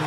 All 0.00 0.06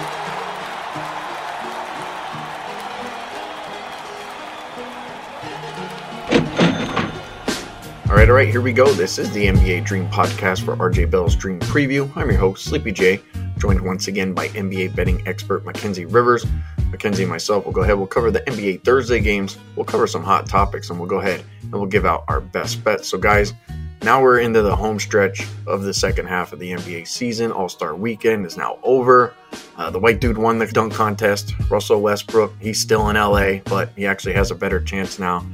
right, 8.09 8.27
all 8.27 8.35
right, 8.35 8.47
here 8.47 8.61
we 8.61 8.73
go. 8.73 8.91
This 8.93 9.19
is 9.19 9.31
the 9.33 9.45
NBA 9.45 9.85
Dream 9.85 10.07
Podcast 10.09 10.63
for 10.63 10.75
RJ 10.77 11.11
Bell's 11.11 11.35
Dream 11.35 11.59
Preview. 11.59 12.11
I'm 12.17 12.31
your 12.31 12.39
host, 12.39 12.65
Sleepy 12.65 12.91
J, 12.91 13.19
joined 13.59 13.81
once 13.81 14.07
again 14.07 14.33
by 14.33 14.47
NBA 14.49 14.95
betting 14.95 15.27
expert 15.27 15.63
Mackenzie 15.63 16.05
Rivers. 16.05 16.43
Mackenzie 16.89 17.23
and 17.23 17.31
myself 17.31 17.63
will 17.65 17.71
go 17.71 17.81
ahead, 17.81 17.95
we'll 17.95 18.07
cover 18.07 18.31
the 18.31 18.41
NBA 18.41 18.83
Thursday 18.83 19.19
games, 19.19 19.59
we'll 19.75 19.85
cover 19.85 20.07
some 20.07 20.23
hot 20.23 20.47
topics, 20.47 20.89
and 20.89 20.97
we'll 20.97 21.09
go 21.09 21.19
ahead 21.19 21.43
and 21.61 21.73
we'll 21.73 21.85
give 21.85 22.07
out 22.07 22.23
our 22.27 22.41
best 22.41 22.83
bets. 22.83 23.07
So, 23.07 23.19
guys, 23.19 23.53
now 24.01 24.21
we're 24.21 24.39
into 24.39 24.61
the 24.61 24.75
home 24.75 24.99
stretch 24.99 25.47
of 25.65 25.83
the 25.83 25.93
second 25.93 26.27
half 26.27 26.51
of 26.51 26.59
the 26.59 26.71
NBA 26.71 27.07
season. 27.07 27.51
All 27.51 27.69
Star 27.69 27.95
weekend 27.95 28.45
is 28.45 28.57
now 28.57 28.79
over. 28.83 29.33
Uh, 29.77 29.89
the 29.89 29.99
white 29.99 30.19
dude 30.19 30.37
won 30.37 30.59
the 30.59 30.67
dunk 30.67 30.93
contest. 30.93 31.53
Russell 31.69 32.01
Westbrook, 32.01 32.53
he's 32.59 32.79
still 32.79 33.09
in 33.09 33.15
LA, 33.15 33.59
but 33.65 33.89
he 33.95 34.05
actually 34.05 34.33
has 34.33 34.51
a 34.51 34.55
better 34.55 34.79
chance 34.79 35.19
now 35.19 35.45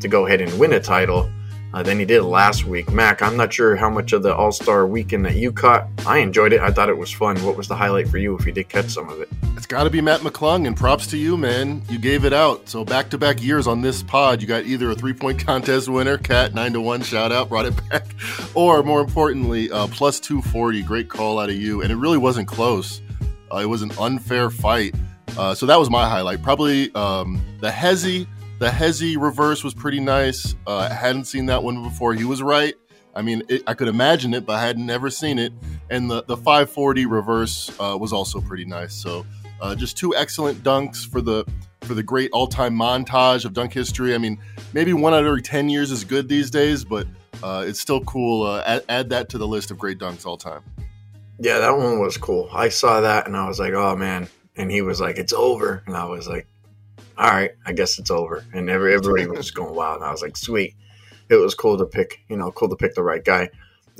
to 0.00 0.08
go 0.08 0.26
ahead 0.26 0.40
and 0.40 0.58
win 0.58 0.72
a 0.72 0.80
title 0.80 1.30
uh, 1.74 1.82
than 1.82 1.98
he 1.98 2.04
did 2.04 2.22
last 2.22 2.64
week. 2.64 2.90
Mac, 2.90 3.22
I'm 3.22 3.36
not 3.36 3.52
sure 3.52 3.76
how 3.76 3.90
much 3.90 4.12
of 4.12 4.22
the 4.22 4.34
All 4.34 4.52
Star 4.52 4.86
weekend 4.86 5.24
that 5.26 5.36
you 5.36 5.52
caught. 5.52 5.86
I 6.06 6.18
enjoyed 6.18 6.52
it. 6.52 6.60
I 6.60 6.70
thought 6.70 6.88
it 6.88 6.96
was 6.96 7.12
fun. 7.12 7.36
What 7.44 7.56
was 7.56 7.68
the 7.68 7.76
highlight 7.76 8.08
for 8.08 8.18
you 8.18 8.36
if 8.36 8.46
you 8.46 8.52
did 8.52 8.68
catch 8.68 8.88
some 8.88 9.08
of 9.08 9.20
it? 9.20 9.28
It's 9.56 9.66
got 9.66 9.84
to 9.84 9.90
be 9.90 10.00
Mac 10.00 10.20
McClung, 10.20 10.66
and 10.66 10.76
props 10.76 11.06
to 11.08 11.18
you, 11.18 11.36
man. 11.36 11.82
You 11.88 11.98
gave 11.98 12.24
it 12.24 12.32
out. 12.32 12.68
So 12.68 12.84
back 12.84 13.10
to 13.10 13.18
back 13.18 13.42
years 13.42 13.66
on 13.66 13.82
this 13.82 14.02
pod, 14.02 14.40
you 14.40 14.48
got 14.48 14.64
either 14.64 14.90
a 14.90 14.94
three 14.94 15.12
point 15.12 15.38
contest 15.46 15.88
winner, 15.88 16.18
Cat 16.18 16.54
nine 16.54 16.72
to 16.72 16.80
one, 16.80 17.02
shout 17.02 17.32
out, 17.32 17.48
brought 17.48 17.66
it 17.66 17.88
back, 17.88 18.06
or 18.54 18.82
more 18.82 19.00
importantly, 19.00 19.70
uh, 19.70 19.86
plus 19.88 20.20
two 20.20 20.40
forty. 20.42 20.82
Great 20.82 21.08
call 21.08 21.38
out 21.38 21.50
of 21.50 21.56
you, 21.56 21.82
and 21.82 21.92
it 21.92 21.96
really 21.96 22.18
wasn't 22.18 22.48
close. 22.48 23.00
Uh, 23.52 23.58
it 23.58 23.66
was 23.66 23.82
an 23.82 23.92
unfair 23.98 24.50
fight. 24.50 24.94
Uh, 25.36 25.54
so 25.54 25.66
that 25.66 25.78
was 25.78 25.90
my 25.90 26.08
highlight. 26.08 26.42
Probably 26.42 26.92
um, 26.94 27.40
the 27.60 27.70
Hezzy 27.70 28.26
the 28.58 28.68
Hezzy 28.68 29.16
reverse 29.16 29.62
was 29.62 29.72
pretty 29.72 30.00
nice. 30.00 30.56
Uh, 30.66 30.78
I 30.78 30.92
hadn't 30.92 31.26
seen 31.26 31.46
that 31.46 31.62
one 31.62 31.82
before. 31.84 32.14
He 32.14 32.24
was 32.24 32.42
right. 32.42 32.74
I 33.14 33.22
mean, 33.22 33.42
it, 33.48 33.62
I 33.68 33.74
could 33.74 33.86
imagine 33.88 34.34
it, 34.34 34.46
but 34.46 34.56
I 34.56 34.66
had 34.66 34.78
never 34.78 35.10
seen 35.10 35.38
it. 35.38 35.52
And 35.90 36.10
the, 36.10 36.24
the 36.24 36.36
540 36.36 37.06
reverse 37.06 37.70
uh, 37.78 37.96
was 37.98 38.12
also 38.12 38.40
pretty 38.40 38.64
nice. 38.64 38.94
So 38.94 39.24
uh, 39.60 39.76
just 39.76 39.96
two 39.96 40.14
excellent 40.14 40.62
dunks 40.62 41.08
for 41.08 41.20
the 41.20 41.44
for 41.82 41.94
the 41.94 42.02
great 42.02 42.30
all 42.32 42.48
time 42.48 42.76
montage 42.76 43.44
of 43.44 43.52
dunk 43.52 43.72
history. 43.72 44.14
I 44.14 44.18
mean, 44.18 44.38
maybe 44.72 44.92
one 44.92 45.14
out 45.14 45.20
of 45.20 45.26
every 45.26 45.42
10 45.42 45.68
years 45.68 45.92
is 45.92 46.02
good 46.02 46.28
these 46.28 46.50
days, 46.50 46.84
but 46.84 47.06
uh, 47.42 47.64
it's 47.66 47.80
still 47.80 48.00
cool. 48.00 48.60
Add, 48.66 48.84
add 48.88 49.08
that 49.10 49.28
to 49.30 49.38
the 49.38 49.46
list 49.46 49.70
of 49.70 49.78
great 49.78 49.98
dunks 49.98 50.26
all 50.26 50.36
time. 50.36 50.62
Yeah, 51.38 51.58
that 51.58 51.76
one 51.76 52.00
was 52.00 52.16
cool. 52.16 52.48
I 52.52 52.68
saw 52.68 53.00
that 53.00 53.26
and 53.26 53.36
I 53.36 53.46
was 53.46 53.60
like, 53.60 53.72
oh 53.72 53.96
man. 53.96 54.28
And 54.56 54.70
he 54.70 54.82
was 54.82 55.00
like, 55.00 55.18
it's 55.18 55.32
over. 55.32 55.82
And 55.86 55.96
I 55.96 56.04
was 56.04 56.26
like, 56.28 56.48
all 57.16 57.30
right, 57.30 57.52
I 57.64 57.72
guess 57.72 57.98
it's 57.98 58.10
over. 58.10 58.44
And 58.52 58.68
every, 58.68 58.94
everybody 58.94 59.26
was 59.36 59.50
going 59.50 59.74
wild. 59.74 59.96
And 59.96 60.04
I 60.04 60.10
was 60.10 60.22
like, 60.22 60.36
sweet. 60.36 60.74
It 61.28 61.36
was 61.36 61.54
cool 61.54 61.78
to 61.78 61.84
pick, 61.84 62.20
you 62.28 62.36
know, 62.36 62.50
cool 62.50 62.68
to 62.70 62.76
pick 62.76 62.94
the 62.94 63.02
right 63.02 63.24
guy. 63.24 63.50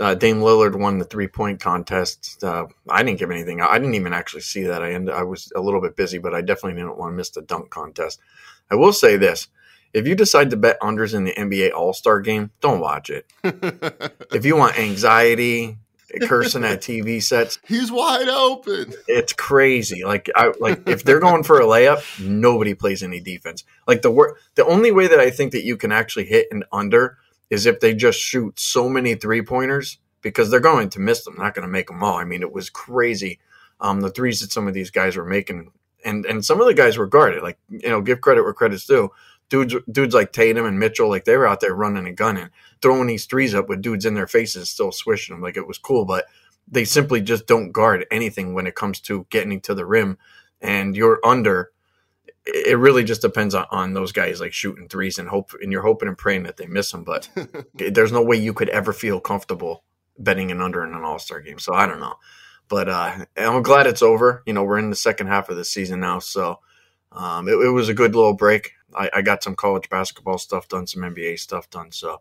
Uh, 0.00 0.14
Dame 0.14 0.38
Lillard 0.38 0.78
won 0.78 0.98
the 0.98 1.04
three 1.04 1.26
point 1.26 1.60
contest. 1.60 2.42
Uh, 2.42 2.66
I 2.88 3.02
didn't 3.02 3.18
give 3.18 3.30
anything. 3.30 3.60
I 3.60 3.78
didn't 3.78 3.94
even 3.94 4.12
actually 4.12 4.42
see 4.42 4.62
that. 4.64 4.82
I 4.82 4.92
ended, 4.92 5.14
I 5.14 5.24
was 5.24 5.52
a 5.54 5.60
little 5.60 5.80
bit 5.80 5.96
busy, 5.96 6.18
but 6.18 6.34
I 6.34 6.40
definitely 6.40 6.80
didn't 6.80 6.98
want 6.98 7.12
to 7.12 7.16
miss 7.16 7.30
the 7.30 7.42
dunk 7.42 7.70
contest. 7.70 8.20
I 8.70 8.76
will 8.76 8.92
say 8.92 9.16
this: 9.16 9.48
if 9.92 10.06
you 10.06 10.14
decide 10.14 10.50
to 10.50 10.56
bet 10.56 10.80
unders 10.80 11.14
in 11.14 11.24
the 11.24 11.32
NBA 11.32 11.72
All 11.72 11.92
Star 11.92 12.20
Game, 12.20 12.50
don't 12.60 12.80
watch 12.80 13.10
it. 13.10 13.26
if 14.32 14.44
you 14.44 14.56
want 14.56 14.78
anxiety, 14.78 15.78
cursing 16.22 16.64
at 16.64 16.80
TV 16.80 17.22
sets. 17.22 17.58
He's 17.66 17.90
wide 17.90 18.28
open. 18.28 18.94
It's 19.06 19.32
crazy. 19.32 20.04
Like 20.04 20.30
I 20.34 20.52
like 20.60 20.88
if 20.88 21.04
they're 21.04 21.20
going 21.20 21.42
for 21.42 21.60
a 21.60 21.64
layup, 21.64 22.02
nobody 22.20 22.74
plays 22.74 23.02
any 23.02 23.20
defense. 23.20 23.64
Like 23.86 24.02
the 24.02 24.10
work 24.10 24.38
the 24.54 24.64
only 24.64 24.90
way 24.90 25.06
that 25.08 25.20
I 25.20 25.30
think 25.30 25.52
that 25.52 25.64
you 25.64 25.76
can 25.76 25.92
actually 25.92 26.26
hit 26.26 26.48
an 26.50 26.64
under 26.72 27.18
is 27.50 27.66
if 27.66 27.80
they 27.80 27.94
just 27.94 28.18
shoot 28.18 28.58
so 28.58 28.88
many 28.88 29.14
three 29.14 29.42
pointers 29.42 29.98
because 30.20 30.50
they're 30.50 30.60
going 30.60 30.90
to 30.90 31.00
miss 31.00 31.24
them. 31.24 31.34
They're 31.36 31.46
not 31.46 31.54
going 31.54 31.66
to 31.66 31.72
make 31.72 31.86
them 31.86 32.02
all. 32.02 32.16
I 32.16 32.24
mean, 32.24 32.42
it 32.42 32.52
was 32.52 32.70
crazy. 32.70 33.38
Um, 33.80 34.00
the 34.00 34.10
threes 34.10 34.40
that 34.40 34.52
some 34.52 34.66
of 34.66 34.74
these 34.74 34.90
guys 34.90 35.16
were 35.16 35.24
making, 35.24 35.70
and 36.04 36.26
and 36.26 36.44
some 36.44 36.60
of 36.60 36.66
the 36.66 36.74
guys 36.74 36.98
were 36.98 37.06
guarded. 37.06 37.42
Like 37.42 37.58
you 37.68 37.88
know, 37.88 38.00
give 38.00 38.20
credit 38.20 38.42
where 38.42 38.52
credit's 38.52 38.86
due 38.86 39.12
dudes 39.48 39.74
dudes 39.90 40.14
like 40.14 40.32
Tatum 40.32 40.66
and 40.66 40.78
Mitchell, 40.78 41.08
like 41.08 41.24
they 41.24 41.36
were 41.36 41.46
out 41.46 41.60
there 41.60 41.74
running 41.74 42.06
a 42.06 42.12
gun 42.12 42.36
and 42.36 42.36
gunning, 42.36 42.52
throwing 42.80 43.06
these 43.06 43.26
threes 43.26 43.54
up 43.54 43.68
with 43.68 43.82
dudes 43.82 44.06
in 44.06 44.14
their 44.14 44.26
faces, 44.26 44.70
still 44.70 44.92
swishing 44.92 45.34
them. 45.34 45.42
Like 45.42 45.56
it 45.56 45.66
was 45.66 45.78
cool, 45.78 46.04
but 46.04 46.26
they 46.66 46.84
simply 46.84 47.20
just 47.20 47.46
don't 47.46 47.72
guard 47.72 48.06
anything 48.10 48.54
when 48.54 48.66
it 48.66 48.74
comes 48.74 49.00
to 49.00 49.26
getting 49.30 49.60
to 49.62 49.74
the 49.74 49.86
rim. 49.86 50.18
And 50.60 50.96
you're 50.96 51.20
under. 51.24 51.70
It 52.46 52.78
really 52.78 53.04
just 53.04 53.22
depends 53.22 53.54
on, 53.54 53.66
on 53.70 53.92
those 53.92 54.12
guys 54.12 54.40
like 54.40 54.52
shooting 54.52 54.88
threes 54.88 55.18
and 55.18 55.28
hope, 55.28 55.52
and 55.60 55.70
you're 55.70 55.82
hoping 55.82 56.08
and 56.08 56.18
praying 56.18 56.44
that 56.44 56.56
they 56.56 56.66
miss 56.66 56.90
them. 56.90 57.04
But 57.04 57.28
there's 57.74 58.12
no 58.12 58.22
way 58.22 58.36
you 58.36 58.52
could 58.52 58.68
ever 58.70 58.92
feel 58.92 59.20
comfortable 59.20 59.84
betting 60.18 60.50
an 60.50 60.60
under 60.60 60.84
in 60.84 60.94
an 60.94 61.04
All 61.04 61.18
Star 61.18 61.40
game. 61.40 61.58
So 61.58 61.74
I 61.74 61.86
don't 61.86 62.00
know, 62.00 62.16
but 62.68 62.88
uh, 62.88 63.24
I'm 63.36 63.62
glad 63.62 63.86
it's 63.86 64.02
over. 64.02 64.42
You 64.46 64.52
know, 64.52 64.64
we're 64.64 64.78
in 64.78 64.90
the 64.90 64.96
second 64.96 65.28
half 65.28 65.48
of 65.48 65.56
the 65.56 65.64
season 65.64 66.00
now, 66.00 66.18
so 66.18 66.60
um, 67.12 67.48
it, 67.48 67.52
it 67.52 67.70
was 67.70 67.88
a 67.88 67.94
good 67.94 68.14
little 68.14 68.34
break. 68.34 68.72
I, 68.94 69.10
I 69.14 69.22
got 69.22 69.42
some 69.42 69.54
college 69.54 69.88
basketball 69.88 70.38
stuff 70.38 70.68
done, 70.68 70.86
some 70.86 71.02
NBA 71.02 71.38
stuff 71.38 71.68
done. 71.70 71.92
So 71.92 72.20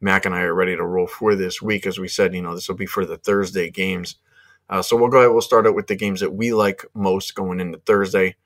Mac 0.00 0.24
and 0.26 0.34
I 0.34 0.42
are 0.42 0.54
ready 0.54 0.76
to 0.76 0.84
roll 0.84 1.06
for 1.06 1.34
this 1.34 1.60
week. 1.60 1.86
As 1.86 1.98
we 1.98 2.08
said, 2.08 2.34
you 2.34 2.42
know, 2.42 2.54
this 2.54 2.68
will 2.68 2.76
be 2.76 2.86
for 2.86 3.04
the 3.04 3.16
Thursday 3.16 3.70
games. 3.70 4.16
Uh, 4.70 4.82
so 4.82 4.96
we'll 4.96 5.08
go 5.08 5.18
ahead. 5.18 5.32
We'll 5.32 5.40
start 5.40 5.66
out 5.66 5.74
with 5.74 5.86
the 5.86 5.96
games 5.96 6.20
that 6.20 6.34
we 6.34 6.52
like 6.52 6.84
most 6.94 7.34
going 7.34 7.60
into 7.60 7.78
Thursday. 7.78 8.36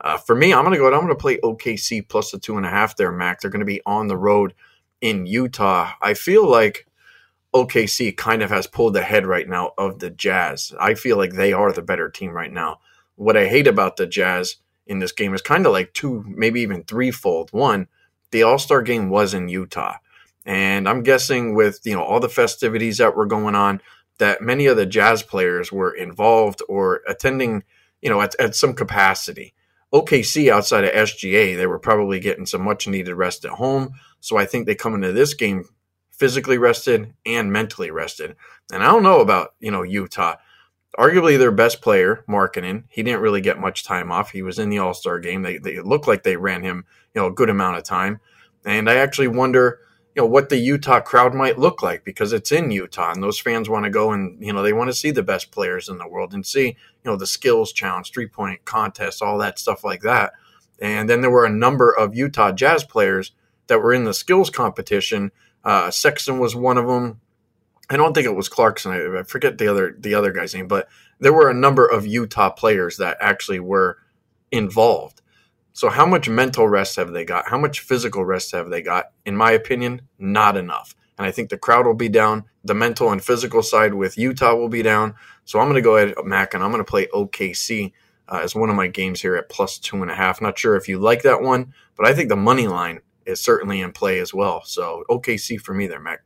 Uh, 0.00 0.16
for 0.16 0.34
me, 0.34 0.52
I'm 0.52 0.64
going 0.64 0.72
to 0.72 0.78
go 0.78 0.84
ahead. 0.84 0.94
I'm 0.94 1.06
going 1.06 1.16
to 1.16 1.20
play 1.20 1.38
OKC 1.38 2.08
plus 2.08 2.30
the 2.30 2.38
two 2.38 2.56
and 2.56 2.66
a 2.66 2.70
half 2.70 2.96
there, 2.96 3.12
Mac. 3.12 3.40
They're 3.40 3.50
going 3.50 3.60
to 3.60 3.66
be 3.66 3.82
on 3.84 4.08
the 4.08 4.16
road 4.16 4.54
in 5.00 5.26
Utah. 5.26 5.92
I 6.00 6.14
feel 6.14 6.48
like 6.48 6.86
OKC 7.54 8.16
kind 8.16 8.42
of 8.42 8.50
has 8.50 8.66
pulled 8.66 8.96
ahead 8.96 9.26
right 9.26 9.48
now 9.48 9.72
of 9.76 9.98
the 9.98 10.10
Jazz. 10.10 10.72
I 10.80 10.94
feel 10.94 11.16
like 11.16 11.32
they 11.32 11.52
are 11.52 11.72
the 11.72 11.82
better 11.82 12.08
team 12.08 12.30
right 12.30 12.52
now. 12.52 12.80
What 13.16 13.36
I 13.36 13.46
hate 13.46 13.66
about 13.66 13.96
the 13.96 14.06
Jazz 14.06 14.56
in 14.86 14.98
this 14.98 15.12
game 15.12 15.34
is 15.34 15.42
kind 15.42 15.66
of 15.66 15.72
like 15.72 15.92
two, 15.92 16.24
maybe 16.26 16.60
even 16.62 16.84
threefold. 16.84 17.50
One, 17.52 17.88
the 18.30 18.42
All 18.42 18.58
Star 18.58 18.82
game 18.82 19.10
was 19.10 19.34
in 19.34 19.48
Utah. 19.48 19.96
And 20.44 20.88
I'm 20.88 21.02
guessing 21.02 21.54
with 21.54 21.80
you 21.84 21.94
know 21.94 22.02
all 22.02 22.20
the 22.20 22.28
festivities 22.28 22.98
that 22.98 23.16
were 23.16 23.26
going 23.26 23.54
on, 23.54 23.80
that 24.18 24.42
many 24.42 24.66
of 24.66 24.76
the 24.76 24.86
jazz 24.86 25.22
players 25.22 25.70
were 25.70 25.94
involved 25.94 26.62
or 26.68 27.02
attending, 27.06 27.64
you 28.00 28.10
know, 28.10 28.20
at, 28.20 28.38
at 28.40 28.54
some 28.54 28.74
capacity. 28.74 29.54
OKC 29.92 30.50
outside 30.50 30.84
of 30.84 30.92
SGA, 30.92 31.56
they 31.56 31.66
were 31.66 31.78
probably 31.78 32.18
getting 32.18 32.46
some 32.46 32.62
much 32.62 32.88
needed 32.88 33.14
rest 33.14 33.44
at 33.44 33.52
home. 33.52 33.92
So 34.20 34.38
I 34.38 34.46
think 34.46 34.66
they 34.66 34.74
come 34.74 34.94
into 34.94 35.12
this 35.12 35.34
game 35.34 35.64
physically 36.10 36.56
rested 36.56 37.12
and 37.26 37.52
mentally 37.52 37.90
rested. 37.90 38.36
And 38.72 38.82
I 38.82 38.86
don't 38.86 39.02
know 39.02 39.20
about, 39.20 39.54
you 39.60 39.70
know, 39.70 39.82
Utah 39.82 40.36
arguably 40.98 41.38
their 41.38 41.52
best 41.52 41.80
player, 41.80 42.24
Markkanen. 42.28 42.84
He 42.88 43.02
didn't 43.02 43.20
really 43.20 43.40
get 43.40 43.58
much 43.58 43.84
time 43.84 44.12
off. 44.12 44.30
He 44.30 44.42
was 44.42 44.58
in 44.58 44.70
the 44.70 44.78
All 44.78 44.94
Star 44.94 45.18
game. 45.18 45.42
They 45.42 45.58
they 45.58 45.80
looked 45.80 46.06
like 46.06 46.22
they 46.22 46.36
ran 46.36 46.62
him, 46.62 46.84
you 47.14 47.20
know, 47.20 47.28
a 47.28 47.32
good 47.32 47.50
amount 47.50 47.78
of 47.78 47.84
time. 47.84 48.20
And 48.64 48.88
I 48.88 48.96
actually 48.96 49.28
wonder, 49.28 49.80
you 50.14 50.22
know, 50.22 50.26
what 50.26 50.50
the 50.50 50.58
Utah 50.58 51.00
crowd 51.00 51.34
might 51.34 51.58
look 51.58 51.82
like 51.82 52.04
because 52.04 52.32
it's 52.32 52.52
in 52.52 52.70
Utah, 52.70 53.12
and 53.12 53.22
those 53.22 53.38
fans 53.38 53.68
want 53.68 53.84
to 53.84 53.90
go 53.90 54.12
and 54.12 54.42
you 54.44 54.52
know 54.52 54.62
they 54.62 54.72
want 54.72 54.88
to 54.88 54.94
see 54.94 55.10
the 55.10 55.22
best 55.22 55.50
players 55.50 55.88
in 55.88 55.98
the 55.98 56.08
world 56.08 56.34
and 56.34 56.44
see 56.44 56.66
you 56.66 56.76
know 57.04 57.16
the 57.16 57.26
skills 57.26 57.72
challenge, 57.72 58.12
three 58.12 58.26
point 58.26 58.64
contests, 58.64 59.22
all 59.22 59.38
that 59.38 59.58
stuff 59.58 59.84
like 59.84 60.02
that. 60.02 60.32
And 60.80 61.08
then 61.08 61.20
there 61.20 61.30
were 61.30 61.46
a 61.46 61.50
number 61.50 61.90
of 61.90 62.14
Utah 62.14 62.52
Jazz 62.52 62.84
players 62.84 63.32
that 63.68 63.80
were 63.80 63.92
in 63.92 64.04
the 64.04 64.12
skills 64.12 64.50
competition. 64.50 65.32
Uh, 65.64 65.90
Sexton 65.90 66.38
was 66.38 66.54
one 66.54 66.76
of 66.76 66.86
them. 66.86 67.20
I 67.88 67.96
don't 67.96 68.12
think 68.12 68.26
it 68.26 68.36
was 68.36 68.48
Clarkson. 68.48 68.92
I, 68.92 69.20
I 69.20 69.22
forget 69.22 69.56
the 69.56 69.68
other 69.68 69.96
the 69.98 70.14
other 70.14 70.32
guy's 70.32 70.54
name, 70.54 70.68
but 70.68 70.88
there 71.20 71.32
were 71.32 71.48
a 71.48 71.54
number 71.54 71.86
of 71.86 72.06
Utah 72.06 72.50
players 72.50 72.98
that 72.98 73.16
actually 73.20 73.60
were 73.60 73.98
involved. 74.50 75.21
So 75.72 75.88
how 75.88 76.06
much 76.06 76.28
mental 76.28 76.68
rest 76.68 76.96
have 76.96 77.12
they 77.12 77.24
got? 77.24 77.48
How 77.48 77.58
much 77.58 77.80
physical 77.80 78.24
rest 78.24 78.52
have 78.52 78.70
they 78.70 78.82
got? 78.82 79.12
In 79.24 79.36
my 79.36 79.52
opinion, 79.52 80.02
not 80.18 80.56
enough. 80.56 80.94
And 81.18 81.26
I 81.26 81.30
think 81.30 81.50
the 81.50 81.58
crowd 81.58 81.86
will 81.86 81.94
be 81.94 82.08
down. 82.08 82.44
The 82.64 82.74
mental 82.74 83.10
and 83.10 83.22
physical 83.22 83.62
side 83.62 83.94
with 83.94 84.18
Utah 84.18 84.54
will 84.54 84.68
be 84.68 84.82
down. 84.82 85.14
So 85.44 85.58
I'm 85.58 85.66
going 85.66 85.76
to 85.76 85.82
go 85.82 85.96
ahead, 85.96 86.14
Mac, 86.24 86.54
and 86.54 86.62
I'm 86.62 86.70
going 86.70 86.84
to 86.84 86.90
play 86.90 87.06
OKC 87.06 87.92
uh, 88.28 88.40
as 88.42 88.54
one 88.54 88.70
of 88.70 88.76
my 88.76 88.86
games 88.86 89.20
here 89.20 89.36
at 89.36 89.48
plus 89.48 89.78
two 89.78 90.02
and 90.02 90.10
a 90.10 90.14
half. 90.14 90.40
Not 90.40 90.58
sure 90.58 90.76
if 90.76 90.88
you 90.88 90.98
like 90.98 91.22
that 91.22 91.42
one, 91.42 91.72
but 91.96 92.06
I 92.06 92.14
think 92.14 92.28
the 92.28 92.36
money 92.36 92.66
line 92.66 93.00
is 93.26 93.40
certainly 93.40 93.80
in 93.80 93.92
play 93.92 94.18
as 94.20 94.34
well. 94.34 94.62
So 94.64 95.04
OKC 95.08 95.60
for 95.60 95.74
me 95.74 95.86
there, 95.86 96.00
Mac. 96.00 96.24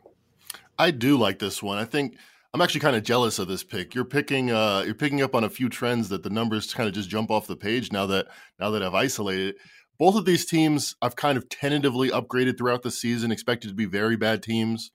I 0.78 0.90
do 0.90 1.16
like 1.16 1.38
this 1.38 1.62
one. 1.62 1.78
I 1.78 1.84
think 1.84 2.16
I'm 2.54 2.60
actually 2.60 2.80
kind 2.80 2.96
of 2.96 3.02
jealous 3.02 3.38
of 3.38 3.48
this 3.48 3.64
pick. 3.64 3.94
You're 3.94 4.04
picking 4.04 4.50
uh, 4.50 4.82
you're 4.84 4.94
picking 4.94 5.22
up 5.22 5.34
on 5.34 5.44
a 5.44 5.50
few 5.50 5.68
trends 5.68 6.08
that 6.08 6.22
the 6.22 6.30
numbers 6.30 6.72
kind 6.72 6.88
of 6.88 6.94
just 6.94 7.08
jump 7.08 7.30
off 7.30 7.46
the 7.46 7.56
page 7.56 7.92
now 7.92 8.06
that 8.06 8.26
now 8.58 8.70
that 8.70 8.82
I've 8.82 8.94
isolated. 8.94 9.56
Both 9.98 10.16
of 10.16 10.24
these 10.24 10.44
teams 10.44 10.94
I've 11.00 11.16
kind 11.16 11.38
of 11.38 11.48
tentatively 11.48 12.10
upgraded 12.10 12.58
throughout 12.58 12.82
the 12.82 12.90
season, 12.90 13.32
expected 13.32 13.68
to 13.68 13.74
be 13.74 13.86
very 13.86 14.16
bad 14.16 14.42
teams, 14.42 14.90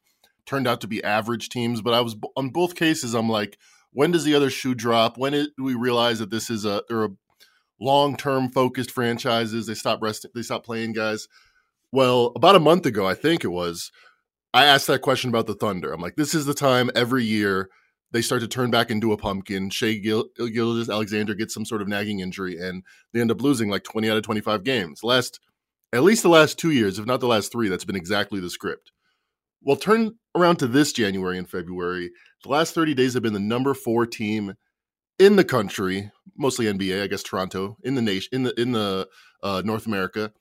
turned 0.45 0.67
out 0.67 0.81
to 0.81 0.87
be 0.87 1.03
average 1.03 1.49
teams, 1.49 1.81
but 1.81 1.93
I 1.93 2.01
was 2.01 2.15
on 2.35 2.49
both 2.49 2.75
cases 2.75 3.13
I'm 3.13 3.29
like, 3.29 3.57
when 3.93 4.11
does 4.11 4.23
the 4.23 4.35
other 4.35 4.49
shoe 4.49 4.75
drop? 4.75 5.17
When 5.17 5.33
do 5.33 5.49
we 5.57 5.75
realize 5.75 6.19
that 6.19 6.31
this 6.31 6.49
is 6.49 6.65
a, 6.65 6.81
a 6.89 7.09
long 7.79 8.15
term 8.15 8.49
focused 8.49 8.91
franchises? 8.91 9.67
They 9.67 9.73
stop 9.73 9.99
resting, 10.01 10.31
they 10.33 10.41
stop 10.41 10.65
playing 10.65 10.93
guys. 10.93 11.27
Well, 11.91 12.31
about 12.35 12.55
a 12.55 12.59
month 12.59 12.85
ago, 12.85 13.05
I 13.05 13.15
think 13.15 13.43
it 13.43 13.49
was, 13.49 13.91
I 14.53 14.65
asked 14.65 14.87
that 14.87 15.01
question 15.01 15.29
about 15.29 15.47
the 15.47 15.53
Thunder. 15.53 15.93
I'm 15.93 16.01
like, 16.01 16.15
this 16.15 16.33
is 16.33 16.45
the 16.45 16.53
time 16.53 16.91
every 16.95 17.23
year 17.23 17.69
they 18.11 18.21
start 18.21 18.41
to 18.41 18.47
turn 18.47 18.69
back 18.71 18.91
into 18.91 19.13
a 19.13 19.17
pumpkin. 19.17 19.69
Shai 19.69 19.93
Gil- 19.93 20.29
Alexander 20.37 21.33
gets 21.33 21.53
some 21.53 21.65
sort 21.65 21.81
of 21.81 21.87
nagging 21.87 22.19
injury, 22.19 22.57
and 22.57 22.83
they 23.13 23.21
end 23.21 23.31
up 23.31 23.41
losing 23.41 23.69
like 23.69 23.83
20 23.83 24.09
out 24.09 24.17
of 24.17 24.23
25 24.23 24.63
games. 24.63 25.03
Last, 25.03 25.39
at 25.93 26.03
least 26.03 26.23
the 26.23 26.29
last 26.29 26.59
two 26.59 26.71
years, 26.71 26.99
if 26.99 27.05
not 27.05 27.21
the 27.21 27.27
last 27.27 27.51
three, 27.51 27.69
that's 27.69 27.85
been 27.85 27.95
exactly 27.95 28.39
the 28.39 28.49
script. 28.49 28.91
Well, 29.63 29.77
turn 29.77 30.15
around 30.35 30.57
to 30.57 30.67
this 30.67 30.91
January 30.91 31.37
and 31.37 31.49
February. 31.49 32.11
The 32.43 32.49
last 32.49 32.73
30 32.73 32.93
days 32.95 33.13
have 33.13 33.23
been 33.23 33.33
the 33.33 33.39
number 33.39 33.73
four 33.73 34.05
team 34.05 34.55
in 35.19 35.35
the 35.35 35.43
country, 35.43 36.11
mostly 36.37 36.65
NBA, 36.65 37.03
I 37.03 37.07
guess 37.07 37.23
Toronto, 37.23 37.77
in 37.83 37.95
the 37.95 38.01
nation, 38.01 38.29
in 38.31 38.43
the 38.43 38.59
in 38.59 38.71
the 38.71 39.07
uh, 39.43 39.61
North 39.63 39.85
America. 39.85 40.33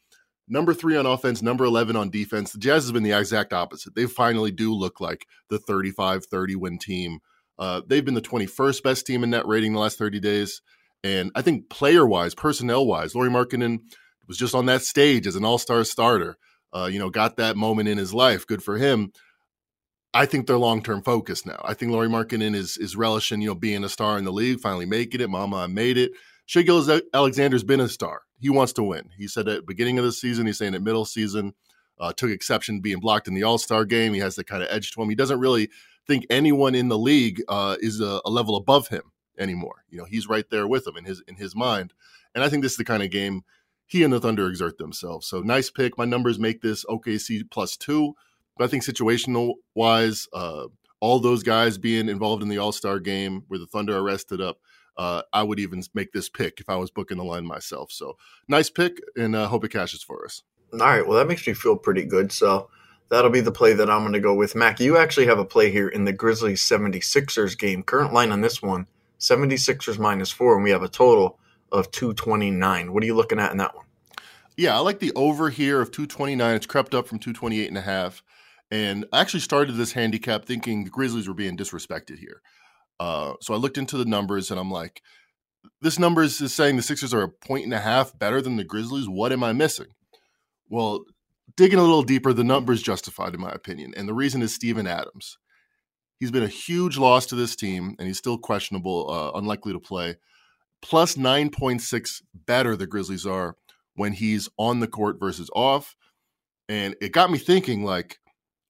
Number 0.51 0.75
three 0.75 0.97
on 0.97 1.07
offense, 1.07 1.41
number 1.41 1.65
11 1.65 1.97
on 1.97 2.11
defense. 2.11 2.53
The 2.53 2.59
Jazz 2.59 2.83
has 2.83 2.93
been 2.93 3.05
the 3.05 3.17
exact 3.19 3.53
opposite. 3.53 3.95
They 3.95 4.07
finally 4.07 4.51
do 4.51 4.75
look 4.75 5.01
like 5.01 5.27
the 5.49 5.59
35 5.59 6.27
30 6.27 6.57
win 6.57 6.79
team 6.79 7.21
uh, 7.61 7.83
they've 7.87 8.05
been 8.05 8.15
the 8.15 8.23
21st 8.23 8.83
best 8.83 9.07
team 9.07 9.23
in 9.23 9.31
net 9.31 9.47
rating 9.47 9.75
the 9.75 9.79
last 9.79 9.99
30 9.99 10.19
days. 10.19 10.63
And 11.05 11.31
I 11.35 11.43
think 11.43 11.69
player 11.69 12.07
wise, 12.07 12.35
personnel 12.35 12.87
wise, 12.87 13.15
Lauri 13.15 13.29
Markkanen 13.29 13.81
was 14.27 14.39
just 14.39 14.55
on 14.55 14.67
that 14.67 14.83
stage 14.83 15.27
as 15.27 15.37
an 15.37 15.45
all 15.45 15.59
star 15.59 15.85
starter. 15.85 16.37
Uh, 16.73 16.89
you 16.91 16.99
know, 16.99 17.11
got 17.11 17.37
that 17.37 17.57
moment 17.57 17.89
in 17.89 17.99
his 17.99 18.15
life. 18.15 18.47
Good 18.47 18.63
for 18.63 18.79
him. 18.79 19.13
I 20.15 20.25
think 20.25 20.47
they're 20.47 20.57
long 20.57 20.83
term 20.83 21.03
focused 21.03 21.47
now. 21.47 21.61
I 21.63 21.75
think 21.75 21.93
Lauri 21.93 22.09
Markkanen 22.09 22.55
is 22.55 22.79
is 22.79 22.97
relishing, 22.97 23.41
you 23.41 23.49
know, 23.49 23.55
being 23.55 23.85
a 23.85 23.89
star 23.89 24.19
in 24.19 24.25
the 24.25 24.33
league, 24.33 24.61
finally 24.61 24.87
making 24.87 25.21
it. 25.21 25.31
Mama, 25.31 25.57
I 25.57 25.67
made 25.67 25.99
it. 25.99 26.13
Shai 26.47 26.65
Alexander's 27.13 27.65
been 27.65 27.81
a 27.81 27.89
star. 27.89 28.23
He 28.41 28.51
wants 28.51 28.73
to 28.75 28.83
win. 28.83 29.11
He 29.17 29.29
said 29.29 29.49
at 29.49 29.67
beginning 29.67 29.99
of 29.99 30.05
the 30.05 30.13
season, 30.13 30.47
he's 30.47 30.59
saying 30.59 30.75
at 30.75 30.83
middle 30.83 31.05
season, 31.05 31.55
uh, 32.01 32.13
took 32.13 32.31
exception 32.31 32.81
being 32.81 32.99
blocked 32.99 33.29
in 33.29 33.35
the 33.35 33.43
All 33.43 33.59
Star 33.59 33.85
game. 33.85 34.15
He 34.15 34.21
has 34.21 34.35
the 34.35 34.45
kind 34.45 34.63
of 34.63 34.69
edge 34.71 34.91
to 34.93 35.03
him. 35.03 35.11
He 35.11 35.15
doesn't 35.15 35.39
really 35.39 35.69
think 36.07 36.27
anyone 36.31 36.75
in 36.75 36.89
the 36.89 36.99
league 36.99 37.43
uh, 37.49 37.77
is 37.81 38.01
a, 38.01 38.21
a, 38.25 38.31
level 38.31 38.57
above 38.57 38.89
him 38.89 39.13
anymore. 39.39 39.85
You 39.91 39.99
know, 39.99 40.05
he's 40.05 40.29
right 40.29 40.49
there 40.51 40.67
with 40.67 40.87
him 40.87 40.97
in 40.97 41.05
his 41.05 41.23
in 41.29 41.37
his 41.37 41.55
mind. 41.55 41.93
And 42.35 42.43
I 42.43 42.49
think 42.49 42.63
this 42.63 42.73
is 42.73 42.79
the 42.79 42.85
kind 42.85 43.03
of 43.03 43.11
game 43.11 43.43
he 43.87 44.05
and 44.05 44.13
the 44.13 44.21
Thunder 44.21 44.47
exert 44.47 44.79
themselves. 44.79 45.27
So 45.27 45.41
nice 45.41 45.69
pick. 45.69 45.99
My 45.99 46.05
numbers 46.05 46.39
make 46.39 46.63
this 46.63 46.85
OKC 46.85 47.51
plus 47.51 47.77
two. 47.77 48.15
But 48.57 48.65
I 48.65 48.69
think 48.69 48.85
situational 48.85 49.55
wise, 49.75 50.29
uh, 50.33 50.67
all 51.01 51.19
those 51.19 51.43
guys 51.43 51.77
being 51.77 52.09
involved 52.09 52.43
in 52.43 52.49
the 52.49 52.59
All 52.59 52.73
Star 52.73 53.01
game 53.01 53.43
where 53.49 53.59
the 53.59 53.67
Thunder 53.67 53.97
are 53.97 54.03
rested 54.03 54.41
up, 54.41 54.59
uh, 55.01 55.23
I 55.33 55.43
would 55.43 55.59
even 55.59 55.83
make 55.95 56.13
this 56.13 56.29
pick 56.29 56.61
if 56.61 56.69
I 56.69 56.77
was 56.77 56.91
booking 56.91 57.17
the 57.17 57.25
line 57.25 57.47
myself. 57.47 57.91
So 57.91 58.17
nice 58.49 58.69
pick, 58.71 59.01
and 59.17 59.35
uh, 59.35 59.49
hope 59.49 59.65
it 59.65 59.73
cashes 59.73 60.03
for 60.03 60.25
us. 60.25 60.43
All 60.73 60.79
right. 60.81 61.07
Well, 61.07 61.19
that 61.19 61.27
makes 61.27 61.47
me 61.47 61.55
feel 61.55 61.77
pretty 61.77 62.05
good. 62.05 62.31
So 62.33 62.69
That'll 63.11 63.31
be 63.31 63.41
the 63.41 63.53
play 63.53 63.73
that 63.73 63.91
I'm 63.91 64.03
going 64.03 64.13
to 64.13 64.21
go 64.21 64.35
with. 64.35 64.55
Mac, 64.55 64.79
you 64.79 64.97
actually 64.97 65.27
have 65.27 65.41
a 65.41 65.45
play 65.45 65.71
here 65.71 65.89
in 65.89 66.05
the 66.05 66.13
Grizzlies 66.13 66.63
76ers 66.63 67.59
game. 67.59 67.83
Current 67.83 68.13
line 68.13 68.31
on 68.31 68.41
this 68.41 68.63
one 68.63 68.87
76ers 69.19 69.99
minus 69.99 70.31
four, 70.31 70.55
and 70.55 70.63
we 70.63 70.71
have 70.71 70.85
a 70.85 70.89
total 70.89 71.39
of 71.73 71.91
229. 71.91 72.93
What 72.93 73.03
are 73.03 73.07
you 73.07 73.17
looking 73.17 73.41
at 73.41 73.51
in 73.51 73.59
that 73.59 73.75
one? 73.75 73.85
Yeah, 74.57 74.77
I 74.77 74.79
like 74.81 75.01
the 75.01 75.13
over 75.17 75.51
here 75.51 75.81
of 75.81 75.91
229. 75.91 76.55
It's 76.55 76.67
crept 76.67 76.95
up 76.95 77.09
from 77.09 77.19
228 77.19 77.69
and 77.69 77.79
a 77.79 77.83
half. 77.83 78.23
And 78.71 79.05
I 79.13 79.21
actually 79.21 79.41
started 79.41 79.73
this 79.73 79.93
handicap 79.93 80.45
thinking 80.45 80.85
the 80.85 80.91
Grizzlies 80.91 81.27
were 81.27 81.35
being 81.35 81.57
disrespected 81.57 82.19
here. 82.19 82.41
Uh, 83.01 83.33
so 83.41 83.55
I 83.55 83.57
looked 83.57 83.79
into 83.79 83.97
the 83.97 84.05
numbers 84.05 84.51
and 84.51 84.61
I'm 84.61 84.71
like, 84.71 85.03
this 85.81 85.99
number 85.99 86.23
is 86.23 86.37
saying 86.53 86.77
the 86.77 86.83
Sixers 86.83 87.15
are 87.15 87.23
a 87.23 87.29
point 87.29 87.65
and 87.65 87.73
a 87.73 87.81
half 87.81 88.17
better 88.17 88.43
than 88.43 88.57
the 88.57 88.65
Grizzlies. 88.65 89.09
What 89.09 89.33
am 89.33 89.43
I 89.43 89.55
missing? 89.55 89.89
Well, 90.69 91.05
digging 91.57 91.79
a 91.79 91.83
little 91.83 92.03
deeper, 92.03 92.33
the 92.35 92.45
numbers 92.45 92.83
justified, 92.83 93.35
in 93.35 93.41
my 93.41 93.51
opinion. 93.51 93.95
And 93.97 94.07
the 94.07 94.15
reason 94.15 94.43
is 94.43 94.55
Steven 94.55 94.87
Adams. 94.87 95.39
He's 96.19 96.31
been 96.31 96.43
a 96.43 96.49
huge 96.49 96.99
loss 96.99 97.25
to 97.27 97.35
this 97.35 97.57
team, 97.57 97.97
and 97.99 98.07
he's 98.07 98.19
still 98.19 98.37
questionable, 98.37 99.11
uh, 99.11 99.39
unlikely 99.39 99.73
to 99.73 99.81
play. 99.81 100.17
Plus 100.83 101.15
9.6 101.15 102.23
better 102.35 102.77
the 102.77 102.87
Grizzlies 102.87 103.27
are 103.27 103.57
when 103.95 104.13
he's 104.13 104.49
on 104.59 104.81
the 104.81 104.87
court 104.87 105.19
versus 105.19 105.51
off. 105.55 105.97
And 106.69 106.95
it 107.01 107.13
got 107.13 107.31
me 107.31 107.39
thinking, 107.39 107.85
like, 107.85 108.19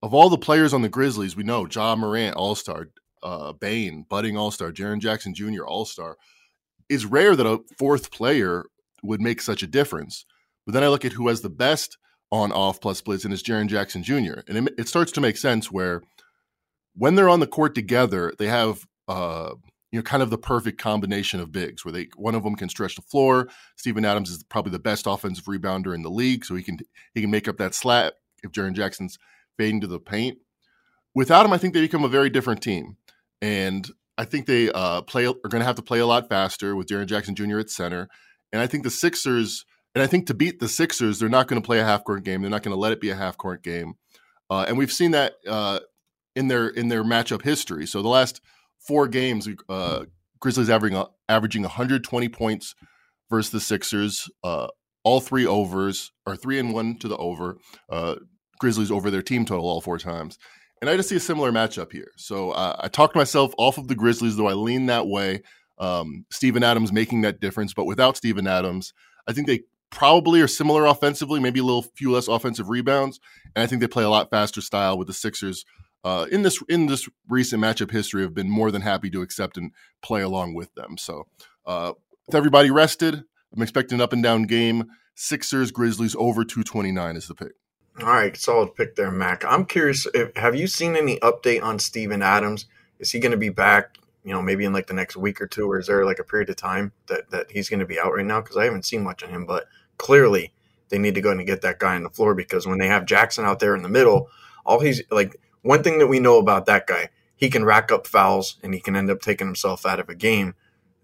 of 0.02 0.14
all 0.14 0.30
the 0.30 0.38
players 0.38 0.72
on 0.72 0.82
the 0.82 0.88
Grizzlies, 0.88 1.36
we 1.36 1.42
know 1.42 1.66
Ja 1.66 1.96
Morant, 1.96 2.36
All 2.36 2.54
Star, 2.54 2.88
uh, 3.22 3.52
Bane, 3.52 4.06
budding 4.08 4.36
All 4.36 4.50
Star, 4.50 4.72
Jaren 4.72 5.00
Jackson 5.00 5.34
Jr., 5.34 5.64
All 5.64 5.84
Star. 5.84 6.16
It's 6.88 7.04
rare 7.04 7.36
that 7.36 7.46
a 7.46 7.60
fourth 7.78 8.10
player 8.10 8.64
would 9.02 9.20
make 9.20 9.40
such 9.40 9.62
a 9.62 9.66
difference. 9.66 10.24
But 10.66 10.74
then 10.74 10.84
I 10.84 10.88
look 10.88 11.04
at 11.04 11.12
who 11.12 11.28
has 11.28 11.40
the 11.40 11.50
best 11.50 11.96
on 12.32 12.52
off 12.52 12.80
plus 12.80 12.98
splits 12.98 13.24
and 13.24 13.34
it's 13.34 13.42
Jaren 13.42 13.66
Jackson 13.66 14.02
Jr. 14.02 14.40
And 14.46 14.68
it, 14.68 14.74
it, 14.78 14.88
starts 14.88 15.10
to 15.12 15.20
make 15.20 15.36
sense 15.36 15.70
where 15.70 16.02
when 16.94 17.14
they're 17.14 17.28
on 17.28 17.40
the 17.40 17.46
court 17.46 17.74
together, 17.74 18.32
they 18.38 18.46
have 18.46 18.86
uh, 19.08 19.54
you 19.90 19.98
know 19.98 20.02
kind 20.02 20.22
of 20.22 20.30
the 20.30 20.38
perfect 20.38 20.80
combination 20.80 21.40
of 21.40 21.50
bigs 21.50 21.84
where 21.84 21.92
they 21.92 22.08
one 22.16 22.34
of 22.34 22.44
them 22.44 22.54
can 22.54 22.68
stretch 22.68 22.96
the 22.96 23.02
floor. 23.02 23.48
Steven 23.76 24.04
Adams 24.04 24.30
is 24.30 24.44
probably 24.44 24.72
the 24.72 24.78
best 24.78 25.06
offensive 25.06 25.46
rebounder 25.46 25.94
in 25.94 26.02
the 26.02 26.10
league, 26.10 26.44
so 26.44 26.54
he 26.54 26.62
can 26.62 26.78
he 27.14 27.20
can 27.20 27.30
make 27.30 27.48
up 27.48 27.56
that 27.58 27.74
slack 27.74 28.12
if 28.42 28.52
Jaren 28.52 28.74
Jackson's 28.74 29.18
fading 29.56 29.80
to 29.80 29.86
the 29.86 29.98
paint. 30.00 30.38
Without 31.14 31.44
him, 31.44 31.52
I 31.52 31.58
think 31.58 31.74
they 31.74 31.80
become 31.80 32.04
a 32.04 32.08
very 32.08 32.30
different 32.30 32.62
team, 32.62 32.96
and 33.40 33.88
I 34.18 34.24
think 34.24 34.46
they 34.46 34.70
uh, 34.70 35.02
play 35.02 35.26
are 35.26 35.48
going 35.48 35.60
to 35.60 35.64
have 35.64 35.76
to 35.76 35.82
play 35.82 35.98
a 35.98 36.06
lot 36.06 36.28
faster 36.28 36.76
with 36.76 36.88
Jaren 36.88 37.06
Jackson 37.06 37.34
Jr. 37.34 37.58
at 37.58 37.70
center. 37.70 38.08
And 38.52 38.60
I 38.60 38.66
think 38.66 38.84
the 38.84 38.90
Sixers 38.90 39.64
and 39.94 40.02
I 40.02 40.06
think 40.06 40.26
to 40.26 40.34
beat 40.34 40.60
the 40.60 40.68
Sixers, 40.68 41.18
they're 41.18 41.28
not 41.28 41.48
going 41.48 41.60
to 41.60 41.66
play 41.66 41.80
a 41.80 41.84
half 41.84 42.04
court 42.04 42.24
game. 42.24 42.42
They're 42.42 42.50
not 42.50 42.62
going 42.62 42.74
to 42.74 42.80
let 42.80 42.92
it 42.92 43.00
be 43.00 43.10
a 43.10 43.16
half 43.16 43.36
court 43.36 43.62
game. 43.62 43.94
Uh, 44.48 44.64
and 44.68 44.78
we've 44.78 44.92
seen 44.92 45.12
that 45.12 45.34
uh, 45.48 45.80
in 46.36 46.48
their 46.48 46.68
in 46.68 46.88
their 46.88 47.04
matchup 47.04 47.42
history. 47.42 47.86
So 47.86 48.02
the 48.02 48.08
last 48.08 48.40
four 48.78 49.08
games, 49.08 49.48
uh, 49.68 50.04
Grizzlies 50.40 50.70
averaging 50.70 51.04
averaging 51.28 51.62
120 51.62 52.28
points 52.28 52.74
versus 53.30 53.50
the 53.50 53.60
Sixers. 53.60 54.28
Uh, 54.44 54.68
all 55.02 55.20
three 55.20 55.46
overs, 55.46 56.12
or 56.26 56.36
three 56.36 56.58
and 56.58 56.74
one 56.74 56.96
to 56.98 57.08
the 57.08 57.16
over. 57.16 57.56
Uh, 57.88 58.16
Grizzlies 58.58 58.90
over 58.90 59.10
their 59.10 59.22
team 59.22 59.44
total 59.44 59.66
all 59.66 59.80
four 59.80 59.98
times. 59.98 60.38
And 60.80 60.88
I 60.88 60.96
just 60.96 61.08
see 61.08 61.16
a 61.16 61.20
similar 61.20 61.52
matchup 61.52 61.92
here. 61.92 62.10
So 62.16 62.52
uh, 62.52 62.76
I 62.80 62.88
talked 62.88 63.14
myself 63.14 63.52
off 63.58 63.76
of 63.76 63.88
the 63.88 63.94
Grizzlies, 63.94 64.36
though 64.36 64.48
I 64.48 64.54
lean 64.54 64.86
that 64.86 65.06
way. 65.06 65.42
Um, 65.78 66.24
Steven 66.30 66.62
Adams 66.62 66.92
making 66.92 67.22
that 67.22 67.40
difference, 67.40 67.74
but 67.74 67.86
without 67.86 68.16
Steven 68.16 68.46
Adams, 68.46 68.92
I 69.26 69.32
think 69.32 69.46
they 69.46 69.60
probably 69.90 70.40
are 70.40 70.48
similar 70.48 70.86
offensively, 70.86 71.40
maybe 71.40 71.60
a 71.60 71.64
little 71.64 71.82
few 71.82 72.12
less 72.12 72.28
offensive 72.28 72.68
rebounds, 72.68 73.18
and 73.54 73.62
I 73.62 73.66
think 73.66 73.80
they 73.80 73.88
play 73.88 74.04
a 74.04 74.10
lot 74.10 74.30
faster 74.30 74.60
style 74.60 74.96
with 74.96 75.06
the 75.06 75.14
Sixers. 75.14 75.64
Uh, 76.02 76.26
in 76.30 76.42
this 76.42 76.62
in 76.68 76.86
this 76.86 77.08
recent 77.28 77.62
matchup 77.62 77.90
history, 77.90 78.22
have 78.22 78.34
been 78.34 78.48
more 78.48 78.70
than 78.70 78.82
happy 78.82 79.10
to 79.10 79.20
accept 79.20 79.58
and 79.58 79.72
play 80.02 80.22
along 80.22 80.54
with 80.54 80.74
them. 80.74 80.96
So, 80.96 81.26
uh, 81.66 81.92
with 82.26 82.34
everybody 82.34 82.70
rested, 82.70 83.24
I'm 83.54 83.62
expecting 83.62 83.96
an 83.96 84.02
up 84.02 84.12
and 84.12 84.22
down 84.22 84.44
game. 84.44 84.84
Sixers 85.14 85.70
Grizzlies 85.70 86.16
over 86.16 86.44
229 86.44 87.16
is 87.16 87.26
the 87.26 87.34
pick. 87.34 87.52
All 88.02 88.08
right, 88.08 88.36
solid 88.36 88.74
pick 88.74 88.96
there, 88.96 89.10
Mac. 89.10 89.44
I'm 89.44 89.66
curious. 89.66 90.06
If, 90.14 90.34
have 90.36 90.54
you 90.54 90.66
seen 90.66 90.96
any 90.96 91.18
update 91.20 91.62
on 91.62 91.78
Steven 91.78 92.22
Adams? 92.22 92.66
Is 92.98 93.10
he 93.10 93.18
going 93.18 93.32
to 93.32 93.38
be 93.38 93.50
back? 93.50 93.96
You 94.24 94.32
know, 94.32 94.42
maybe 94.42 94.64
in 94.64 94.72
like 94.72 94.86
the 94.86 94.94
next 94.94 95.16
week 95.16 95.40
or 95.40 95.46
two, 95.46 95.70
or 95.70 95.78
is 95.78 95.86
there 95.86 96.04
like 96.04 96.18
a 96.18 96.24
period 96.24 96.50
of 96.50 96.56
time 96.56 96.92
that 97.08 97.30
that 97.30 97.50
he's 97.50 97.68
going 97.68 97.80
to 97.80 97.86
be 97.86 97.98
out 97.98 98.14
right 98.14 98.24
now? 98.24 98.40
Because 98.40 98.56
I 98.56 98.64
haven't 98.64 98.86
seen 98.86 99.02
much 99.02 99.22
on 99.22 99.30
him, 99.30 99.44
but 99.44 99.66
clearly 99.98 100.52
they 100.88 100.98
need 100.98 101.14
to 101.14 101.20
go 101.20 101.30
and 101.30 101.46
get 101.46 101.62
that 101.62 101.78
guy 101.78 101.94
on 101.94 102.02
the 102.02 102.10
floor 102.10 102.34
because 102.34 102.66
when 102.66 102.78
they 102.78 102.88
have 102.88 103.06
Jackson 103.06 103.44
out 103.44 103.60
there 103.60 103.74
in 103.74 103.82
the 103.82 103.88
middle, 103.88 104.28
all 104.64 104.80
he's 104.80 105.02
like 105.10 105.40
one 105.62 105.82
thing 105.82 105.98
that 105.98 106.06
we 106.06 106.20
know 106.20 106.38
about 106.38 106.66
that 106.66 106.86
guy, 106.86 107.10
he 107.36 107.50
can 107.50 107.64
rack 107.64 107.92
up 107.92 108.06
fouls 108.06 108.56
and 108.62 108.74
he 108.74 108.80
can 108.80 108.96
end 108.96 109.10
up 109.10 109.20
taking 109.20 109.46
himself 109.46 109.84
out 109.86 110.00
of 110.00 110.08
a 110.08 110.14
game. 110.14 110.54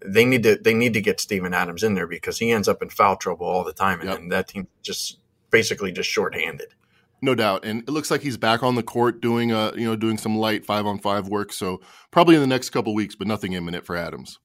They 0.05 0.25
need 0.25 0.43
to 0.43 0.55
they 0.55 0.73
need 0.73 0.93
to 0.93 1.01
get 1.01 1.19
Steven 1.19 1.53
Adams 1.53 1.83
in 1.83 1.95
there 1.95 2.07
because 2.07 2.39
he 2.39 2.51
ends 2.51 2.67
up 2.67 2.81
in 2.81 2.89
foul 2.89 3.15
trouble 3.17 3.47
all 3.47 3.63
the 3.63 3.73
time, 3.73 3.99
and, 3.99 4.09
yep. 4.09 4.19
and 4.19 4.31
that 4.31 4.47
team 4.47 4.67
just 4.83 5.19
basically 5.49 5.91
just 5.91 6.09
shorthanded. 6.09 6.73
No 7.21 7.33
doubt, 7.33 7.65
and 7.65 7.81
it 7.81 7.89
looks 7.89 8.11
like 8.11 8.21
he's 8.21 8.37
back 8.37 8.61
on 8.61 8.75
the 8.75 8.83
court 8.83 9.21
doing 9.21 9.51
uh 9.51 9.71
you 9.75 9.85
know 9.85 9.95
doing 9.95 10.17
some 10.17 10.37
light 10.37 10.65
five 10.65 10.85
on 10.85 10.99
five 10.99 11.27
work. 11.27 11.51
So 11.51 11.81
probably 12.11 12.35
in 12.35 12.41
the 12.41 12.47
next 12.47 12.69
couple 12.69 12.93
weeks, 12.93 13.15
but 13.15 13.27
nothing 13.27 13.53
imminent 13.53 13.85
for 13.85 13.95
Adams. 13.95 14.39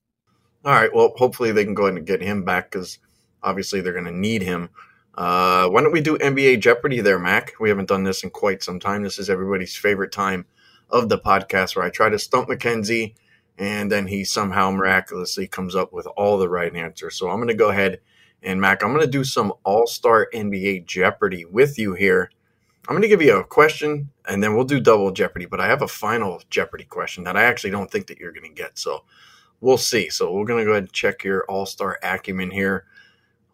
All 0.64 0.73
right, 0.73 0.95
well, 0.95 1.12
hopefully 1.17 1.52
they 1.52 1.64
can 1.64 1.75
go 1.75 1.85
ahead 1.87 1.99
and 1.99 2.07
get 2.07 2.23
him 2.23 2.45
back 2.45 2.71
because 2.71 2.99
Obviously, 3.43 3.81
they're 3.81 3.93
going 3.93 4.05
to 4.05 4.12
need 4.12 4.43
him. 4.43 4.71
Uh, 5.14 5.69
why 5.69 5.83
don't 5.83 5.93
we 5.93 6.00
do 6.00 6.17
NBA 6.19 6.61
Jeopardy 6.61 7.00
there, 7.00 7.19
Mac? 7.19 7.52
We 7.61 7.69
haven't 7.69 7.88
done 7.88 8.05
this 8.05 8.23
in 8.23 8.31
quite 8.31 8.62
some 8.62 8.81
time. 8.81 9.02
This 9.02 9.19
is 9.19 9.29
everybody's 9.29 9.76
favorite 9.76 10.12
time 10.12 10.47
of 10.91 11.09
the 11.09 11.19
podcast 11.19 11.76
where 11.76 11.85
I 11.85 11.91
try 11.91 12.09
to 12.09 12.19
stump 12.19 12.49
Mackenzie 12.49 13.14
and 13.59 13.93
then 13.93 14.07
he 14.07 14.25
somehow 14.25 14.71
miraculously 14.71 15.47
comes 15.47 15.75
up 15.75 15.93
with 15.93 16.07
all 16.17 16.38
the 16.38 16.49
right 16.49 16.75
answers. 16.75 17.17
So 17.17 17.29
I'm 17.29 17.37
going 17.37 17.49
to 17.49 17.55
go 17.55 17.71
ahead 17.71 18.00
and, 18.43 18.61
Mac, 18.61 18.83
I'm 18.83 18.91
going 18.91 19.05
to 19.05 19.11
do 19.11 19.25
some 19.25 19.52
all 19.64 19.87
star 19.87 20.29
NBA 20.33 20.87
Jeopardy 20.87 21.45
with 21.45 21.79
you 21.79 21.93
here. 21.95 22.31
I'm 22.89 22.95
going 22.95 23.03
to 23.03 23.09
give 23.09 23.23
you 23.23 23.37
a 23.37 23.45
question 23.45 24.11
and 24.29 24.43
then 24.43 24.55
we'll 24.55 24.65
do 24.65 24.81
double 24.81 25.12
Jeopardy. 25.12 25.47
But 25.47 25.61
I 25.61 25.69
have 25.69 25.83
a 25.83 25.89
final 25.89 26.43
Jeopardy 26.51 26.85
question 26.85 27.25
that 27.25 27.37
I 27.37 27.45
actually 27.45 27.71
don't 27.71 27.91
think 27.91 28.09
that 28.09 28.19
you're 28.19 28.33
going 28.33 28.49
to 28.49 28.62
get. 28.62 28.79
So 28.79 29.05
we'll 29.61 29.79
see. 29.79 30.09
So 30.09 30.33
we're 30.33 30.45
going 30.45 30.59
to 30.61 30.65
go 30.65 30.73
ahead 30.73 30.85
and 30.85 30.93
check 30.93 31.25
your 31.25 31.45
all 31.45 31.67
star 31.67 31.99
acumen 32.03 32.51
here. 32.51 32.87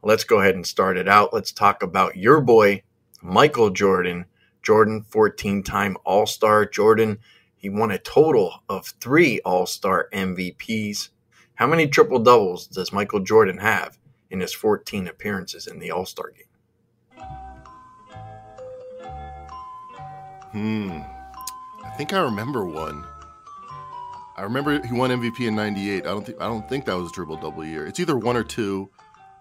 Let's 0.02 0.25
go 0.25 0.40
ahead 0.40 0.54
and 0.54 0.66
start 0.66 0.97
it 0.97 1.08
out. 1.08 1.35
Let's 1.35 1.52
talk 1.52 1.82
about 1.82 2.16
your 2.16 2.40
boy, 2.40 2.82
Michael 3.20 3.70
Jordan. 3.70 4.26
Jordan, 4.62 5.02
14 5.02 5.62
time 5.62 5.97
All 6.04 6.26
Star. 6.26 6.66
Jordan, 6.66 7.18
he 7.56 7.70
won 7.70 7.90
a 7.90 7.99
total 7.99 8.62
of 8.68 8.87
three 9.00 9.40
All 9.40 9.66
Star 9.66 10.08
MVPs. 10.12 11.08
How 11.54 11.66
many 11.66 11.87
triple 11.87 12.18
doubles 12.18 12.66
does 12.66 12.92
Michael 12.92 13.20
Jordan 13.20 13.58
have 13.58 13.99
in 14.30 14.40
his 14.40 14.52
14 14.52 15.08
appearances 15.08 15.66
in 15.66 15.78
the 15.78 15.90
All 15.90 16.06
Star 16.06 16.30
game? 16.30 16.48
Hmm. 20.52 21.00
I 21.85 21.90
think 21.97 22.12
I 22.12 22.21
remember 22.21 22.64
one. 22.64 23.05
I 24.37 24.43
remember 24.43 24.85
he 24.87 24.93
won 24.95 25.11
MVP 25.11 25.47
in 25.47 25.57
'98. 25.57 26.07
I 26.07 26.11
don't 26.11 26.25
think 26.25 26.40
I 26.40 26.47
don't 26.47 26.69
think 26.69 26.85
that 26.85 26.97
was 26.97 27.11
a 27.11 27.12
triple 27.12 27.37
double 27.37 27.64
year. 27.64 27.87
It's 27.87 27.99
either 27.99 28.17
one 28.17 28.37
or 28.37 28.45
two, 28.45 28.88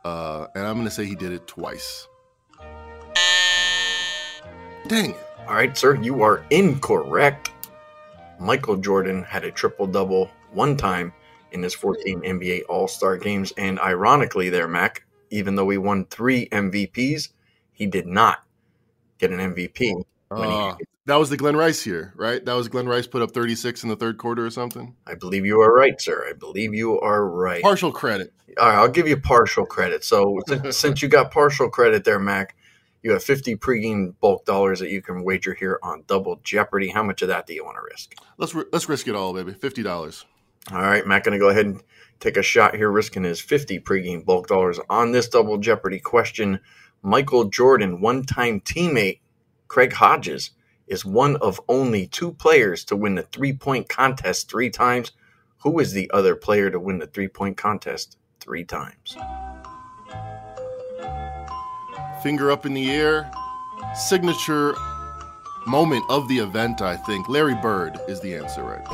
uh, 0.04 0.48
and 0.56 0.66
I'm 0.66 0.74
going 0.76 0.86
to 0.86 0.92
say 0.92 1.06
he 1.06 1.16
did 1.16 1.32
it 1.32 1.46
twice. 1.48 2.08
Dang 4.88 5.12
it! 5.12 5.28
All 5.48 5.56
right, 5.56 5.78
sir, 5.78 5.96
you 5.96 6.24
are 6.24 6.44
incorrect. 6.50 7.52
Michael 8.40 8.78
Jordan 8.78 9.24
had 9.24 9.44
a 9.44 9.52
triple 9.52 9.88
double 9.88 10.30
one 10.52 10.76
time 10.76 11.14
in 11.52 11.64
his 11.64 11.74
14 11.74 12.22
NBA 12.22 12.64
All 12.68 12.88
Star 12.88 13.18
games, 13.18 13.54
and 13.58 13.80
ironically, 13.80 14.50
there, 14.50 14.68
Mac, 14.68 15.06
even 15.30 15.56
though 15.56 15.70
he 15.70 15.78
won 15.78 16.06
three 16.06 16.48
MVPs, 16.50 17.30
he 17.72 17.86
did 17.86 18.08
not 18.08 18.44
get 19.20 19.32
an 19.32 19.54
MVP. 19.54 20.04
Uh, 20.30 20.76
that 21.08 21.16
was 21.16 21.30
the 21.30 21.38
Glenn 21.38 21.56
Rice 21.56 21.86
year, 21.86 22.14
right? 22.18 22.44
That 22.44 22.54
was 22.54 22.68
Glenn 22.68 22.86
Rice 22.86 23.08
put 23.08 23.22
up 23.22 23.32
36 23.32 23.82
in 23.84 23.90
the 23.90 23.96
third 23.96 24.18
quarter 24.18 24.46
or 24.46 24.50
something. 24.50 24.94
I 25.08 25.16
believe 25.16 25.46
you 25.46 25.62
are 25.62 25.74
right, 25.74 26.00
sir. 26.00 26.28
I 26.30 26.34
believe 26.34 26.74
you 26.74 27.00
are 27.00 27.26
right. 27.26 27.64
Partial 27.64 27.94
credit. 27.94 28.34
All 28.60 28.68
right, 28.68 28.76
I'll 28.78 28.90
give 28.90 29.08
you 29.08 29.16
partial 29.16 29.66
credit. 29.66 30.04
So 30.04 30.40
since 30.70 31.02
you 31.02 31.08
got 31.08 31.32
partial 31.32 31.70
credit 31.70 32.04
there, 32.04 32.20
Mac, 32.20 32.58
you 33.04 33.12
have 33.12 33.24
50 33.24 33.56
pregame 33.56 34.16
bulk 34.20 34.46
dollars 34.46 34.80
that 34.80 34.90
you 34.90 35.02
can 35.02 35.24
wager 35.24 35.54
here 35.54 35.80
on 35.82 36.04
Double 36.08 36.42
Jeopardy. 36.44 36.90
How 36.90 37.04
much 37.04 37.22
of 37.22 37.30
that 37.30 37.48
do 37.48 37.54
you 37.54 37.64
want 37.64 37.78
to 37.78 37.84
risk? 37.90 38.14
Let's 38.38 38.54
let's 38.74 38.90
risk 38.90 39.08
it 39.08 39.16
all, 39.16 39.34
baby. 39.34 39.54
Fifty 39.54 39.84
dollars. 39.84 40.26
All 40.72 40.82
right, 40.82 41.08
Mac, 41.08 41.24
going 41.24 41.32
to 41.32 41.40
go 41.40 41.50
ahead 41.50 41.66
and 41.66 41.82
take 42.20 42.36
a 42.36 42.44
shot 42.44 42.76
here, 42.76 42.92
risking 42.92 43.24
his 43.24 43.40
50 43.40 43.80
pregame 43.80 44.26
bulk 44.26 44.48
dollars 44.48 44.82
on 44.90 45.14
this 45.14 45.30
Double 45.30 45.58
Jeopardy 45.58 46.00
question. 46.00 46.60
Michael 47.02 47.46
Jordan, 47.46 48.02
one-time 48.02 48.60
teammate 48.60 49.20
Craig 49.70 49.94
Hodges 49.94 50.52
is 50.88 51.06
one 51.06 51.36
of 51.38 51.62
only 51.67 52.08
two 52.08 52.32
players 52.32 52.84
to 52.86 52.96
win 52.96 53.15
the 53.15 53.24
three 53.24 53.53
point 53.53 53.89
contest 53.89 54.50
three 54.50 54.70
times. 54.70 55.12
Who 55.60 55.79
is 55.79 55.91
the 55.91 56.10
other 56.13 56.36
player 56.36 56.70
to 56.70 56.79
win 56.79 57.00
the 57.00 57.08
three 57.08 57.27
point 57.27 57.58
contest 57.58 58.17
three 58.39 58.63
times? 58.63 59.17
Finger 62.24 62.51
up 62.51 62.65
in 62.65 62.74
the 62.74 62.89
air. 62.91 63.32
Signature 63.96 64.75
moment 65.67 66.06
of 66.10 66.27
the 66.27 66.38
event, 66.38 66.82
I 66.82 66.96
think. 66.96 67.27
Larry 67.27 67.56
Bird 67.56 68.00
is 68.08 68.22
the 68.22 68.36
answer 68.36 68.63
right 68.63 68.88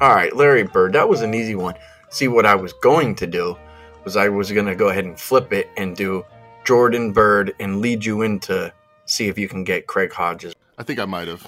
All 0.00 0.14
right, 0.14 0.34
Larry 0.34 0.64
Bird. 0.64 0.94
That 0.94 1.08
was 1.08 1.20
an 1.20 1.34
easy 1.34 1.54
one. 1.54 1.74
See, 2.08 2.26
what 2.26 2.46
I 2.46 2.54
was 2.54 2.72
going 2.74 3.14
to 3.16 3.26
do 3.26 3.56
was 4.04 4.16
I 4.16 4.28
was 4.28 4.50
going 4.50 4.66
to 4.66 4.74
go 4.74 4.88
ahead 4.88 5.04
and 5.04 5.18
flip 5.18 5.52
it 5.52 5.68
and 5.76 5.94
do 5.94 6.24
Jordan 6.64 7.12
Bird 7.12 7.54
and 7.60 7.80
lead 7.80 8.04
you 8.04 8.22
into 8.22 8.72
see 9.10 9.28
if 9.28 9.38
you 9.38 9.48
can 9.48 9.64
get 9.64 9.86
Craig 9.86 10.12
Hodges. 10.12 10.54
I 10.78 10.82
think 10.82 10.98
I 10.98 11.04
might 11.04 11.28
have. 11.28 11.46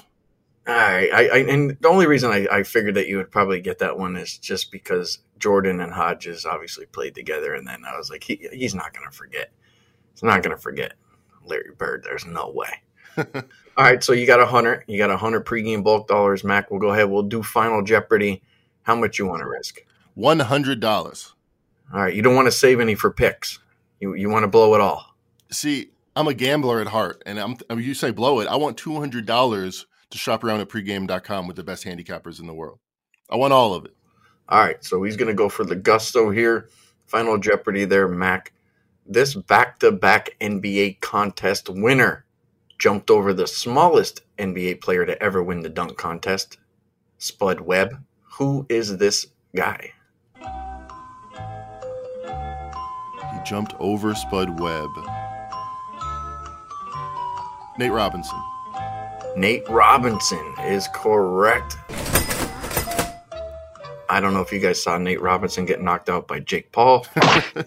All 0.66 0.74
right, 0.74 1.12
I, 1.12 1.28
I, 1.28 1.38
and 1.38 1.76
the 1.80 1.88
only 1.88 2.06
reason 2.06 2.30
I, 2.30 2.46
I 2.50 2.62
figured 2.62 2.94
that 2.94 3.08
you 3.08 3.16
would 3.16 3.32
probably 3.32 3.60
get 3.60 3.78
that 3.80 3.98
one 3.98 4.16
is 4.16 4.38
just 4.38 4.70
because 4.70 5.18
Jordan 5.38 5.80
and 5.80 5.92
Hodges 5.92 6.46
obviously 6.46 6.86
played 6.86 7.16
together, 7.16 7.54
and 7.54 7.66
then 7.66 7.82
I 7.84 7.96
was 7.96 8.10
like, 8.10 8.22
he, 8.22 8.48
he's 8.52 8.74
not 8.74 8.92
going 8.92 9.08
to 9.08 9.16
forget. 9.16 9.50
He's 10.12 10.22
not 10.22 10.42
going 10.42 10.54
to 10.54 10.62
forget 10.62 10.92
Larry 11.44 11.72
Bird. 11.76 12.02
There's 12.04 12.26
no 12.26 12.50
way. 12.50 12.70
All 13.16 13.84
right, 13.84 14.04
so 14.04 14.12
you 14.12 14.24
got 14.26 14.40
a 14.40 14.46
hundred. 14.46 14.84
You 14.86 14.98
got 14.98 15.10
a 15.10 15.16
hundred 15.16 15.44
pregame 15.44 15.82
bulk 15.82 16.06
dollars, 16.06 16.44
Mac. 16.44 16.70
We'll 16.70 16.80
go 16.80 16.90
ahead. 16.90 17.10
We'll 17.10 17.22
do 17.22 17.42
Final 17.42 17.82
Jeopardy. 17.82 18.42
How 18.82 18.94
much 18.94 19.18
you 19.18 19.26
want 19.26 19.40
to 19.40 19.48
risk? 19.48 19.80
One 20.14 20.38
hundred 20.38 20.78
dollars. 20.78 21.34
All 21.92 22.02
right, 22.02 22.14
you 22.14 22.22
don't 22.22 22.36
want 22.36 22.46
to 22.46 22.52
save 22.52 22.78
any 22.78 22.94
for 22.94 23.10
picks. 23.10 23.58
You 23.98 24.14
you 24.14 24.30
want 24.30 24.44
to 24.44 24.48
blow 24.48 24.74
it 24.74 24.80
all. 24.80 25.16
See, 25.50 25.90
I'm 26.14 26.28
a 26.28 26.34
gambler 26.34 26.80
at 26.80 26.88
heart, 26.88 27.22
and 27.24 27.38
I'm. 27.38 27.56
I 27.70 27.74
mean, 27.74 27.86
you 27.86 27.94
say 27.94 28.10
blow 28.10 28.40
it. 28.40 28.48
I 28.48 28.56
want 28.56 28.76
two 28.76 28.96
hundred 28.96 29.24
dollars 29.26 29.86
to 30.10 30.18
shop 30.18 30.44
around 30.44 30.60
at 30.60 30.68
pregame.com 30.68 31.46
with 31.46 31.56
the 31.56 31.64
best 31.64 31.84
handicappers 31.84 32.38
in 32.38 32.46
the 32.46 32.54
world. 32.54 32.78
I 33.30 33.36
want 33.36 33.52
all 33.54 33.72
of 33.74 33.86
it. 33.86 33.96
All 34.48 34.60
right, 34.60 34.84
so 34.84 35.02
he's 35.02 35.16
going 35.16 35.28
to 35.28 35.34
go 35.34 35.48
for 35.48 35.64
the 35.64 35.76
gusto 35.76 36.30
here. 36.30 36.68
Final 37.06 37.38
Jeopardy 37.38 37.86
there, 37.86 38.08
Mac. 38.08 38.52
This 39.06 39.34
back-to-back 39.34 40.36
NBA 40.40 41.00
contest 41.00 41.70
winner 41.70 42.26
jumped 42.78 43.10
over 43.10 43.32
the 43.32 43.46
smallest 43.46 44.20
NBA 44.38 44.82
player 44.82 45.06
to 45.06 45.20
ever 45.22 45.42
win 45.42 45.60
the 45.60 45.70
dunk 45.70 45.96
contest, 45.96 46.58
Spud 47.18 47.60
Webb. 47.60 48.04
Who 48.34 48.66
is 48.68 48.98
this 48.98 49.26
guy? 49.56 49.92
He 53.32 53.38
jumped 53.46 53.74
over 53.78 54.14
Spud 54.14 54.60
Webb. 54.60 54.90
Nate 57.78 57.92
Robinson. 57.92 58.38
Nate 59.36 59.68
Robinson 59.68 60.54
is 60.60 60.88
correct. 60.94 61.76
I 64.10 64.20
don't 64.20 64.34
know 64.34 64.42
if 64.42 64.52
you 64.52 64.58
guys 64.58 64.82
saw 64.82 64.98
Nate 64.98 65.22
Robinson 65.22 65.64
get 65.64 65.80
knocked 65.80 66.10
out 66.10 66.28
by 66.28 66.40
Jake 66.40 66.70
Paul. 66.70 67.06
it, 67.16 67.66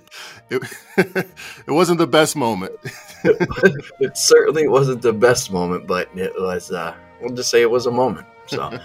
it, 0.97 1.27
wasn't 1.67 1.97
the 1.97 2.05
best 2.05 2.35
moment. 2.35 2.73
it 3.23 4.15
certainly 4.15 4.67
wasn't 4.67 5.01
the 5.01 5.11
best 5.11 5.51
moment, 5.51 5.87
but 5.87 6.07
it 6.15 6.33
was, 6.37 6.71
uh, 6.71 6.93
we'll 7.19 7.33
just 7.33 7.49
say 7.49 7.63
it 7.63 7.71
was 7.71 7.87
a 7.87 7.91
moment. 7.91 8.27
So 8.45 8.77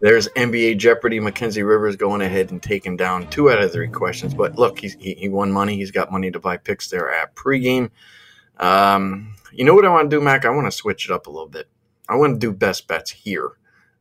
there's 0.00 0.28
NBA 0.36 0.76
Jeopardy. 0.76 1.18
Mackenzie 1.18 1.62
Rivers 1.62 1.96
going 1.96 2.20
ahead 2.20 2.50
and 2.50 2.62
taking 2.62 2.98
down 2.98 3.30
two 3.30 3.50
out 3.50 3.62
of 3.62 3.72
three 3.72 3.88
questions. 3.88 4.34
But 4.34 4.56
look, 4.56 4.78
he, 4.78 4.88
he 5.14 5.30
won 5.30 5.50
money. 5.50 5.76
He's 5.76 5.90
got 5.90 6.12
money 6.12 6.30
to 6.30 6.38
buy 6.38 6.58
picks 6.58 6.90
there 6.90 7.10
at 7.10 7.34
pregame. 7.34 7.88
Um, 8.58 9.34
you 9.52 9.64
know 9.64 9.74
what 9.74 9.84
I 9.84 9.90
want 9.90 10.10
to 10.10 10.16
do, 10.16 10.20
Mac? 10.20 10.44
I 10.44 10.50
want 10.50 10.66
to 10.66 10.70
switch 10.70 11.06
it 11.06 11.12
up 11.12 11.26
a 11.26 11.30
little 11.30 11.48
bit. 11.48 11.68
I 12.08 12.16
want 12.16 12.34
to 12.34 12.38
do 12.38 12.52
best 12.52 12.86
bets 12.86 13.10
here. 13.10 13.52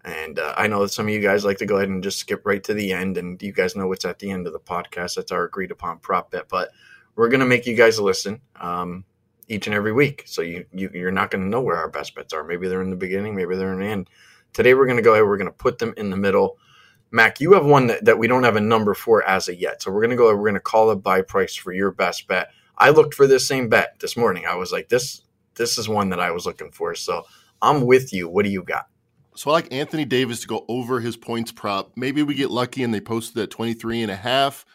And 0.03 0.37
uh, 0.37 0.53
I 0.55 0.67
know 0.67 0.81
that 0.83 0.89
some 0.89 1.07
of 1.07 1.13
you 1.13 1.19
guys 1.19 1.43
like 1.43 1.57
to 1.57 1.65
go 1.65 1.77
ahead 1.77 1.89
and 1.89 2.03
just 2.03 2.19
skip 2.19 2.45
right 2.45 2.63
to 2.65 2.75
the 2.75 2.93
end, 2.93 3.17
and 3.17 3.41
you 3.41 3.51
guys 3.51 3.75
know 3.75 3.87
what's 3.87 4.05
at 4.05 4.19
the 4.19 4.29
end 4.29 4.45
of 4.45 4.53
the 4.53 4.59
podcast. 4.59 5.15
That's 5.15 5.31
our 5.31 5.45
agreed 5.45 5.71
upon 5.71 5.97
prop 5.99 6.29
bet. 6.29 6.47
But 6.47 6.69
we're 7.15 7.29
going 7.29 7.39
to 7.39 7.45
make 7.45 7.65
you 7.65 7.75
guys 7.75 7.99
listen 7.99 8.41
um, 8.59 9.03
each 9.47 9.67
and 9.67 9.75
every 9.75 9.93
week. 9.93 10.23
So 10.27 10.41
you, 10.41 10.65
you, 10.73 10.91
you're 10.93 11.11
not 11.11 11.31
going 11.31 11.43
to 11.43 11.49
know 11.49 11.61
where 11.61 11.77
our 11.77 11.89
best 11.89 12.13
bets 12.13 12.33
are. 12.33 12.43
Maybe 12.43 12.67
they're 12.67 12.81
in 12.81 12.89
the 12.89 12.95
beginning, 12.95 13.35
maybe 13.35 13.55
they're 13.55 13.73
in 13.73 13.79
the 13.79 13.85
end. 13.85 14.09
Today 14.53 14.73
we're 14.73 14.85
going 14.85 14.97
to 14.97 15.03
go 15.03 15.13
ahead, 15.13 15.25
we're 15.25 15.37
going 15.37 15.47
to 15.47 15.53
put 15.53 15.79
them 15.79 15.93
in 15.97 16.09
the 16.09 16.17
middle. 16.17 16.57
Mac, 17.11 17.39
you 17.39 17.53
have 17.53 17.65
one 17.65 17.87
that, 17.87 18.05
that 18.05 18.19
we 18.19 18.27
don't 18.27 18.43
have 18.43 18.55
a 18.55 18.61
number 18.61 18.93
for 18.93 19.23
as 19.23 19.47
of 19.47 19.55
yet. 19.55 19.81
So 19.81 19.91
we're 19.91 20.01
going 20.01 20.11
to 20.11 20.15
go, 20.15 20.27
we're 20.35 20.43
going 20.43 20.53
to 20.55 20.59
call 20.59 20.89
a 20.89 20.95
buy 20.95 21.21
price 21.21 21.55
for 21.55 21.71
your 21.71 21.91
best 21.91 22.27
bet. 22.27 22.49
I 22.77 22.89
looked 22.89 23.13
for 23.13 23.27
this 23.27 23.47
same 23.47 23.69
bet 23.69 23.99
this 23.99 24.17
morning. 24.17 24.45
I 24.45 24.55
was 24.55 24.71
like, 24.71 24.89
this 24.89 25.21
this 25.55 25.77
is 25.77 25.89
one 25.89 26.09
that 26.09 26.19
I 26.19 26.31
was 26.31 26.45
looking 26.45 26.71
for. 26.71 26.95
So 26.95 27.23
I'm 27.61 27.85
with 27.85 28.13
you. 28.13 28.27
What 28.27 28.45
do 28.45 28.51
you 28.51 28.63
got? 28.63 28.87
So 29.35 29.49
I 29.49 29.53
like 29.53 29.73
Anthony 29.73 30.05
Davis 30.05 30.41
to 30.41 30.47
go 30.47 30.65
over 30.69 30.99
his 30.99 31.17
points 31.17 31.51
prop. 31.51 31.91
Maybe 31.97 32.23
we 32.23 32.35
get 32.35 32.51
lucky 32.51 32.83
and 32.83 32.93
they 32.93 33.01
posted 33.01 33.37
at 33.43 33.49
23 33.49 34.03
and 34.03 34.11
a 34.11 34.15
half, 34.15 34.65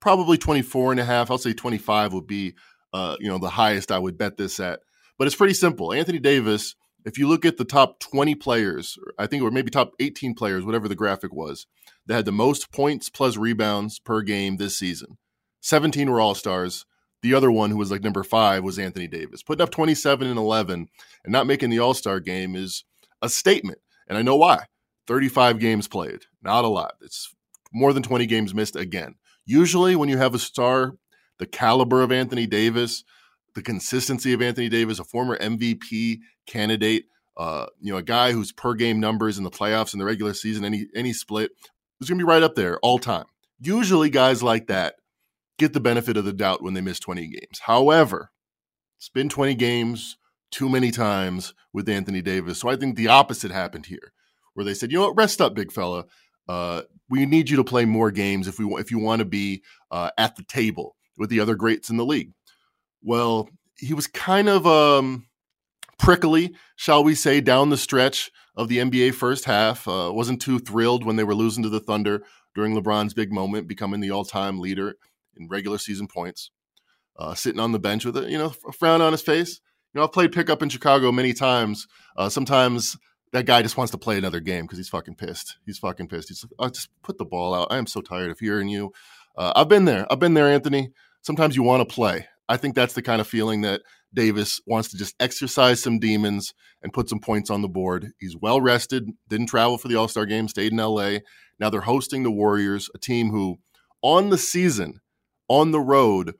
probably 0.00 0.38
24 0.38 0.92
and 0.92 1.00
a 1.00 1.04
half. 1.04 1.30
I'll 1.30 1.38
say 1.38 1.52
25 1.52 2.12
would 2.12 2.26
be 2.26 2.54
uh, 2.94 3.16
you 3.18 3.28
know, 3.28 3.38
the 3.38 3.50
highest 3.50 3.90
I 3.90 3.98
would 3.98 4.16
bet 4.16 4.36
this 4.36 4.60
at. 4.60 4.80
But 5.18 5.26
it's 5.26 5.36
pretty 5.36 5.52
simple. 5.52 5.92
Anthony 5.92 6.20
Davis, 6.20 6.76
if 7.04 7.18
you 7.18 7.28
look 7.28 7.44
at 7.44 7.56
the 7.56 7.64
top 7.64 7.98
20 7.98 8.36
players, 8.36 8.96
I 9.18 9.26
think 9.26 9.42
or 9.42 9.50
maybe 9.50 9.70
top 9.70 9.92
18 9.98 10.34
players, 10.34 10.64
whatever 10.64 10.88
the 10.88 10.94
graphic 10.94 11.32
was, 11.32 11.66
that 12.06 12.14
had 12.14 12.24
the 12.24 12.32
most 12.32 12.70
points 12.70 13.10
plus 13.10 13.36
rebounds 13.36 13.98
per 13.98 14.22
game 14.22 14.56
this 14.56 14.78
season. 14.78 15.18
17 15.60 16.08
were 16.08 16.20
all-stars. 16.20 16.86
The 17.24 17.32
other 17.32 17.50
one, 17.50 17.70
who 17.70 17.78
was 17.78 17.90
like 17.90 18.02
number 18.02 18.22
five, 18.22 18.62
was 18.64 18.78
Anthony 18.78 19.08
Davis. 19.08 19.42
Putting 19.42 19.62
up 19.62 19.70
27 19.70 20.28
and 20.28 20.38
11 20.38 20.88
and 21.24 21.32
not 21.32 21.46
making 21.46 21.70
the 21.70 21.78
All 21.78 21.94
Star 21.94 22.20
game 22.20 22.54
is 22.54 22.84
a 23.22 23.30
statement. 23.30 23.78
And 24.06 24.18
I 24.18 24.20
know 24.20 24.36
why. 24.36 24.66
35 25.06 25.58
games 25.58 25.88
played, 25.88 26.26
not 26.42 26.64
a 26.64 26.68
lot. 26.68 26.96
It's 27.00 27.34
more 27.72 27.94
than 27.94 28.02
20 28.02 28.26
games 28.26 28.54
missed 28.54 28.76
again. 28.76 29.14
Usually, 29.46 29.96
when 29.96 30.10
you 30.10 30.18
have 30.18 30.34
a 30.34 30.38
star, 30.38 30.96
the 31.38 31.46
caliber 31.46 32.02
of 32.02 32.12
Anthony 32.12 32.46
Davis, 32.46 33.04
the 33.54 33.62
consistency 33.62 34.34
of 34.34 34.42
Anthony 34.42 34.68
Davis, 34.68 34.98
a 34.98 35.04
former 35.04 35.38
MVP 35.38 36.18
candidate, 36.46 37.06
uh, 37.38 37.64
you 37.80 37.90
know, 37.90 37.98
a 37.98 38.02
guy 38.02 38.32
whose 38.32 38.52
per 38.52 38.74
game 38.74 39.00
numbers 39.00 39.38
in 39.38 39.44
the 39.44 39.50
playoffs 39.50 39.94
and 39.94 40.00
the 40.00 40.04
regular 40.04 40.34
season, 40.34 40.62
any 40.62 40.88
any 40.94 41.14
split, 41.14 41.52
is 42.02 42.08
going 42.10 42.18
to 42.18 42.22
be 42.22 42.28
right 42.28 42.42
up 42.42 42.54
there 42.54 42.78
all 42.80 42.98
time. 42.98 43.24
Usually, 43.60 44.10
guys 44.10 44.42
like 44.42 44.66
that 44.66 44.96
get 45.58 45.72
the 45.72 45.80
benefit 45.80 46.16
of 46.16 46.24
the 46.24 46.32
doubt 46.32 46.62
when 46.62 46.74
they 46.74 46.80
miss 46.80 46.98
20 46.98 47.26
games. 47.28 47.60
However, 47.62 48.30
it's 48.98 49.08
been 49.08 49.28
20 49.28 49.54
games, 49.54 50.16
too 50.50 50.68
many 50.68 50.90
times 50.90 51.54
with 51.72 51.88
Anthony 51.88 52.22
Davis. 52.22 52.60
So 52.60 52.68
I 52.68 52.76
think 52.76 52.96
the 52.96 53.08
opposite 53.08 53.50
happened 53.50 53.86
here, 53.86 54.12
where 54.54 54.64
they 54.64 54.74
said, 54.74 54.90
you 54.90 54.98
know 54.98 55.08
what, 55.08 55.16
rest 55.16 55.40
up, 55.40 55.54
big 55.54 55.72
fella. 55.72 56.04
Uh, 56.48 56.82
we 57.08 57.26
need 57.26 57.50
you 57.50 57.56
to 57.56 57.64
play 57.64 57.84
more 57.84 58.10
games 58.10 58.48
if 58.48 58.58
we 58.58 58.66
if 58.76 58.90
you 58.90 58.98
want 58.98 59.20
to 59.20 59.24
be 59.24 59.62
uh, 59.90 60.10
at 60.18 60.36
the 60.36 60.44
table 60.44 60.96
with 61.16 61.30
the 61.30 61.40
other 61.40 61.54
greats 61.54 61.90
in 61.90 61.96
the 61.96 62.04
league. 62.04 62.32
Well, 63.02 63.48
he 63.78 63.94
was 63.94 64.06
kind 64.06 64.48
of 64.48 64.66
um, 64.66 65.26
prickly, 65.98 66.54
shall 66.76 67.04
we 67.04 67.14
say, 67.14 67.40
down 67.40 67.70
the 67.70 67.76
stretch 67.76 68.30
of 68.56 68.68
the 68.68 68.78
NBA 68.78 69.14
first 69.14 69.44
half. 69.44 69.86
Uh, 69.88 70.10
wasn't 70.12 70.40
too 70.40 70.58
thrilled 70.58 71.04
when 71.04 71.16
they 71.16 71.24
were 71.24 71.34
losing 71.34 71.62
to 71.62 71.68
the 71.68 71.80
Thunder 71.80 72.22
during 72.54 72.74
LeBron's 72.74 73.14
big 73.14 73.32
moment, 73.32 73.68
becoming 73.68 74.00
the 74.00 74.10
all-time 74.10 74.60
leader 74.60 74.96
in 75.36 75.48
regular 75.48 75.78
season 75.78 76.06
points. 76.06 76.50
Uh, 77.16 77.34
sitting 77.34 77.60
on 77.60 77.72
the 77.72 77.78
bench 77.78 78.04
with 78.04 78.16
a 78.16 78.28
you 78.28 78.36
know 78.36 78.52
a 78.66 78.72
frown 78.72 79.00
on 79.00 79.12
his 79.12 79.22
face. 79.22 79.60
You 79.92 80.00
know, 80.00 80.04
I've 80.04 80.12
played 80.12 80.32
pickup 80.32 80.62
in 80.62 80.68
Chicago 80.68 81.12
many 81.12 81.32
times. 81.32 81.86
Uh, 82.16 82.28
sometimes 82.28 82.96
that 83.32 83.46
guy 83.46 83.62
just 83.62 83.76
wants 83.76 83.92
to 83.92 83.98
play 83.98 84.18
another 84.18 84.40
game 84.40 84.64
because 84.64 84.78
he's 84.78 84.88
fucking 84.88 85.14
pissed. 85.14 85.56
He's 85.66 85.78
fucking 85.78 86.08
pissed. 86.08 86.28
He's 86.28 86.44
like, 86.44 86.52
oh, 86.58 86.68
just 86.68 86.88
put 87.02 87.18
the 87.18 87.24
ball 87.24 87.54
out. 87.54 87.68
I 87.70 87.78
am 87.78 87.86
so 87.86 88.00
tired 88.00 88.30
of 88.30 88.38
hearing 88.38 88.68
you. 88.68 88.92
Uh, 89.36 89.52
I've 89.54 89.68
been 89.68 89.84
there. 89.84 90.06
I've 90.10 90.20
been 90.20 90.34
there, 90.34 90.48
Anthony. 90.48 90.90
Sometimes 91.22 91.56
you 91.56 91.62
want 91.62 91.88
to 91.88 91.92
play. 91.92 92.26
I 92.48 92.56
think 92.56 92.74
that's 92.74 92.94
the 92.94 93.02
kind 93.02 93.20
of 93.20 93.26
feeling 93.26 93.62
that 93.62 93.82
Davis 94.14 94.60
wants 94.66 94.90
to 94.90 94.96
just 94.96 95.14
exercise 95.18 95.82
some 95.82 95.98
demons 95.98 96.54
and 96.82 96.92
put 96.92 97.08
some 97.08 97.18
points 97.18 97.50
on 97.50 97.62
the 97.62 97.68
board. 97.68 98.12
He's 98.18 98.36
well 98.36 98.60
rested, 98.60 99.10
didn't 99.28 99.46
travel 99.46 99.78
for 99.78 99.88
the 99.88 99.96
All 99.96 100.08
Star 100.08 100.26
game, 100.26 100.48
stayed 100.48 100.72
in 100.72 100.78
LA. 100.78 101.18
Now 101.58 101.70
they're 101.70 101.80
hosting 101.80 102.22
the 102.22 102.30
Warriors, 102.30 102.88
a 102.94 102.98
team 102.98 103.30
who, 103.30 103.58
on 104.02 104.30
the 104.30 104.38
season, 104.38 105.00
on 105.48 105.70
the 105.70 105.80
road, 105.80 106.34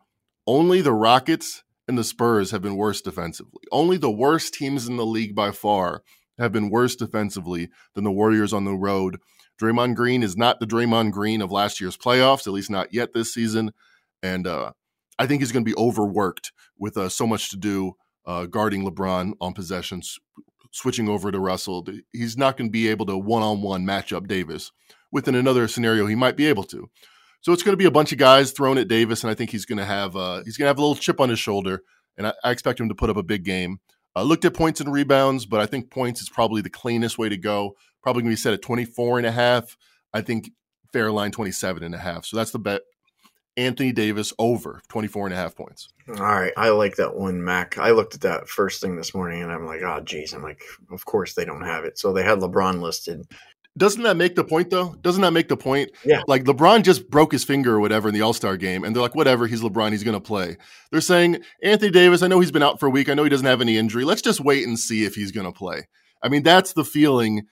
only 0.47 0.81
the 0.81 0.93
Rockets 0.93 1.63
and 1.87 1.99
the 1.99 2.05
Spurs 2.05 2.51
have 2.51 2.63
been 2.63 2.77
worse 2.77 3.01
defensively. 3.01 3.63
Only 3.71 3.97
the 3.97 4.11
worst 4.11 4.55
teams 4.55 4.89
in 4.89 4.97
the 4.97 5.07
league 5.07 5.35
by 5.35 5.51
far 5.51 6.03
have 6.39 6.53
been 6.53 6.71
worse 6.71 6.97
defensively 6.97 7.71
than 7.95 8.05
the 8.05 8.11
Warriors 8.11 8.53
on 8.53 8.65
the 8.65 8.75
road. 8.75 9.19
Draymond 9.61 9.95
Green 9.95 10.23
is 10.23 10.37
not 10.37 10.59
the 10.59 10.67
Draymond 10.67 11.13
Green 11.13 11.41
of 11.41 11.53
last 11.53 11.81
year's 11.81 11.97
playoffs, 11.97 12.47
at 12.47 12.53
least 12.53 12.71
not 12.71 12.93
yet 12.93 13.13
this 13.13 13.33
season. 13.33 13.73
And 14.23 14.47
uh, 14.47 14.73
I 15.19 15.27
think 15.27 15.43
he's 15.43 15.53
going 15.53 15.65
to 15.65 15.71
be 15.71 15.77
overworked 15.77 16.53
with 16.79 16.97
uh, 16.97 17.09
so 17.09 17.27
much 17.27 17.51
to 17.51 17.57
do 17.57 17.93
uh, 18.27 18.47
guarding 18.47 18.85
LeBron 18.85 19.35
on 19.41 19.53
possessions, 19.53 20.19
switching 20.73 21.09
over 21.09 21.31
to 21.31 21.39
Russell. 21.39 21.87
He's 22.13 22.37
not 22.37 22.57
going 22.57 22.69
to 22.69 22.73
be 22.73 22.89
able 22.89 23.07
to 23.07 23.17
one 23.17 23.43
on 23.43 23.63
one 23.63 23.85
match 23.85 24.13
up 24.13 24.27
Davis. 24.27 24.73
Within 25.13 25.37
another 25.37 25.69
scenario, 25.69 26.07
he 26.07 26.17
might 26.17 26.37
be 26.37 26.47
able 26.47 26.65
to. 26.65 26.91
So 27.45 27.53
it's 27.53 27.63
going 27.63 27.75
to 27.75 27.79
be 27.79 27.85
a 27.85 27.91
bunch 27.91 28.11
of 28.11 28.17
guys 28.17 28.53
thrown 28.53 28.79
at 28.79 28.89
Davis, 28.89 29.23
and 29.23 29.31
I 29.31 29.35
think 29.35 29.51
he's 29.51 29.67
going 29.67 29.77
to 29.79 29.85
have 29.85 30.17
uh, 30.17 30.43
he's 30.47 30.57
going 30.57 30.65
to 30.65 30.69
have 30.69 30.79
a 30.79 30.81
little 30.81 30.97
chip 30.97 31.21
on 31.21 31.29
his 31.29 31.39
shoulder, 31.39 31.83
and 32.17 32.27
I, 32.27 32.33
I 32.43 32.51
expect 32.51 32.81
him 32.81 32.89
to 32.89 32.95
put 32.95 33.11
up 33.11 33.19
a 33.19 33.23
big 33.23 33.45
game. 33.45 33.81
I 34.17 34.21
uh, 34.21 34.23
looked 34.23 34.47
at 34.47 34.55
points 34.55 34.81
and 34.81 34.91
rebounds, 34.91 35.45
but 35.45 35.61
I 35.61 35.67
think 35.67 35.91
points 35.91 36.23
is 36.23 36.31
probably 36.31 36.63
the 36.63 36.71
cleanest 36.71 37.19
way 37.19 37.29
to 37.29 37.37
go. 37.37 37.77
Probably 38.03 38.23
going 38.23 38.31
to 38.31 38.37
be 38.39 38.41
set 38.41 38.55
at 38.55 38.63
24 38.63 39.19
and 39.19 39.27
a 39.27 39.31
half. 39.31 39.77
I 40.15 40.23
think 40.23 40.53
fair 40.91 41.13
line 41.13 41.33
27 41.33 41.83
and 41.83 41.95
a 41.95 41.99
half. 41.99 42.25
So 42.25 42.39
that's 42.39 42.51
the 42.51 42.59
bet. 42.59 42.81
Anthony 43.57 43.93
Davis 43.93 44.33
over 44.39 44.81
24 44.89 45.27
and 45.27 45.35
a 45.35 45.37
half 45.37 45.55
points. 45.55 45.89
All 46.09 46.15
right. 46.15 46.53
I 46.57 46.71
like 46.71 46.97
that 46.97 47.15
one, 47.15 47.45
Mac. 47.45 47.79
I 47.79 47.91
looked 47.91 48.15
at 48.15 48.21
that 48.23 48.49
first 48.49 48.81
thing 48.81 48.97
this 48.97 49.15
morning 49.15 49.43
and 49.43 49.53
I'm 49.53 49.67
like, 49.67 49.83
oh, 49.83 50.01
geez. 50.01 50.33
I'm 50.33 50.43
like, 50.43 50.63
of 50.91 51.05
course 51.05 51.35
they 51.35 51.45
don't 51.45 51.63
have 51.63 51.85
it. 51.85 51.99
So 51.99 52.13
they 52.13 52.25
had 52.25 52.41
LeBron 52.41 52.81
listed 52.81 53.27
doesn't 53.77 54.03
that 54.03 54.17
make 54.17 54.37
the 54.37 54.45
point 54.45 54.71
though? 54.71 54.95
Doesn't 55.01 55.23
that 55.23 55.33
make 55.33 55.49
the 55.49 55.57
point? 55.57 55.91
Yeah. 56.05 56.23
Like 56.29 56.45
LeBron 56.45 56.85
just 56.85 57.11
broke 57.11 57.33
his 57.33 57.45
finger 57.45 57.75
or 57.75 57.81
whatever 57.81 58.09
in 58.09 58.15
the 58.15 58.21
All 58.21 58.33
Star 58.33 58.57
game, 58.57 58.85
and 58.85 58.95
they're 58.95 59.03
like, 59.03 59.15
whatever, 59.15 59.47
he's 59.47 59.63
LeBron, 59.63 59.91
he's 59.91 60.05
going 60.05 60.17
to 60.17 60.21
play. 60.21 60.57
They're 60.93 61.01
saying 61.01 61.39
Anthony 61.63 61.91
Davis. 61.91 62.23
I 62.23 62.29
know 62.29 62.41
he's 62.41 62.53
been 62.53 62.63
out 62.63 62.79
for 62.79 62.87
a 62.87 62.91
week. 62.91 63.09
I 63.09 63.15
know 63.15 63.25
he 63.25 63.31
doesn't 63.31 63.47
have 63.47 63.61
any 63.61 63.77
injury. 63.77 64.05
Let's 64.05 64.23
just 64.23 64.41
wait 64.41 64.67
and 64.67 64.79
see 64.79 65.05
if 65.05 65.15
he's 65.15 65.33
going 65.33 65.47
to 65.47 65.53
play. 65.53 65.89
I 66.23 66.29
mean, 66.29 66.43
that's 66.43 66.73
the 66.73 66.85
feeling 66.85 67.47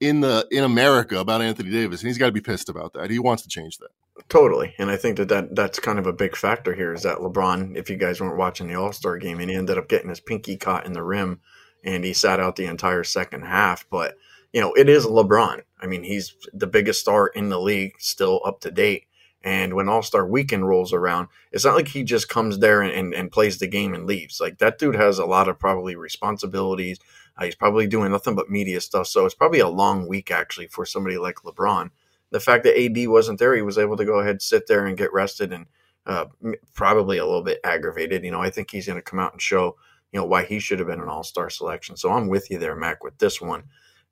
in 0.00 0.20
the 0.20 0.46
in 0.50 0.64
America 0.64 1.18
about 1.18 1.42
Anthony 1.42 1.70
Davis, 1.70 2.00
and 2.00 2.08
he's 2.08 2.18
got 2.18 2.26
to 2.26 2.32
be 2.32 2.40
pissed 2.40 2.70
about 2.70 2.94
that. 2.94 3.10
He 3.10 3.18
wants 3.18 3.42
to 3.42 3.48
change 3.48 3.78
that. 3.78 3.90
Totally, 4.28 4.74
and 4.78 4.90
I 4.90 4.96
think 4.96 5.18
that, 5.18 5.28
that 5.28 5.54
that's 5.54 5.78
kind 5.78 5.98
of 5.98 6.06
a 6.06 6.12
big 6.12 6.36
factor 6.36 6.74
here. 6.74 6.94
Is 6.94 7.02
that 7.02 7.18
LeBron? 7.18 7.76
If 7.76 7.90
you 7.90 7.96
guys 7.96 8.20
weren't 8.20 8.36
watching 8.38 8.66
the 8.66 8.74
All 8.74 8.92
Star 8.92 9.18
game, 9.18 9.40
and 9.40 9.50
he 9.50 9.56
ended 9.56 9.78
up 9.78 9.88
getting 9.88 10.08
his 10.08 10.20
pinky 10.20 10.56
caught 10.56 10.86
in 10.86 10.94
the 10.94 11.02
rim, 11.02 11.40
and 11.84 12.02
he 12.02 12.14
sat 12.14 12.40
out 12.40 12.56
the 12.56 12.66
entire 12.66 13.04
second 13.04 13.42
half, 13.42 13.84
but 13.90 14.16
you 14.52 14.60
know, 14.60 14.72
it 14.74 14.88
is 14.88 15.06
LeBron. 15.06 15.62
I 15.80 15.86
mean, 15.86 16.02
he's 16.02 16.34
the 16.52 16.66
biggest 16.66 17.00
star 17.00 17.28
in 17.28 17.48
the 17.48 17.60
league, 17.60 17.94
still 17.98 18.40
up 18.44 18.60
to 18.60 18.70
date. 18.70 19.06
And 19.42 19.74
when 19.74 19.88
All 19.88 20.02
Star 20.02 20.26
Weekend 20.26 20.68
rolls 20.68 20.92
around, 20.92 21.28
it's 21.50 21.64
not 21.64 21.74
like 21.74 21.88
he 21.88 22.02
just 22.02 22.28
comes 22.28 22.58
there 22.58 22.82
and, 22.82 22.92
and, 22.92 23.14
and, 23.14 23.32
plays 23.32 23.58
the 23.58 23.66
game 23.66 23.94
and 23.94 24.06
leaves. 24.06 24.38
Like 24.38 24.58
that 24.58 24.78
dude 24.78 24.96
has 24.96 25.18
a 25.18 25.24
lot 25.24 25.48
of 25.48 25.58
probably 25.58 25.96
responsibilities. 25.96 26.98
Uh, 27.38 27.44
he's 27.44 27.54
probably 27.54 27.86
doing 27.86 28.12
nothing 28.12 28.34
but 28.34 28.50
media 28.50 28.82
stuff. 28.82 29.06
So 29.06 29.24
it's 29.24 29.34
probably 29.34 29.60
a 29.60 29.68
long 29.68 30.06
week 30.06 30.30
actually 30.30 30.66
for 30.66 30.84
somebody 30.84 31.16
like 31.16 31.36
LeBron. 31.36 31.90
The 32.32 32.40
fact 32.40 32.64
that 32.64 32.78
AD 32.78 33.08
wasn't 33.08 33.38
there, 33.38 33.56
he 33.56 33.62
was 33.62 33.78
able 33.78 33.96
to 33.96 34.04
go 34.04 34.20
ahead, 34.20 34.42
sit 34.42 34.66
there, 34.66 34.86
and 34.86 34.96
get 34.96 35.12
rested, 35.12 35.52
and 35.52 35.66
uh, 36.06 36.26
probably 36.74 37.18
a 37.18 37.24
little 37.24 37.42
bit 37.42 37.60
aggravated. 37.64 38.24
You 38.24 38.30
know, 38.30 38.42
I 38.42 38.50
think 38.50 38.70
he's 38.70 38.86
going 38.86 38.98
to 38.98 39.02
come 39.02 39.18
out 39.18 39.32
and 39.32 39.40
show 39.40 39.76
you 40.12 40.20
know 40.20 40.26
why 40.26 40.44
he 40.44 40.58
should 40.58 40.78
have 40.80 40.88
been 40.88 41.00
an 41.00 41.08
All 41.08 41.24
Star 41.24 41.50
selection. 41.50 41.96
So 41.96 42.12
I'm 42.12 42.28
with 42.28 42.50
you 42.50 42.58
there, 42.58 42.76
Mac, 42.76 43.02
with 43.02 43.18
this 43.18 43.40
one. 43.40 43.64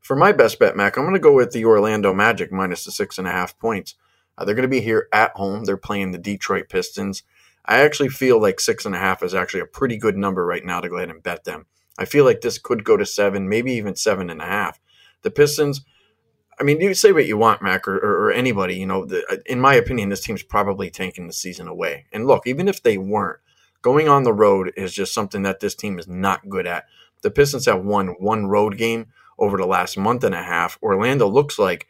For 0.09 0.17
my 0.17 0.33
best 0.33 0.59
bet, 0.59 0.75
Mac, 0.75 0.97
I'm 0.97 1.05
going 1.05 1.13
to 1.13 1.21
go 1.21 1.35
with 1.35 1.53
the 1.53 1.67
Orlando 1.67 2.15
Magic 2.15 2.51
minus 2.51 2.83
the 2.83 2.91
six 2.91 3.19
and 3.19 3.29
a 3.29 3.31
half 3.31 3.59
points. 3.59 3.95
Uh, 4.39 4.47
they're 4.47 4.55
going 4.55 4.63
to 4.63 4.67
be 4.67 4.81
here 4.81 5.07
at 5.13 5.33
home. 5.33 5.65
They're 5.65 5.77
playing 5.77 6.13
the 6.13 6.19
Detroit 6.19 6.71
Pistons. 6.71 7.25
I 7.67 7.81
actually 7.81 8.09
feel 8.09 8.41
like 8.41 8.59
six 8.59 8.87
and 8.87 8.95
a 8.95 8.99
half 8.99 9.23
is 9.23 9.35
actually 9.35 9.61
a 9.61 9.67
pretty 9.67 9.99
good 9.99 10.17
number 10.17 10.47
right 10.47 10.65
now 10.65 10.81
to 10.81 10.89
go 10.89 10.97
ahead 10.97 11.11
and 11.11 11.23
bet 11.23 11.45
them. 11.45 11.67
I 11.99 12.07
feel 12.07 12.25
like 12.25 12.41
this 12.41 12.57
could 12.57 12.85
go 12.85 12.97
to 12.97 13.05
seven, 13.05 13.51
maybe 13.51 13.73
even 13.73 13.97
seven 13.97 14.31
and 14.31 14.41
a 14.41 14.47
half. 14.47 14.81
The 15.21 15.31
Pistons, 15.31 15.83
I 16.59 16.63
mean, 16.63 16.81
you 16.81 16.95
say 16.95 17.13
what 17.13 17.27
you 17.27 17.37
want, 17.37 17.61
Mac, 17.61 17.87
or, 17.87 17.99
or, 17.99 18.29
or 18.29 18.33
anybody. 18.33 18.77
You 18.77 18.87
know, 18.87 19.05
the, 19.05 19.27
uh, 19.31 19.37
in 19.45 19.61
my 19.61 19.75
opinion, 19.75 20.09
this 20.09 20.23
team's 20.23 20.43
probably 20.43 20.89
taking 20.89 21.27
the 21.27 21.35
season 21.35 21.69
away. 21.69 22.07
And 22.15 22.27
look, 22.27 22.47
even 22.47 22.67
if 22.67 22.83
they 22.83 22.97
weren't, 22.97 23.41
going 23.83 24.09
on 24.09 24.23
the 24.23 24.33
road 24.33 24.73
is 24.75 24.95
just 24.95 25.13
something 25.13 25.43
that 25.43 25.61
this 25.61 25.75
team 25.75 25.99
is 25.99 26.09
not 26.09 26.49
good 26.49 26.67
at. 26.67 26.87
The 27.21 27.31
Pistons 27.31 27.67
have 27.67 27.85
won 27.85 28.17
one 28.19 28.47
road 28.47 28.79
game 28.79 29.09
over 29.39 29.57
the 29.57 29.67
last 29.67 29.97
month 29.97 30.25
and 30.25 30.35
a 30.35 30.43
half, 30.43 30.79
Orlando 30.83 31.29
looks 31.29 31.59
like 31.59 31.87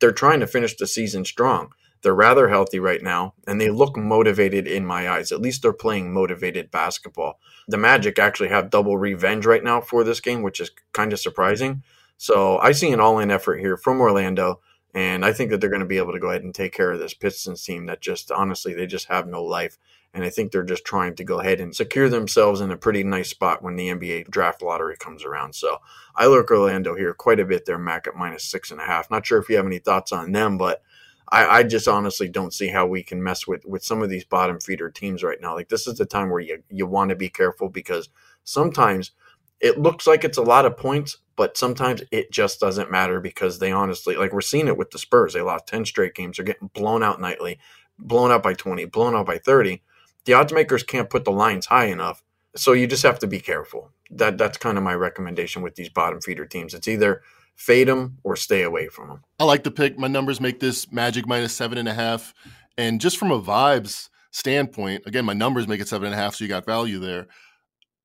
they're 0.00 0.12
trying 0.12 0.40
to 0.40 0.46
finish 0.46 0.76
the 0.76 0.86
season 0.86 1.24
strong. 1.24 1.72
They're 2.02 2.14
rather 2.14 2.48
healthy 2.48 2.78
right 2.78 3.02
now, 3.02 3.34
and 3.46 3.60
they 3.60 3.70
look 3.70 3.96
motivated 3.96 4.68
in 4.68 4.86
my 4.86 5.08
eyes. 5.08 5.32
At 5.32 5.40
least 5.40 5.62
they're 5.62 5.72
playing 5.72 6.12
motivated 6.12 6.70
basketball. 6.70 7.40
The 7.66 7.76
Magic 7.76 8.18
actually 8.18 8.50
have 8.50 8.70
double 8.70 8.96
revenge 8.96 9.46
right 9.46 9.64
now 9.64 9.80
for 9.80 10.04
this 10.04 10.20
game, 10.20 10.42
which 10.42 10.60
is 10.60 10.70
kind 10.92 11.12
of 11.12 11.18
surprising. 11.18 11.82
So 12.16 12.58
I 12.58 12.72
see 12.72 12.92
an 12.92 13.00
all 13.00 13.18
in 13.18 13.30
effort 13.30 13.58
here 13.58 13.76
from 13.76 14.00
Orlando, 14.00 14.60
and 14.94 15.24
I 15.24 15.32
think 15.32 15.50
that 15.50 15.60
they're 15.60 15.70
going 15.70 15.80
to 15.80 15.86
be 15.86 15.98
able 15.98 16.12
to 16.12 16.18
go 16.18 16.30
ahead 16.30 16.42
and 16.42 16.54
take 16.54 16.72
care 16.72 16.90
of 16.92 16.98
this 16.98 17.14
Pistons 17.14 17.62
team 17.62 17.86
that 17.86 18.00
just 18.00 18.30
honestly, 18.30 18.74
they 18.74 18.86
just 18.86 19.08
have 19.08 19.26
no 19.26 19.42
life. 19.42 19.78
And 20.14 20.24
I 20.24 20.30
think 20.30 20.50
they're 20.50 20.62
just 20.62 20.86
trying 20.86 21.14
to 21.16 21.24
go 21.24 21.40
ahead 21.40 21.60
and 21.60 21.76
secure 21.76 22.08
themselves 22.08 22.62
in 22.62 22.70
a 22.70 22.78
pretty 22.78 23.04
nice 23.04 23.28
spot 23.28 23.62
when 23.62 23.76
the 23.76 23.88
NBA 23.88 24.30
draft 24.30 24.62
lottery 24.62 24.96
comes 24.96 25.22
around. 25.22 25.54
So 25.54 25.78
I 26.16 26.26
look 26.26 26.50
Orlando 26.50 26.94
here 26.94 27.12
quite 27.12 27.38
a 27.38 27.44
bit 27.44 27.66
there, 27.66 27.78
Mac 27.78 28.06
at 28.06 28.16
minus 28.16 28.44
six 28.44 28.70
and 28.70 28.80
a 28.80 28.84
half. 28.84 29.10
Not 29.10 29.26
sure 29.26 29.38
if 29.38 29.50
you 29.50 29.56
have 29.56 29.66
any 29.66 29.78
thoughts 29.78 30.10
on 30.10 30.32
them, 30.32 30.56
but 30.56 30.82
I, 31.30 31.58
I, 31.58 31.62
just 31.62 31.86
honestly 31.86 32.26
don't 32.26 32.54
see 32.54 32.68
how 32.68 32.86
we 32.86 33.02
can 33.02 33.22
mess 33.22 33.46
with, 33.46 33.66
with 33.66 33.84
some 33.84 34.02
of 34.02 34.08
these 34.08 34.24
bottom 34.24 34.60
feeder 34.60 34.88
teams 34.88 35.22
right 35.22 35.40
now. 35.40 35.54
Like 35.54 35.68
this 35.68 35.86
is 35.86 35.98
the 35.98 36.06
time 36.06 36.30
where 36.30 36.40
you, 36.40 36.62
you 36.70 36.86
want 36.86 37.10
to 37.10 37.16
be 37.16 37.28
careful 37.28 37.68
because 37.68 38.08
sometimes 38.44 39.10
it 39.60 39.78
looks 39.78 40.06
like 40.06 40.24
it's 40.24 40.38
a 40.38 40.42
lot 40.42 40.66
of 40.66 40.76
points, 40.76 41.18
but 41.36 41.56
sometimes 41.56 42.02
it 42.10 42.30
just 42.30 42.60
doesn't 42.60 42.90
matter 42.90 43.20
because 43.20 43.58
they 43.58 43.72
honestly 43.72 44.16
like 44.16 44.32
we're 44.32 44.40
seeing 44.40 44.68
it 44.68 44.76
with 44.76 44.90
the 44.90 44.98
Spurs. 44.98 45.34
They 45.34 45.40
lost 45.40 45.66
10 45.66 45.84
straight 45.84 46.14
games. 46.14 46.36
They're 46.36 46.46
getting 46.46 46.70
blown 46.74 47.02
out 47.02 47.20
nightly, 47.20 47.58
blown 47.98 48.30
out 48.30 48.42
by 48.42 48.54
20, 48.54 48.84
blown 48.86 49.14
out 49.14 49.26
by 49.26 49.38
30 49.38 49.82
the 50.28 50.34
odds 50.34 50.52
makers 50.52 50.82
can't 50.82 51.08
put 51.08 51.24
the 51.24 51.32
lines 51.32 51.64
high 51.64 51.86
enough. 51.86 52.22
So 52.54 52.74
you 52.74 52.86
just 52.86 53.02
have 53.02 53.18
to 53.20 53.26
be 53.26 53.40
careful. 53.40 53.90
That 54.10 54.36
that's 54.36 54.58
kind 54.58 54.76
of 54.76 54.84
my 54.84 54.94
recommendation 54.94 55.62
with 55.62 55.74
these 55.74 55.88
bottom 55.88 56.20
feeder 56.20 56.44
teams. 56.44 56.74
It's 56.74 56.86
either 56.86 57.22
fade 57.56 57.88
them 57.88 58.18
or 58.24 58.36
stay 58.36 58.62
away 58.62 58.88
from 58.88 59.08
them. 59.08 59.24
I 59.40 59.44
like 59.44 59.64
the 59.64 59.70
pick. 59.70 59.98
My 59.98 60.06
numbers 60.06 60.38
make 60.38 60.60
this 60.60 60.92
Magic 60.92 61.26
minus 61.26 61.56
seven 61.56 61.78
and 61.78 61.88
a 61.88 61.94
half, 61.94 62.34
and 62.76 63.00
just 63.00 63.16
from 63.16 63.30
a 63.30 63.40
vibes 63.40 64.10
standpoint, 64.30 65.04
again, 65.06 65.24
my 65.24 65.32
numbers 65.32 65.66
make 65.66 65.80
it 65.80 65.88
seven 65.88 66.06
and 66.06 66.14
a 66.14 66.18
half, 66.18 66.34
so 66.34 66.44
you 66.44 66.48
got 66.48 66.66
value 66.66 66.98
there. 66.98 67.26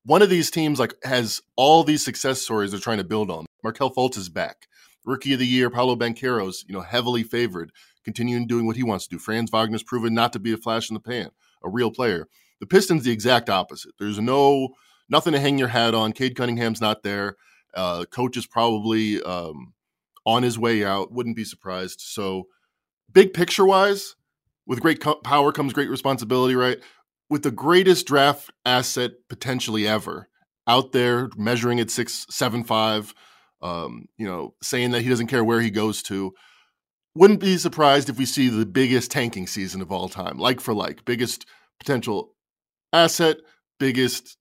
One 0.06 0.22
of 0.22 0.30
these 0.30 0.50
teams 0.50 0.78
like 0.78 0.94
has 1.04 1.40
all 1.56 1.84
these 1.84 2.04
success 2.04 2.42
stories 2.42 2.70
they're 2.70 2.80
trying 2.80 2.98
to 2.98 3.04
build 3.04 3.30
on. 3.30 3.46
Markelle 3.62 3.92
Fultz 3.94 4.18
is 4.18 4.28
back, 4.28 4.66
rookie 5.04 5.32
of 5.32 5.38
the 5.38 5.46
year. 5.46 5.70
Paolo 5.70 5.96
Banchero's 5.96 6.64
you 6.68 6.74
know 6.74 6.82
heavily 6.82 7.22
favored, 7.22 7.72
continuing 8.04 8.46
doing 8.46 8.66
what 8.66 8.76
he 8.76 8.82
wants 8.82 9.06
to 9.06 9.16
do. 9.16 9.18
Franz 9.18 9.50
Wagner's 9.50 9.82
proven 9.82 10.14
not 10.14 10.32
to 10.34 10.38
be 10.38 10.52
a 10.52 10.56
flash 10.56 10.90
in 10.90 10.94
the 10.94 11.00
pan 11.00 11.30
a 11.64 11.70
real 11.70 11.90
player. 11.90 12.28
The 12.60 12.66
Pistons, 12.66 13.04
the 13.04 13.10
exact 13.10 13.50
opposite. 13.50 13.92
There's 13.98 14.20
no 14.20 14.68
nothing 15.08 15.32
to 15.32 15.40
hang 15.40 15.58
your 15.58 15.68
hat 15.68 15.94
on. 15.94 16.12
Cade 16.12 16.36
Cunningham's 16.36 16.80
not 16.80 17.02
there. 17.02 17.36
Uh, 17.74 18.04
coach 18.04 18.36
is 18.36 18.46
probably 18.46 19.20
um, 19.22 19.72
on 20.24 20.42
his 20.42 20.58
way 20.58 20.84
out. 20.84 21.12
Wouldn't 21.12 21.36
be 21.36 21.44
surprised. 21.44 22.00
So, 22.00 22.44
big 23.12 23.34
picture 23.34 23.66
wise, 23.66 24.14
with 24.66 24.80
great 24.80 25.00
co- 25.00 25.16
power 25.16 25.50
comes 25.50 25.72
great 25.72 25.90
responsibility, 25.90 26.54
right? 26.54 26.78
With 27.30 27.42
the 27.42 27.50
greatest 27.50 28.06
draft 28.06 28.50
asset 28.64 29.12
potentially 29.28 29.88
ever 29.88 30.28
out 30.66 30.92
there 30.92 31.28
measuring 31.36 31.80
at 31.80 31.90
six 31.90 32.26
seven 32.30 32.64
five, 32.64 33.14
um, 33.62 34.06
you 34.18 34.26
know, 34.26 34.54
saying 34.62 34.90
that 34.92 35.02
he 35.02 35.08
doesn't 35.08 35.28
care 35.28 35.44
where 35.44 35.60
he 35.60 35.70
goes 35.70 36.02
to. 36.04 36.32
Wouldn't 37.14 37.40
be 37.40 37.56
surprised 37.58 38.08
if 38.08 38.18
we 38.18 38.26
see 38.26 38.48
the 38.48 38.66
biggest 38.66 39.10
tanking 39.10 39.46
season 39.46 39.80
of 39.80 39.92
all 39.92 40.08
time, 40.08 40.38
like 40.38 40.60
for 40.60 40.74
like, 40.74 41.04
biggest 41.04 41.46
potential 41.78 42.34
asset, 42.92 43.36
biggest 43.78 44.36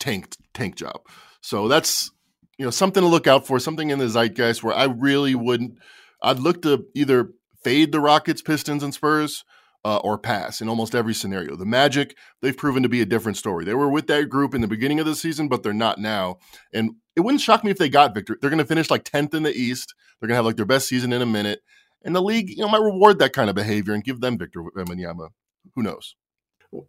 tank 0.00 0.34
tank 0.54 0.76
job. 0.76 1.00
So 1.42 1.68
that's 1.68 2.10
you 2.58 2.64
know 2.64 2.70
something 2.70 3.02
to 3.02 3.08
look 3.08 3.26
out 3.26 3.46
for, 3.46 3.58
something 3.58 3.90
in 3.90 3.98
the 3.98 4.08
zeitgeist 4.08 4.62
where 4.62 4.74
I 4.74 4.84
really 4.84 5.34
wouldn't. 5.34 5.78
I'd 6.22 6.38
look 6.38 6.62
to 6.62 6.86
either 6.94 7.30
fade 7.62 7.92
the 7.92 8.00
Rockets, 8.00 8.42
Pistons, 8.42 8.82
and 8.82 8.94
Spurs, 8.94 9.44
uh, 9.86 9.98
or 9.98 10.18
pass 10.18 10.60
in 10.60 10.68
almost 10.68 10.96
every 10.96 11.14
scenario. 11.14 11.54
The 11.54 11.64
Magic, 11.64 12.16
they've 12.42 12.56
proven 12.56 12.82
to 12.82 12.88
be 12.88 13.02
a 13.02 13.06
different 13.06 13.38
story. 13.38 13.64
They 13.64 13.72
were 13.72 13.88
with 13.88 14.08
that 14.08 14.28
group 14.28 14.52
in 14.52 14.60
the 14.60 14.66
beginning 14.66 14.98
of 14.98 15.06
the 15.06 15.14
season, 15.14 15.46
but 15.46 15.62
they're 15.62 15.72
not 15.72 16.00
now. 16.00 16.38
And 16.74 16.96
it 17.14 17.20
wouldn't 17.20 17.40
shock 17.40 17.62
me 17.62 17.70
if 17.70 17.78
they 17.78 17.88
got 17.88 18.12
victory. 18.12 18.36
They're 18.40 18.50
going 18.50 18.58
to 18.58 18.64
finish 18.64 18.90
like 18.90 19.04
10th 19.04 19.32
in 19.32 19.44
the 19.44 19.56
East. 19.56 19.94
They're 20.18 20.26
going 20.26 20.34
to 20.34 20.38
have 20.38 20.44
like 20.44 20.56
their 20.56 20.66
best 20.66 20.88
season 20.88 21.12
in 21.12 21.22
a 21.22 21.26
minute. 21.26 21.60
And 22.02 22.16
the 22.16 22.20
league, 22.20 22.50
you 22.50 22.56
know, 22.56 22.68
might 22.68 22.82
reward 22.82 23.20
that 23.20 23.32
kind 23.32 23.48
of 23.48 23.54
behavior 23.54 23.94
and 23.94 24.02
give 24.02 24.20
them 24.20 24.36
Victor 24.36 24.64
Wembanyama. 24.76 25.28
Who 25.76 25.84
knows? 25.84 26.16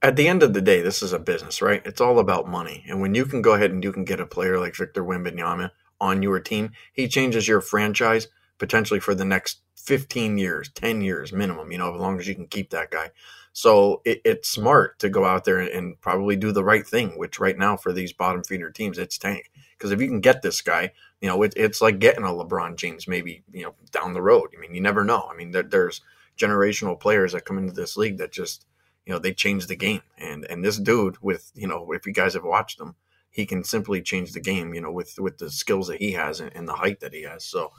At 0.01 0.15
the 0.15 0.27
end 0.27 0.41
of 0.41 0.55
the 0.55 0.61
day, 0.61 0.81
this 0.81 1.03
is 1.03 1.13
a 1.13 1.19
business, 1.19 1.61
right? 1.61 1.83
It's 1.85 2.01
all 2.01 2.17
about 2.17 2.49
money. 2.49 2.83
And 2.89 2.99
when 2.99 3.13
you 3.13 3.25
can 3.25 3.43
go 3.43 3.53
ahead 3.53 3.69
and 3.69 3.83
you 3.83 3.91
can 3.91 4.05
get 4.05 4.19
a 4.19 4.25
player 4.25 4.59
like 4.59 4.75
Victor 4.75 5.03
Wembanyama 5.03 5.69
on 6.01 6.23
your 6.23 6.39
team, 6.39 6.71
he 6.93 7.07
changes 7.07 7.47
your 7.47 7.61
franchise 7.61 8.27
potentially 8.57 8.99
for 8.99 9.13
the 9.13 9.23
next 9.23 9.61
15 9.87 10.37
years, 10.37 10.69
10 10.75 10.99
years 10.99 11.31
minimum, 11.31 11.71
you 11.71 11.77
know, 11.77 11.95
as 11.95 12.01
long 12.01 12.19
as 12.19 12.27
you 12.27 12.35
can 12.35 12.45
keep 12.45 12.71
that 12.71 12.91
guy. 12.91 13.09
So 13.53 14.01
it, 14.03 14.19
it's 14.25 14.49
smart 14.49 14.99
to 14.99 15.07
go 15.07 15.23
out 15.23 15.45
there 15.45 15.59
and 15.59 15.99
probably 16.01 16.35
do 16.35 16.51
the 16.51 16.63
right 16.63 16.85
thing, 16.85 17.17
which 17.17 17.39
right 17.39 17.57
now 17.57 17.77
for 17.77 17.93
these 17.93 18.11
bottom 18.11 18.43
feeder 18.43 18.69
teams, 18.69 18.97
it's 18.97 19.17
tank. 19.17 19.49
Because 19.77 19.93
if 19.93 20.01
you 20.01 20.07
can 20.07 20.19
get 20.19 20.41
this 20.41 20.59
guy, 20.59 20.91
you 21.21 21.29
know, 21.29 21.41
it, 21.41 21.53
it's 21.55 21.81
like 21.81 21.99
getting 21.99 22.25
a 22.25 22.27
LeBron 22.27 22.75
James 22.75 23.07
maybe, 23.07 23.43
you 23.53 23.63
know, 23.63 23.75
down 23.91 24.11
the 24.11 24.21
road. 24.21 24.49
I 24.55 24.59
mean, 24.59 24.75
you 24.75 24.81
never 24.81 25.05
know. 25.05 25.25
I 25.31 25.35
mean, 25.37 25.51
there, 25.51 25.63
there's 25.63 26.01
generational 26.37 26.99
players 26.99 27.31
that 27.31 27.45
come 27.45 27.57
into 27.57 27.73
this 27.73 27.95
league 27.95 28.17
that 28.17 28.33
just, 28.33 28.65
you 29.05 29.13
know, 29.13 29.19
they 29.19 29.33
change 29.33 29.67
the 29.67 29.77
game. 29.77 30.01
And 30.17 30.43
and 30.49 30.65
this 30.65 30.77
dude 30.77 31.15
with, 31.21 31.49
you 31.55 31.65
know, 31.67 31.93
if 31.93 32.05
you 32.05 32.11
guys 32.11 32.33
have 32.33 32.43
watched 32.43 32.81
him, 32.81 32.95
he 33.29 33.45
can 33.45 33.63
simply 33.63 34.01
change 34.01 34.33
the 34.33 34.41
game, 34.41 34.73
you 34.73 34.81
know, 34.81 34.91
with 34.91 35.17
with 35.17 35.37
the 35.37 35.49
skills 35.49 35.87
that 35.87 36.01
he 36.01 36.11
has 36.11 36.41
and, 36.41 36.51
and 36.53 36.67
the 36.67 36.73
height 36.73 36.99
that 36.99 37.13
he 37.13 37.23
has. 37.23 37.45
So 37.45 37.71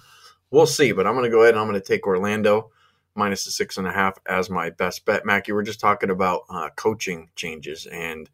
we'll 0.50 0.66
see. 0.66 0.92
But 0.92 1.06
I'm 1.06 1.14
going 1.14 1.24
to 1.24 1.30
go 1.30 1.42
ahead 1.42 1.54
and 1.54 1.60
I'm 1.60 1.68
going 1.68 1.80
to 1.80 1.86
take 1.86 2.06
Orlando 2.06 2.70
minus 3.14 3.44
the 3.44 3.50
six 3.50 3.76
and 3.76 3.86
a 3.86 3.92
half 3.92 4.18
as 4.26 4.48
my 4.48 4.70
best 4.70 5.04
bet. 5.04 5.26
Mac, 5.26 5.48
you 5.48 5.54
were 5.54 5.62
just 5.62 5.80
talking 5.80 6.10
about 6.10 6.42
uh, 6.48 6.70
coaching 6.76 7.30
changes, 7.34 7.86
and 7.86 8.30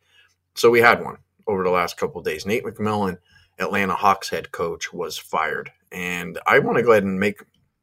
so 0.55 0.71
we 0.71 0.81
had 0.81 1.03
one 1.03 1.19
over 1.47 1.65
the 1.65 1.71
last 1.71 1.97
couple 1.97 2.21
days. 2.23 2.47
Nate 2.47 2.65
McMillan, 2.65 3.19
Atlanta 3.59 3.95
Hawks 3.95 4.29
head 4.29 4.53
coach, 4.53 4.93
was 4.93 5.17
fired, 5.17 5.73
and 5.91 6.39
I 6.47 6.59
want 6.59 6.77
to 6.77 6.83
go 6.83 6.93
ahead 6.93 7.05
and 7.05 7.19
make 7.19 7.43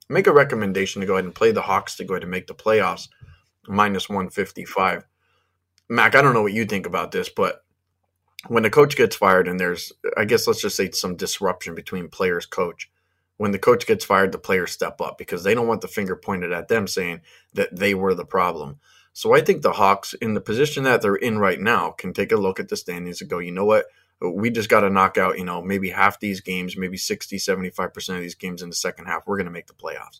make 0.09 0.27
a 0.27 0.33
recommendation 0.33 1.01
to 1.01 1.07
go 1.07 1.13
ahead 1.13 1.25
and 1.25 1.35
play 1.35 1.51
the 1.51 1.61
Hawks 1.61 1.95
to 1.95 2.03
go 2.03 2.13
ahead 2.13 2.23
and 2.23 2.31
make 2.31 2.47
the 2.47 2.53
playoffs 2.53 3.07
minus 3.67 4.09
155. 4.09 5.05
Mac, 5.89 6.15
I 6.15 6.21
don't 6.21 6.33
know 6.33 6.41
what 6.41 6.53
you 6.53 6.65
think 6.65 6.85
about 6.85 7.11
this, 7.11 7.29
but 7.29 7.63
when 8.47 8.63
the 8.63 8.69
coach 8.69 8.95
gets 8.95 9.15
fired 9.15 9.47
and 9.47 9.59
there's, 9.59 9.93
I 10.17 10.25
guess 10.25 10.47
let's 10.47 10.61
just 10.61 10.75
say 10.75 10.91
some 10.91 11.15
disruption 11.15 11.75
between 11.75 12.09
players 12.09 12.45
coach 12.45 12.90
when 13.41 13.49
the 13.49 13.57
coach 13.57 13.87
gets 13.87 14.05
fired, 14.05 14.31
the 14.31 14.37
players 14.37 14.71
step 14.71 15.01
up 15.01 15.17
because 15.17 15.43
they 15.43 15.55
don't 15.55 15.65
want 15.65 15.81
the 15.81 15.87
finger 15.87 16.15
pointed 16.15 16.51
at 16.51 16.67
them 16.67 16.85
saying 16.85 17.21
that 17.55 17.75
they 17.75 17.95
were 17.95 18.13
the 18.13 18.23
problem. 18.23 18.79
So 19.13 19.33
I 19.33 19.41
think 19.41 19.63
the 19.63 19.71
Hawks, 19.71 20.13
in 20.13 20.35
the 20.35 20.41
position 20.41 20.83
that 20.83 21.01
they're 21.01 21.15
in 21.15 21.39
right 21.39 21.59
now, 21.59 21.89
can 21.89 22.13
take 22.13 22.31
a 22.31 22.37
look 22.37 22.59
at 22.59 22.69
the 22.69 22.77
standings 22.77 23.19
and 23.19 23.27
go, 23.31 23.39
you 23.39 23.51
know 23.51 23.65
what? 23.65 23.85
We 24.21 24.51
just 24.51 24.69
got 24.69 24.81
to 24.81 24.91
knock 24.91 25.17
out, 25.17 25.39
you 25.39 25.43
know, 25.43 25.59
maybe 25.59 25.89
half 25.89 26.19
these 26.19 26.39
games, 26.39 26.77
maybe 26.77 26.97
60, 26.97 27.37
75% 27.37 28.09
of 28.13 28.21
these 28.21 28.35
games 28.35 28.61
in 28.61 28.69
the 28.69 28.75
second 28.75 29.07
half. 29.07 29.25
We're 29.25 29.37
going 29.37 29.45
to 29.45 29.51
make 29.51 29.65
the 29.65 29.73
playoffs. 29.73 30.19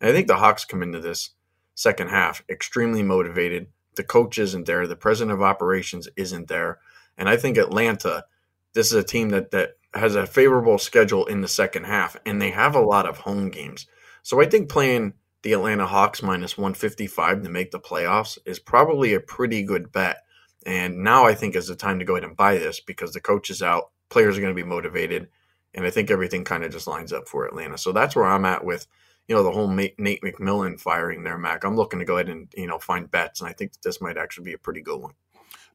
And 0.00 0.08
I 0.08 0.14
think 0.14 0.26
the 0.26 0.36
Hawks 0.36 0.64
come 0.64 0.82
into 0.82 0.98
this 0.98 1.32
second 1.74 2.08
half 2.08 2.42
extremely 2.48 3.02
motivated. 3.02 3.66
The 3.96 4.02
coach 4.02 4.38
isn't 4.38 4.64
there. 4.64 4.86
The 4.86 4.96
president 4.96 5.34
of 5.34 5.42
operations 5.42 6.08
isn't 6.16 6.48
there. 6.48 6.78
And 7.18 7.28
I 7.28 7.36
think 7.36 7.58
Atlanta, 7.58 8.24
this 8.72 8.86
is 8.86 8.94
a 8.94 9.04
team 9.04 9.28
that, 9.28 9.50
that 9.50 9.72
has 9.94 10.14
a 10.14 10.26
favorable 10.26 10.78
schedule 10.78 11.26
in 11.26 11.40
the 11.40 11.48
second 11.48 11.84
half, 11.84 12.16
and 12.24 12.40
they 12.40 12.50
have 12.50 12.74
a 12.74 12.80
lot 12.80 13.06
of 13.06 13.18
home 13.18 13.50
games. 13.50 13.86
So 14.22 14.40
I 14.40 14.46
think 14.46 14.68
playing 14.68 15.14
the 15.42 15.52
Atlanta 15.52 15.86
Hawks 15.86 16.22
minus 16.22 16.56
155 16.56 17.42
to 17.42 17.48
make 17.48 17.70
the 17.72 17.80
playoffs 17.80 18.38
is 18.46 18.58
probably 18.58 19.14
a 19.14 19.20
pretty 19.20 19.62
good 19.62 19.92
bet. 19.92 20.18
And 20.64 20.98
now 20.98 21.26
I 21.26 21.34
think 21.34 21.56
is 21.56 21.66
the 21.66 21.74
time 21.74 21.98
to 21.98 22.04
go 22.04 22.14
ahead 22.14 22.24
and 22.24 22.36
buy 22.36 22.56
this 22.58 22.80
because 22.80 23.12
the 23.12 23.20
coach 23.20 23.50
is 23.50 23.62
out, 23.62 23.90
players 24.08 24.38
are 24.38 24.40
going 24.40 24.54
to 24.54 24.62
be 24.62 24.68
motivated, 24.68 25.28
and 25.74 25.84
I 25.84 25.90
think 25.90 26.10
everything 26.10 26.44
kind 26.44 26.64
of 26.64 26.70
just 26.70 26.86
lines 26.86 27.12
up 27.12 27.28
for 27.28 27.46
Atlanta. 27.46 27.76
So 27.76 27.92
that's 27.92 28.14
where 28.14 28.26
I'm 28.26 28.44
at 28.44 28.64
with 28.64 28.86
you 29.28 29.34
know 29.34 29.42
the 29.42 29.52
whole 29.52 29.68
Nate 29.68 29.96
McMillan 29.98 30.80
firing 30.80 31.22
there, 31.22 31.38
Mac. 31.38 31.64
I'm 31.64 31.76
looking 31.76 31.98
to 31.98 32.04
go 32.04 32.16
ahead 32.16 32.28
and 32.28 32.52
you 32.56 32.66
know 32.66 32.78
find 32.78 33.10
bets, 33.10 33.40
and 33.40 33.48
I 33.48 33.52
think 33.52 33.72
this 33.82 34.00
might 34.00 34.16
actually 34.16 34.44
be 34.44 34.52
a 34.52 34.58
pretty 34.58 34.80
good 34.80 35.00
one. 35.00 35.14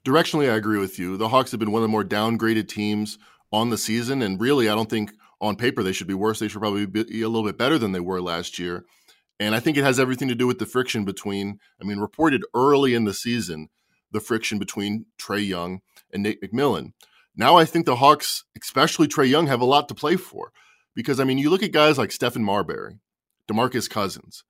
Directionally, 0.06 0.50
I 0.50 0.56
agree 0.56 0.80
with 0.80 1.00
you. 1.00 1.18
The 1.18 1.30
Hawks 1.30 1.52
have 1.52 1.60
been 1.60 1.72
one 1.72 1.82
of 1.82 1.88
the 1.88 1.92
more 1.92 2.04
downgraded 2.04 2.70
teams 2.70 3.18
on 3.52 3.70
the 3.70 3.78
season. 3.78 4.22
And 4.22 4.40
really, 4.40 4.70
I 4.70 4.76
don't 4.76 4.90
think 4.90 5.12
on 5.40 5.56
paper 5.56 5.84
they 5.84 5.92
should 5.92 6.08
be 6.08 6.14
worse. 6.14 6.40
They 6.40 6.48
should 6.48 6.62
probably 6.62 6.86
be 6.86 7.22
a 7.22 7.30
little 7.30 7.46
bit 7.46 7.58
better 7.58 7.78
than 7.78 7.92
they 7.92 8.00
were 8.00 8.22
last 8.22 8.60
year. 8.60 8.86
And 9.40 9.54
I 9.54 9.60
think 9.60 9.78
it 9.78 9.84
has 9.84 10.00
everything 10.00 10.28
to 10.30 10.36
do 10.36 10.48
with 10.48 10.58
the 10.58 10.66
friction 10.66 11.06
between, 11.06 11.60
I 11.82 11.86
mean, 11.86 12.00
reported 12.00 12.44
early 12.56 12.96
in 12.96 13.06
the 13.06 13.14
season, 13.14 13.70
the 14.12 14.20
friction 14.20 14.58
between 14.58 15.06
Trae 15.22 15.48
Young 15.48 15.82
and 16.12 16.24
Nate 16.24 16.42
McMillan. 16.42 16.94
Now 17.36 17.56
I 17.56 17.66
think 17.66 17.86
the 17.86 17.98
Hawks, 17.98 18.46
especially 18.60 19.08
Trae 19.08 19.30
Young, 19.30 19.46
have 19.46 19.62
a 19.62 19.66
lot 19.66 19.88
to 19.90 19.96
play 19.96 20.16
for. 20.16 20.52
Because, 20.96 21.20
I 21.20 21.24
mean, 21.24 21.38
you 21.38 21.52
look 21.52 21.62
at 21.62 21.72
guys 21.72 22.00
like 22.00 22.12
Stephen 22.12 22.44
Marbury, 22.44 22.98
Demarcus 23.48 23.88
Cousins. 23.88 24.44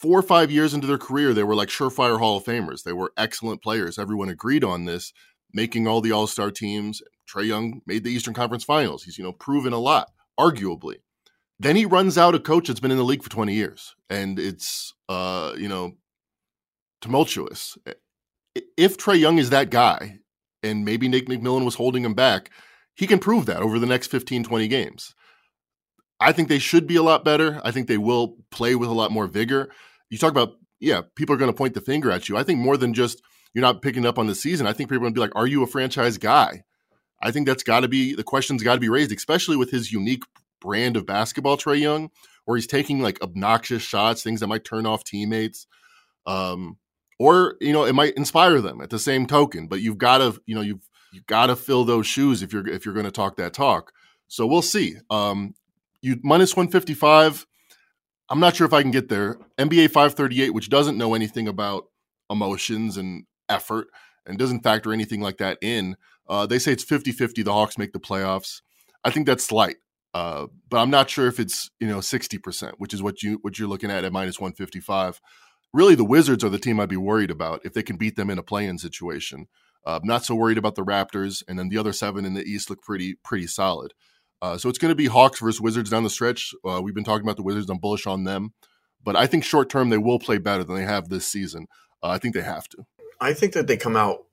Four 0.00 0.20
or 0.20 0.22
five 0.22 0.52
years 0.52 0.72
into 0.72 0.86
their 0.86 0.98
career, 0.98 1.34
they 1.34 1.42
were 1.42 1.56
like 1.56 1.68
surefire 1.68 2.20
Hall 2.20 2.36
of 2.36 2.44
Famers. 2.44 2.84
They 2.84 2.92
were 2.92 3.12
excellent 3.16 3.62
players. 3.62 3.98
Everyone 3.98 4.28
agreed 4.28 4.62
on 4.62 4.84
this, 4.84 5.12
making 5.56 5.88
all 5.88 6.00
the 6.00 6.12
All 6.12 6.28
Star 6.28 6.52
teams, 6.52 7.02
Trae 7.28 7.46
Young 7.46 7.80
made 7.86 8.04
the 8.04 8.12
Eastern 8.12 8.34
Conference 8.34 8.62
Finals. 8.62 9.02
He's, 9.02 9.18
you 9.18 9.24
know, 9.24 9.32
proven 9.32 9.72
a 9.72 9.78
lot, 9.78 10.12
arguably. 10.38 10.96
Then 11.58 11.74
he 11.74 11.86
runs 11.86 12.18
out 12.18 12.34
a 12.34 12.38
coach 12.38 12.68
that's 12.68 12.80
been 12.80 12.90
in 12.90 12.98
the 12.98 13.04
league 13.04 13.22
for 13.22 13.30
20 13.30 13.54
years, 13.54 13.96
and 14.10 14.38
it's, 14.38 14.92
uh, 15.08 15.54
you 15.56 15.68
know, 15.68 15.94
tumultuous. 17.00 17.78
If 18.76 18.98
Trey 18.98 19.16
Young 19.16 19.38
is 19.38 19.50
that 19.50 19.70
guy, 19.70 20.18
and 20.62 20.84
maybe 20.84 21.08
Nick 21.08 21.26
McMillan 21.26 21.64
was 21.64 21.76
holding 21.76 22.04
him 22.04 22.14
back, 22.14 22.50
he 22.94 23.06
can 23.06 23.18
prove 23.18 23.46
that 23.46 23.62
over 23.62 23.78
the 23.78 23.86
next 23.86 24.08
15, 24.08 24.44
20 24.44 24.68
games. 24.68 25.14
I 26.20 26.32
think 26.32 26.48
they 26.48 26.58
should 26.58 26.86
be 26.86 26.96
a 26.96 27.02
lot 27.02 27.24
better. 27.24 27.60
I 27.64 27.70
think 27.70 27.88
they 27.88 27.98
will 27.98 28.36
play 28.50 28.74
with 28.74 28.88
a 28.88 28.94
lot 28.94 29.10
more 29.10 29.26
vigor. 29.26 29.70
You 30.10 30.18
talk 30.18 30.30
about, 30.30 30.54
yeah, 30.80 31.02
people 31.14 31.34
are 31.34 31.38
going 31.38 31.50
to 31.50 31.56
point 31.56 31.74
the 31.74 31.80
finger 31.80 32.10
at 32.10 32.28
you. 32.28 32.36
I 32.36 32.42
think 32.42 32.58
more 32.58 32.76
than 32.76 32.94
just 32.94 33.22
you're 33.56 33.62
not 33.62 33.80
picking 33.80 34.04
up 34.04 34.18
on 34.18 34.26
the 34.26 34.34
season, 34.34 34.66
I 34.66 34.74
think 34.74 34.90
people 34.90 34.98
are 34.98 35.06
going 35.06 35.14
to 35.14 35.18
be 35.18 35.22
like, 35.22 35.34
are 35.34 35.46
you 35.46 35.62
a 35.62 35.66
franchise 35.66 36.18
guy? 36.18 36.62
I 37.22 37.30
think 37.30 37.46
that's 37.46 37.62
got 37.62 37.80
to 37.80 37.88
be 37.88 38.14
the 38.14 38.22
question's 38.22 38.62
got 38.62 38.74
to 38.74 38.80
be 38.80 38.90
raised, 38.90 39.10
especially 39.12 39.56
with 39.56 39.70
his 39.70 39.90
unique 39.90 40.24
brand 40.60 40.94
of 40.94 41.06
basketball, 41.06 41.56
Trae 41.56 41.80
Young, 41.80 42.10
where 42.44 42.58
he's 42.58 42.66
taking 42.66 43.00
like 43.00 43.18
obnoxious 43.22 43.80
shots, 43.80 44.22
things 44.22 44.40
that 44.40 44.48
might 44.48 44.64
turn 44.66 44.84
off 44.84 45.04
teammates, 45.04 45.66
um, 46.26 46.76
or 47.18 47.56
you 47.62 47.72
know 47.72 47.86
it 47.86 47.94
might 47.94 48.12
inspire 48.18 48.60
them 48.60 48.82
at 48.82 48.90
the 48.90 48.98
same 48.98 49.24
token. 49.24 49.68
But 49.68 49.80
you've 49.80 49.96
got 49.96 50.18
to 50.18 50.38
you 50.44 50.54
know 50.54 50.60
you've 50.60 50.86
you've 51.10 51.26
got 51.26 51.46
to 51.46 51.56
fill 51.56 51.86
those 51.86 52.06
shoes 52.06 52.42
if 52.42 52.52
you're 52.52 52.68
if 52.68 52.84
you're 52.84 52.92
going 52.92 53.06
to 53.06 53.10
talk 53.10 53.36
that 53.36 53.54
talk. 53.54 53.90
So 54.28 54.46
we'll 54.46 54.60
see. 54.60 54.96
Um, 55.08 55.54
you 56.02 56.20
minus 56.22 56.54
one 56.54 56.68
fifty 56.68 56.92
five. 56.92 57.46
I'm 58.28 58.40
not 58.40 58.54
sure 58.54 58.66
if 58.66 58.74
I 58.74 58.82
can 58.82 58.90
get 58.90 59.08
there. 59.08 59.38
NBA 59.56 59.86
538, 59.92 60.52
which 60.52 60.68
doesn't 60.68 60.98
know 60.98 61.14
anything 61.14 61.48
about 61.48 61.84
emotions 62.28 62.96
and 62.96 63.24
effort 63.48 63.88
and 64.26 64.38
doesn't 64.38 64.62
factor 64.62 64.92
anything 64.92 65.20
like 65.20 65.38
that 65.38 65.58
in. 65.60 65.96
Uh, 66.28 66.46
they 66.46 66.58
say 66.58 66.72
it's 66.72 66.84
50 66.84 67.12
50 67.12 67.42
the 67.42 67.52
Hawks 67.52 67.78
make 67.78 67.92
the 67.92 68.00
playoffs. 68.00 68.62
I 69.04 69.10
think 69.10 69.26
that's 69.26 69.44
slight. 69.44 69.76
Uh, 70.16 70.46
but 70.70 70.78
I'm 70.78 70.90
not 70.90 71.10
sure 71.10 71.26
if 71.26 71.38
it's 71.38 71.70
you 71.78 71.86
know 71.86 71.98
60%, 71.98 72.72
which 72.78 72.94
is 72.94 73.02
what 73.02 73.22
you 73.22 73.38
what 73.42 73.58
you're 73.58 73.68
looking 73.68 73.90
at 73.90 74.04
at 74.04 74.12
minus 74.12 74.40
155. 74.40 75.20
Really, 75.74 75.94
the 75.94 76.04
Wizards 76.04 76.42
are 76.42 76.48
the 76.48 76.58
team 76.58 76.80
I'd 76.80 76.88
be 76.88 76.96
worried 76.96 77.30
about 77.30 77.60
if 77.64 77.74
they 77.74 77.82
can 77.82 77.96
beat 77.96 78.16
them 78.16 78.30
in 78.30 78.38
a 78.38 78.42
play-in 78.42 78.78
situation. 78.78 79.46
Uh, 79.84 80.00
not 80.02 80.24
so 80.24 80.34
worried 80.34 80.56
about 80.56 80.74
the 80.74 80.84
Raptors, 80.84 81.42
and 81.46 81.58
then 81.58 81.68
the 81.68 81.76
other 81.76 81.92
seven 81.92 82.24
in 82.24 82.32
the 82.32 82.44
East 82.44 82.70
look 82.70 82.82
pretty 82.82 83.16
pretty 83.22 83.46
solid. 83.46 83.92
Uh, 84.40 84.56
so 84.56 84.68
it's 84.68 84.78
going 84.78 84.90
to 84.90 84.96
be 84.96 85.06
Hawks 85.06 85.40
versus 85.40 85.60
Wizards 85.60 85.90
down 85.90 86.02
the 86.02 86.08
stretch. 86.08 86.54
Uh, 86.64 86.80
we've 86.82 86.94
been 86.94 87.04
talking 87.04 87.26
about 87.26 87.36
the 87.36 87.42
Wizards. 87.42 87.68
I'm 87.68 87.78
bullish 87.78 88.06
on 88.06 88.24
them, 88.24 88.54
but 89.04 89.16
I 89.16 89.26
think 89.26 89.44
short 89.44 89.68
term 89.68 89.90
they 89.90 89.98
will 89.98 90.18
play 90.18 90.38
better 90.38 90.64
than 90.64 90.76
they 90.76 90.84
have 90.84 91.10
this 91.10 91.26
season. 91.26 91.66
Uh, 92.02 92.08
I 92.08 92.18
think 92.18 92.34
they 92.34 92.42
have 92.42 92.68
to. 92.70 92.86
I 93.20 93.32
think 93.32 93.52
that 93.54 93.66
they 93.66 93.76
come 93.76 93.96
out 93.96 94.24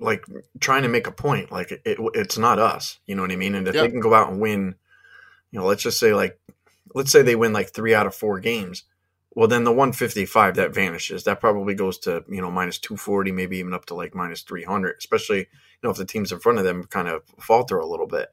like 0.00 0.24
trying 0.60 0.82
to 0.82 0.88
make 0.88 1.06
a 1.06 1.12
point. 1.12 1.50
Like 1.50 1.72
it, 1.72 1.82
it, 1.84 1.98
it's 2.14 2.38
not 2.38 2.58
us, 2.58 2.98
you 3.06 3.14
know 3.14 3.22
what 3.22 3.32
I 3.32 3.36
mean? 3.36 3.54
And 3.54 3.66
if 3.66 3.74
they 3.74 3.88
can 3.88 4.00
go 4.00 4.14
out 4.14 4.30
and 4.30 4.40
win, 4.40 4.76
you 5.50 5.58
know, 5.58 5.66
let's 5.66 5.82
just 5.82 5.98
say 5.98 6.14
like, 6.14 6.38
let's 6.94 7.10
say 7.10 7.22
they 7.22 7.36
win 7.36 7.52
like 7.52 7.70
three 7.70 7.94
out 7.94 8.06
of 8.06 8.14
four 8.14 8.40
games. 8.40 8.84
well 9.34 9.48
then 9.48 9.64
the 9.64 9.72
155 9.72 10.56
that 10.56 10.74
vanishes. 10.74 11.24
That 11.24 11.40
probably 11.40 11.74
goes 11.74 11.98
to 12.00 12.24
you 12.28 12.40
know 12.40 12.50
minus 12.50 12.78
240, 12.78 13.32
maybe 13.32 13.58
even 13.58 13.74
up 13.74 13.86
to 13.86 13.94
like 13.94 14.14
minus 14.14 14.42
300, 14.42 14.96
especially 14.98 15.38
you 15.38 15.46
know 15.82 15.90
if 15.90 15.96
the 15.96 16.04
teams 16.04 16.32
in 16.32 16.40
front 16.40 16.58
of 16.58 16.64
them 16.64 16.84
kind 16.84 17.08
of 17.08 17.22
falter 17.40 17.78
a 17.78 17.86
little 17.86 18.06
bit. 18.06 18.28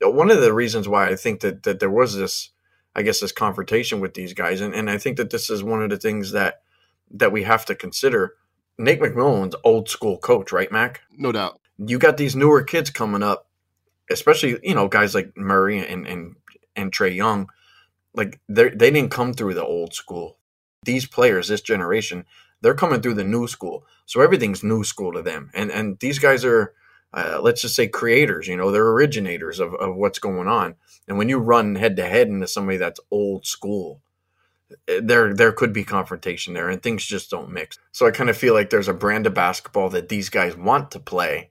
One 0.00 0.30
of 0.30 0.40
the 0.40 0.52
reasons 0.52 0.86
why 0.88 1.08
I 1.08 1.16
think 1.16 1.40
that 1.40 1.64
that 1.64 1.80
there 1.80 1.90
was 1.90 2.14
this, 2.14 2.50
I 2.94 3.02
guess, 3.02 3.20
this 3.20 3.32
confrontation 3.32 4.00
with 4.00 4.14
these 4.14 4.32
guys, 4.32 4.60
and, 4.60 4.74
and 4.74 4.88
I 4.88 4.98
think 4.98 5.16
that 5.16 5.30
this 5.30 5.50
is 5.50 5.62
one 5.62 5.82
of 5.82 5.90
the 5.90 5.98
things 5.98 6.32
that 6.32 6.60
that 7.10 7.32
we 7.32 7.42
have 7.44 7.64
to 7.66 7.74
consider. 7.74 8.34
Nate 8.78 9.00
McMillan's 9.00 9.56
old 9.64 9.88
school 9.88 10.18
coach, 10.18 10.52
right, 10.52 10.70
Mac? 10.70 11.02
No 11.16 11.32
doubt. 11.32 11.60
You 11.78 11.98
got 11.98 12.16
these 12.16 12.36
newer 12.36 12.62
kids 12.62 12.90
coming 12.90 13.22
up, 13.22 13.46
especially 14.10 14.58
you 14.62 14.74
know 14.74 14.88
guys 14.88 15.14
like 15.14 15.36
Murray 15.36 15.78
and 15.78 16.06
and 16.06 16.36
and 16.76 16.92
Trae 16.92 17.14
Young 17.14 17.48
like 18.14 18.40
they 18.48 18.68
they 18.70 18.90
didn't 18.90 19.10
come 19.10 19.32
through 19.32 19.54
the 19.54 19.64
old 19.64 19.94
school. 19.94 20.36
These 20.84 21.06
players, 21.06 21.48
this 21.48 21.60
generation, 21.60 22.24
they're 22.60 22.74
coming 22.74 23.00
through 23.00 23.14
the 23.14 23.24
new 23.24 23.46
school. 23.46 23.84
So 24.06 24.20
everything's 24.20 24.64
new 24.64 24.84
school 24.84 25.12
to 25.12 25.22
them. 25.22 25.50
And 25.54 25.70
and 25.70 25.98
these 26.00 26.18
guys 26.18 26.44
are 26.44 26.74
uh, 27.14 27.40
let's 27.40 27.62
just 27.62 27.74
say 27.74 27.88
creators, 27.88 28.48
you 28.48 28.56
know, 28.56 28.70
they're 28.70 28.90
originators 28.90 29.60
of, 29.60 29.72
of 29.74 29.96
what's 29.96 30.18
going 30.18 30.46
on. 30.46 30.74
And 31.06 31.16
when 31.16 31.30
you 31.30 31.38
run 31.38 31.76
head 31.76 31.96
to 31.96 32.04
head 32.04 32.28
into 32.28 32.46
somebody 32.46 32.76
that's 32.76 33.00
old 33.10 33.46
school, 33.46 34.02
there 35.00 35.34
there 35.34 35.52
could 35.52 35.72
be 35.72 35.84
confrontation 35.84 36.54
there 36.54 36.68
and 36.68 36.82
things 36.82 37.04
just 37.04 37.30
don't 37.30 37.50
mix. 37.50 37.78
So 37.92 38.06
I 38.06 38.10
kind 38.10 38.30
of 38.30 38.36
feel 38.36 38.54
like 38.54 38.70
there's 38.70 38.88
a 38.88 38.94
brand 38.94 39.26
of 39.26 39.34
basketball 39.34 39.88
that 39.90 40.08
these 40.08 40.28
guys 40.28 40.56
want 40.56 40.90
to 40.92 41.00
play 41.00 41.50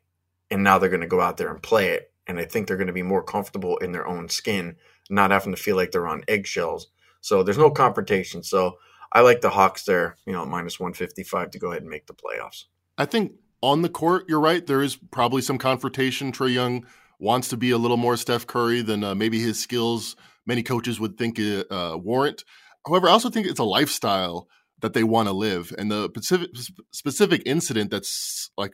and 0.49 0.63
now 0.63 0.77
they're 0.77 0.89
going 0.89 1.01
to 1.01 1.07
go 1.07 1.21
out 1.21 1.37
there 1.37 1.51
and 1.51 1.61
play 1.61 1.89
it 1.89 2.11
and 2.27 2.39
I 2.39 2.45
think 2.45 2.67
they're 2.67 2.77
going 2.77 2.87
to 2.87 2.93
be 2.93 3.03
more 3.03 3.23
comfortable 3.23 3.77
in 3.77 3.91
their 3.91 4.07
own 4.07 4.29
skin 4.29 4.75
not 5.09 5.31
having 5.31 5.55
to 5.55 5.61
feel 5.61 5.75
like 5.75 5.91
they're 5.91 6.07
on 6.07 6.23
eggshells. 6.27 6.87
So 7.21 7.43
there's 7.43 7.57
no 7.57 7.71
confrontation. 7.71 8.43
So 8.43 8.77
I 9.13 9.21
like 9.21 9.41
the 9.41 9.49
Hawks 9.49 9.85
there, 9.85 10.17
you 10.25 10.33
know, 10.33 10.45
minus 10.45 10.79
155 10.79 11.51
to 11.51 11.59
go 11.59 11.71
ahead 11.71 11.81
and 11.81 11.89
make 11.89 12.07
the 12.07 12.13
playoffs. 12.13 12.65
I 12.97 13.05
think 13.05 13.33
on 13.61 13.81
the 13.81 13.89
court, 13.89 14.25
you're 14.27 14.39
right. 14.39 14.65
There 14.65 14.81
is 14.81 14.97
probably 14.97 15.41
some 15.41 15.57
confrontation. 15.57 16.31
Trae 16.31 16.53
Young 16.53 16.85
wants 17.19 17.47
to 17.49 17.57
be 17.57 17.71
a 17.71 17.77
little 17.77 17.97
more 17.97 18.17
Steph 18.17 18.45
Curry 18.45 18.81
than 18.81 19.03
uh, 19.03 19.15
maybe 19.15 19.39
his 19.39 19.59
skills 19.59 20.15
many 20.47 20.63
coaches 20.63 20.99
would 20.99 21.17
think 21.17 21.39
uh, 21.39 21.97
warrant. 22.01 22.43
However, 22.87 23.09
I 23.09 23.11
also 23.11 23.29
think 23.29 23.47
it's 23.47 23.59
a 23.59 23.65
lifestyle 23.65 24.47
that 24.81 24.93
they 24.93 25.03
want 25.03 25.27
to 25.27 25.33
live. 25.33 25.73
And 25.77 25.91
the 25.91 26.09
specific, 26.09 26.49
specific 26.91 27.43
incident 27.45 27.91
that's 27.91 28.51
like 28.57 28.73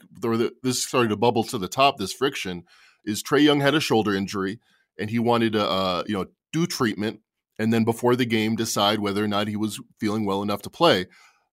this 0.62 0.82
started 0.82 1.08
to 1.08 1.16
bubble 1.16 1.44
to 1.44 1.58
the 1.58 1.68
top, 1.68 1.98
this 1.98 2.12
friction, 2.12 2.64
is 3.04 3.22
Trae 3.22 3.42
Young 3.42 3.60
had 3.60 3.74
a 3.74 3.80
shoulder 3.80 4.14
injury 4.14 4.60
and 4.98 5.10
he 5.10 5.18
wanted 5.18 5.54
to, 5.54 5.68
uh, 5.68 6.04
you 6.06 6.14
know, 6.14 6.26
do 6.52 6.66
treatment 6.66 7.20
and 7.58 7.72
then 7.72 7.84
before 7.84 8.16
the 8.16 8.26
game 8.26 8.56
decide 8.56 9.00
whether 9.00 9.24
or 9.24 9.28
not 9.28 9.48
he 9.48 9.56
was 9.56 9.80
feeling 9.98 10.24
well 10.24 10.42
enough 10.42 10.62
to 10.62 10.70
play. 10.70 11.06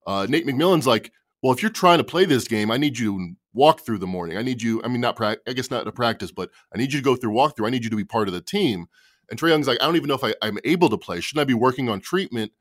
Uh, 0.06 0.26
Nate 0.28 0.46
McMillan's 0.46 0.86
like, 0.86 1.12
well, 1.42 1.52
if 1.52 1.62
you're 1.62 1.70
trying 1.70 1.98
to 1.98 2.04
play 2.04 2.24
this 2.24 2.46
game, 2.46 2.70
I 2.70 2.76
need 2.76 2.98
you 2.98 3.18
to 3.18 3.34
walk 3.52 3.80
through 3.80 3.98
the 3.98 4.06
morning. 4.06 4.36
I 4.36 4.42
need 4.42 4.62
you. 4.62 4.80
I 4.84 4.88
mean, 4.88 5.00
not 5.00 5.16
pra- 5.16 5.38
I 5.46 5.52
guess 5.52 5.70
not 5.70 5.84
to 5.84 5.92
practice, 5.92 6.30
but 6.30 6.50
I 6.74 6.78
need 6.78 6.92
you 6.92 7.00
to 7.00 7.04
go 7.04 7.16
through 7.16 7.32
walkthrough. 7.32 7.66
I 7.66 7.70
need 7.70 7.84
you 7.84 7.90
to 7.90 7.96
be 7.96 8.04
part 8.04 8.28
of 8.28 8.34
the 8.34 8.40
team. 8.40 8.86
And 9.32 9.40
Trae 9.40 9.48
Young's 9.48 9.66
like, 9.66 9.78
I 9.80 9.86
don't 9.86 9.96
even 9.96 10.08
know 10.08 10.14
if 10.14 10.24
I, 10.24 10.34
I'm 10.42 10.58
able 10.62 10.90
to 10.90 10.98
play. 10.98 11.22
Shouldn't 11.22 11.40
I 11.40 11.46
be 11.46 11.54
working 11.54 11.88
on 11.88 12.00
treatment 12.00 12.52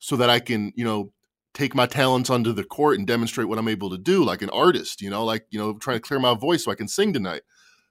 so 0.00 0.16
that 0.16 0.28
I 0.28 0.38
can, 0.38 0.70
you 0.76 0.84
know, 0.84 1.14
take 1.54 1.74
my 1.74 1.86
talents 1.86 2.28
onto 2.28 2.52
the 2.52 2.62
court 2.62 2.98
and 2.98 3.06
demonstrate 3.06 3.48
what 3.48 3.58
I'm 3.58 3.68
able 3.68 3.88
to 3.88 3.96
do, 3.96 4.22
like 4.22 4.42
an 4.42 4.50
artist, 4.50 5.00
you 5.00 5.08
know, 5.08 5.24
like 5.24 5.46
you 5.48 5.58
know, 5.58 5.78
trying 5.78 5.96
to 5.96 6.02
clear 6.02 6.20
my 6.20 6.34
voice 6.34 6.64
so 6.64 6.70
I 6.70 6.74
can 6.74 6.88
sing 6.88 7.14
tonight. 7.14 7.40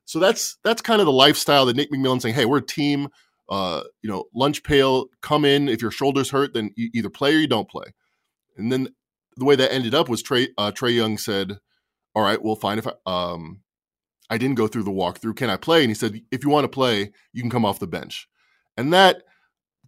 So 0.05 0.19
that's 0.19 0.59
that's 0.63 0.83
kind 0.83 1.01
of 1.01 1.07
the 1.07 1.11
lifestyle 1.11 1.65
that 1.65 1.75
Nick 1.75 1.91
McMillan 1.91 2.21
saying, 2.21 2.35
"Hey, 2.35 2.45
we're 2.45 2.59
a 2.59 2.65
team. 2.65 3.07
Uh, 3.49 3.81
you 4.03 4.09
know, 4.11 4.25
lunch 4.35 4.61
pail. 4.61 5.07
Come 5.21 5.43
in. 5.43 5.67
If 5.67 5.81
your 5.81 5.89
shoulders 5.89 6.29
hurt, 6.29 6.53
then 6.53 6.69
you 6.75 6.91
either 6.93 7.09
play 7.09 7.33
or 7.33 7.39
you 7.39 7.47
don't 7.47 7.67
play." 7.67 7.95
And 8.57 8.71
then 8.71 8.89
the 9.37 9.45
way 9.45 9.55
that 9.55 9.73
ended 9.73 9.95
up 9.95 10.07
was 10.07 10.21
Trae 10.21 10.49
uh, 10.55 10.71
Trae 10.71 10.95
Young 10.95 11.17
said, 11.17 11.59
"All 12.13 12.21
right, 12.21 12.39
well, 12.39 12.55
fine. 12.55 12.77
If 12.77 12.85
I 12.85 12.93
um, 13.07 13.61
I 14.29 14.37
didn't 14.37 14.55
go 14.55 14.67
through 14.67 14.83
the 14.83 14.91
walkthrough, 14.91 15.35
can 15.35 15.49
I 15.49 15.57
play?" 15.57 15.81
And 15.81 15.89
he 15.89 15.95
said, 15.95 16.21
"If 16.31 16.43
you 16.43 16.49
want 16.49 16.65
to 16.65 16.69
play, 16.69 17.11
you 17.33 17.41
can 17.41 17.49
come 17.49 17.65
off 17.65 17.79
the 17.79 17.87
bench." 17.87 18.27
And 18.77 18.93
that 18.93 19.23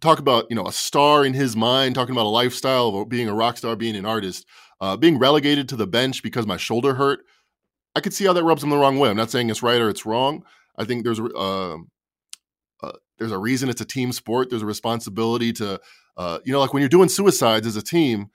talk 0.00 0.18
about 0.18 0.46
you 0.50 0.56
know 0.56 0.66
a 0.66 0.72
star 0.72 1.24
in 1.24 1.32
his 1.32 1.56
mind, 1.56 1.94
talking 1.94 2.14
about 2.14 2.26
a 2.26 2.28
lifestyle 2.28 2.88
of 2.88 3.08
being 3.08 3.28
a 3.28 3.34
rock 3.34 3.56
star, 3.56 3.76
being 3.76 3.96
an 3.96 4.04
artist, 4.04 4.46
uh, 4.80 4.96
being 4.96 5.18
relegated 5.18 5.68
to 5.70 5.76
the 5.76 5.86
bench 5.86 6.22
because 6.22 6.46
my 6.46 6.56
shoulder 6.56 6.94
hurt. 6.94 7.20
I 7.94 8.00
could 8.00 8.14
see 8.14 8.24
how 8.24 8.32
that 8.32 8.44
rubs 8.44 8.62
them 8.62 8.70
the 8.70 8.78
wrong 8.78 8.98
way. 8.98 9.10
I'm 9.10 9.16
not 9.16 9.30
saying 9.30 9.50
it's 9.50 9.62
right 9.62 9.80
or 9.80 9.88
it's 9.88 10.04
wrong. 10.04 10.44
I 10.76 10.84
think 10.84 11.04
there's 11.04 11.20
uh, 11.20 11.76
uh, 12.82 12.92
there's 13.18 13.32
a 13.32 13.38
reason 13.38 13.68
it's 13.68 13.80
a 13.80 13.86
team 13.86 14.12
sport. 14.12 14.50
There's 14.50 14.62
a 14.62 14.66
responsibility 14.66 15.52
to, 15.54 15.80
uh, 16.16 16.38
you 16.44 16.52
know, 16.52 16.60
like 16.60 16.72
when 16.72 16.80
you're 16.80 16.88
doing 16.88 17.08
suicides 17.08 17.66
as 17.66 17.76
a 17.76 17.82
team, 17.82 18.30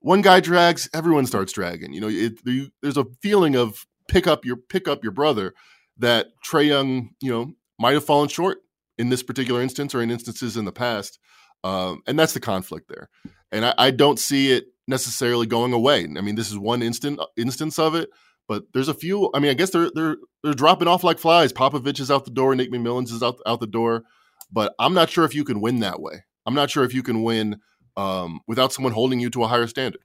one 0.00 0.22
guy 0.22 0.40
drags, 0.40 0.88
everyone 0.92 1.26
starts 1.26 1.52
dragging. 1.52 1.92
You 1.92 2.00
know, 2.00 2.08
it, 2.10 2.72
there's 2.82 2.96
a 2.96 3.06
feeling 3.22 3.56
of 3.56 3.86
pick 4.08 4.26
up 4.26 4.44
your 4.44 4.56
pick 4.56 4.88
up 4.88 5.02
your 5.02 5.12
brother 5.12 5.54
that 5.98 6.28
Trae 6.46 6.66
Young, 6.66 7.10
you 7.20 7.30
know, 7.30 7.52
might 7.78 7.94
have 7.94 8.04
fallen 8.04 8.28
short 8.28 8.58
in 8.98 9.08
this 9.08 9.22
particular 9.22 9.62
instance 9.62 9.94
or 9.94 10.02
in 10.02 10.10
instances 10.10 10.56
in 10.56 10.64
the 10.64 10.72
past, 10.72 11.18
um, 11.64 12.02
and 12.06 12.18
that's 12.18 12.32
the 12.32 12.40
conflict 12.40 12.88
there. 12.88 13.08
And 13.52 13.64
I, 13.64 13.74
I 13.78 13.90
don't 13.90 14.18
see 14.18 14.52
it 14.52 14.66
necessarily 14.88 15.46
going 15.46 15.72
away. 15.72 16.04
I 16.04 16.20
mean, 16.20 16.34
this 16.34 16.50
is 16.50 16.58
one 16.58 16.82
instant 16.82 17.20
instance 17.36 17.78
of 17.78 17.94
it. 17.94 18.10
But 18.48 18.64
there's 18.72 18.88
a 18.88 18.94
few. 18.94 19.30
I 19.34 19.40
mean, 19.40 19.50
I 19.50 19.54
guess 19.54 19.70
they're 19.70 19.90
they're 19.94 20.16
they're 20.42 20.54
dropping 20.54 20.88
off 20.88 21.02
like 21.02 21.18
flies. 21.18 21.52
Popovich 21.52 22.00
is 22.00 22.10
out 22.10 22.24
the 22.24 22.30
door. 22.30 22.54
Nick 22.54 22.70
McMillan's 22.70 23.10
is 23.10 23.22
out 23.22 23.38
out 23.46 23.60
the 23.60 23.66
door. 23.66 24.04
But 24.52 24.74
I'm 24.78 24.94
not 24.94 25.10
sure 25.10 25.24
if 25.24 25.34
you 25.34 25.44
can 25.44 25.60
win 25.60 25.80
that 25.80 26.00
way. 26.00 26.24
I'm 26.46 26.54
not 26.54 26.70
sure 26.70 26.84
if 26.84 26.94
you 26.94 27.02
can 27.02 27.24
win 27.24 27.60
um, 27.96 28.40
without 28.46 28.72
someone 28.72 28.92
holding 28.92 29.18
you 29.18 29.30
to 29.30 29.42
a 29.42 29.48
higher 29.48 29.66
standard. 29.66 30.00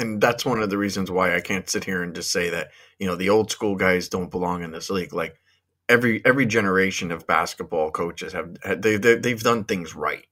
And 0.00 0.18
that's 0.18 0.46
one 0.46 0.62
of 0.62 0.70
the 0.70 0.78
reasons 0.78 1.10
why 1.10 1.36
I 1.36 1.40
can't 1.40 1.68
sit 1.68 1.84
here 1.84 2.02
and 2.02 2.14
just 2.14 2.32
say 2.32 2.48
that 2.50 2.70
you 2.98 3.06
know 3.06 3.16
the 3.16 3.28
old 3.28 3.50
school 3.50 3.76
guys 3.76 4.08
don't 4.08 4.30
belong 4.30 4.62
in 4.62 4.70
this 4.70 4.88
league. 4.88 5.12
Like 5.12 5.38
every 5.90 6.24
every 6.24 6.46
generation 6.46 7.12
of 7.12 7.26
basketball 7.26 7.90
coaches 7.90 8.32
have 8.32 8.56
they, 8.80 8.96
they 8.96 9.16
they've 9.16 9.42
done 9.42 9.64
things 9.64 9.94
right. 9.94 10.26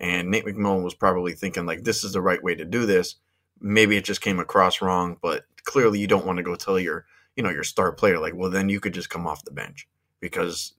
And 0.00 0.30
Nate 0.30 0.44
McMillan 0.44 0.82
was 0.82 0.94
probably 0.94 1.34
thinking 1.34 1.66
like 1.66 1.84
this 1.84 2.02
is 2.02 2.12
the 2.12 2.20
right 2.20 2.42
way 2.42 2.56
to 2.56 2.64
do 2.64 2.84
this. 2.84 3.14
Maybe 3.60 3.96
it 3.96 4.04
just 4.04 4.20
came 4.20 4.40
across 4.40 4.82
wrong, 4.82 5.16
but 5.22 5.44
clearly 5.62 6.00
you 6.00 6.08
don't 6.08 6.26
want 6.26 6.38
to 6.38 6.42
go 6.42 6.56
tell 6.56 6.80
your 6.80 7.06
you 7.36 7.44
know 7.44 7.50
your 7.50 7.62
star 7.62 7.92
player 7.92 8.18
like 8.18 8.34
well 8.34 8.50
then 8.50 8.68
you 8.68 8.80
could 8.80 8.94
just 8.94 9.08
come 9.08 9.26
off 9.26 9.44
the 9.44 9.52
bench 9.52 9.86
because 10.18 10.74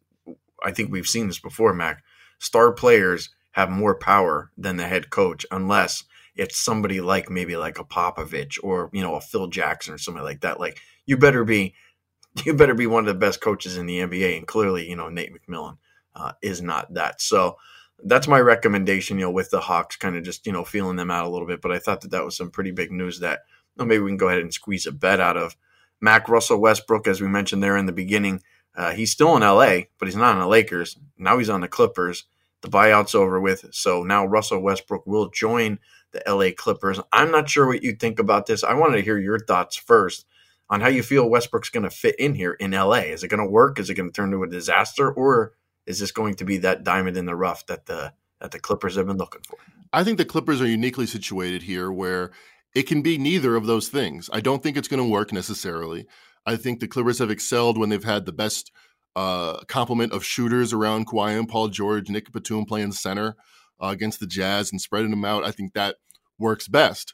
I 0.62 0.72
think 0.72 0.92
we've 0.92 1.08
seen 1.08 1.28
this 1.28 1.40
before 1.40 1.74
Mac 1.74 2.04
star 2.40 2.74
players 2.74 3.30
have 3.52 3.70
more 3.70 3.96
power 3.96 4.52
than 4.58 4.76
the 4.76 4.88
head 4.88 5.10
coach 5.10 5.46
unless 5.50 6.04
it's 6.36 6.60
somebody 6.60 7.02
like 7.02 7.30
maybe 7.30 7.56
like 7.56 7.80
a 7.80 7.84
Popovich 7.84 8.58
or 8.64 8.90
you 8.94 9.02
know 9.02 9.16
a 9.16 9.22
Phil 9.22 9.48
Jackson 9.48 9.94
or 9.94 9.98
somebody 9.98 10.26
like 10.26 10.42
that 10.42 10.60
like 10.60 10.80
you 11.06 11.18
better 11.18 11.44
be 11.44 11.74
you 12.46 12.54
better 12.54 12.74
be 12.74 12.88
one 12.88 13.08
of 13.08 13.14
the 13.14 13.20
best 13.20 13.42
coaches 13.42 13.78
in 13.78 13.86
the 13.86 14.00
NBA 14.00 14.38
and 14.38 14.48
clearly 14.48 14.90
you 14.90 14.96
know 14.96 15.10
Nate 15.10 15.34
McMillan 15.34 15.78
uh, 16.16 16.34
is 16.42 16.62
not 16.62 16.94
that 16.94 17.22
so 17.22 17.58
that's 18.06 18.28
my 18.28 18.40
recommendation 18.40 19.18
you 19.18 19.26
know 19.26 19.32
with 19.32 19.50
the 19.50 19.62
Hawks 19.62 19.96
kind 19.96 20.16
of 20.16 20.24
just 20.24 20.46
you 20.46 20.52
know 20.54 20.64
feeling 20.64 20.96
them 20.96 21.12
out 21.12 21.26
a 21.26 21.30
little 21.30 21.48
bit 21.48 21.62
but 21.62 21.72
I 21.72 21.80
thought 21.80 22.02
that 22.02 22.12
that 22.12 22.26
was 22.26 22.36
some 22.36 22.52
pretty 22.52 22.72
big 22.72 22.92
news 22.92 23.20
that 23.20 23.42
maybe 23.78 24.00
we 24.00 24.10
can 24.10 24.18
go 24.18 24.28
ahead 24.28 24.42
and 24.42 24.54
squeeze 24.54 24.86
a 24.86 24.92
bet 24.92 25.20
out 25.20 25.38
of 25.38 25.56
Mac 26.04 26.28
Russell 26.28 26.60
Westbrook, 26.60 27.08
as 27.08 27.22
we 27.22 27.28
mentioned 27.28 27.64
there 27.64 27.78
in 27.78 27.86
the 27.86 27.94
beginning. 27.94 28.42
Uh, 28.76 28.92
he's 28.92 29.12
still 29.12 29.38
in 29.38 29.42
LA, 29.42 29.84
but 29.98 30.08
he's 30.08 30.18
not 30.18 30.36
on 30.36 30.40
the 30.42 30.48
Lakers. 30.48 30.98
Now 31.18 31.38
he's 31.38 31.50
on 31.50 31.62
the 31.62 31.68
Clippers. 31.70 32.26
The 32.62 32.68
buyout's 32.68 33.16
over 33.16 33.40
with. 33.40 33.66
So 33.72 34.04
now 34.04 34.26
Russell 34.26 34.60
Westbrook 34.60 35.08
will 35.08 35.30
join 35.30 35.80
the 36.14 36.24
LA 36.28 36.52
Clippers. 36.56 37.00
I'm 37.12 37.32
not 37.32 37.50
sure 37.50 37.68
what 37.68 37.84
you 37.84 37.94
think 37.94 38.20
about 38.20 38.46
this. 38.46 38.64
I 38.64 38.74
wanted 38.74 38.98
to 38.98 39.04
hear 39.04 39.18
your 39.18 39.40
thoughts 39.40 39.76
first 39.76 40.26
on 40.70 40.82
how 40.82 40.88
you 40.88 41.04
feel 41.04 41.30
Westbrook's 41.30 41.70
going 41.70 41.84
to 41.84 41.90
fit 41.90 42.16
in 42.18 42.36
here 42.36 42.54
in 42.54 42.72
LA. 42.72 43.02
Is 43.12 43.24
it 43.24 43.28
going 43.28 43.44
to 43.44 43.50
work? 43.50 43.80
Is 43.80 43.90
it 43.90 43.96
going 43.96 44.10
to 44.10 44.14
turn 44.14 44.34
into 44.34 44.44
a 44.44 44.50
disaster? 44.50 45.12
Or 45.12 45.54
is 45.86 46.00
this 46.00 46.12
going 46.12 46.36
to 46.36 46.46
be 46.46 46.58
that 46.60 46.84
diamond 46.84 47.18
in 47.18 47.26
the 47.26 47.36
rough 47.36 47.66
that 47.68 47.86
the 47.86 48.14
that 48.40 48.52
the 48.52 48.60
Clippers 48.60 48.96
have 48.96 49.08
been 49.08 49.18
looking 49.18 49.42
for? 49.48 49.58
I 49.92 50.04
think 50.04 50.18
the 50.18 50.26
Clippers 50.26 50.62
are 50.62 50.68
uniquely 50.68 51.06
situated 51.06 51.64
here 51.64 51.92
where 51.92 52.32
it 52.74 52.84
can 52.84 53.02
be 53.02 53.18
neither 53.18 53.56
of 53.56 53.66
those 53.66 53.90
things. 53.90 54.30
I 54.34 54.42
don't 54.42 54.64
think 54.64 54.78
it's 54.78 54.88
going 54.88 55.04
to 55.04 55.10
work 55.10 55.32
necessarily. 55.32 56.08
I 56.46 56.56
think 56.56 56.80
the 56.80 56.88
Clippers 56.88 57.20
have 57.20 57.30
excelled 57.30 57.78
when 57.78 57.90
they've 57.90 58.04
had 58.04 58.26
the 58.26 58.34
best 58.34 58.72
uh, 59.16 59.58
complement 59.68 60.12
of 60.12 60.26
shooters 60.26 60.74
around 60.74 61.08
Kawhi 61.08 61.38
and 61.38 61.48
Paul 61.48 61.68
George, 61.68 62.10
Nick 62.10 62.32
Batum 62.32 62.66
playing 62.66 62.92
center 62.94 63.36
uh, 63.84 63.90
against 63.90 64.20
the 64.20 64.28
Jazz 64.28 64.72
and 64.72 64.80
spreading 64.80 65.12
them 65.12 65.26
out. 65.26 65.44
I 65.44 65.52
think 65.52 65.74
that 65.74 65.98
works 66.40 66.68
best. 66.68 67.14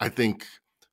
I 0.00 0.08
think 0.08 0.46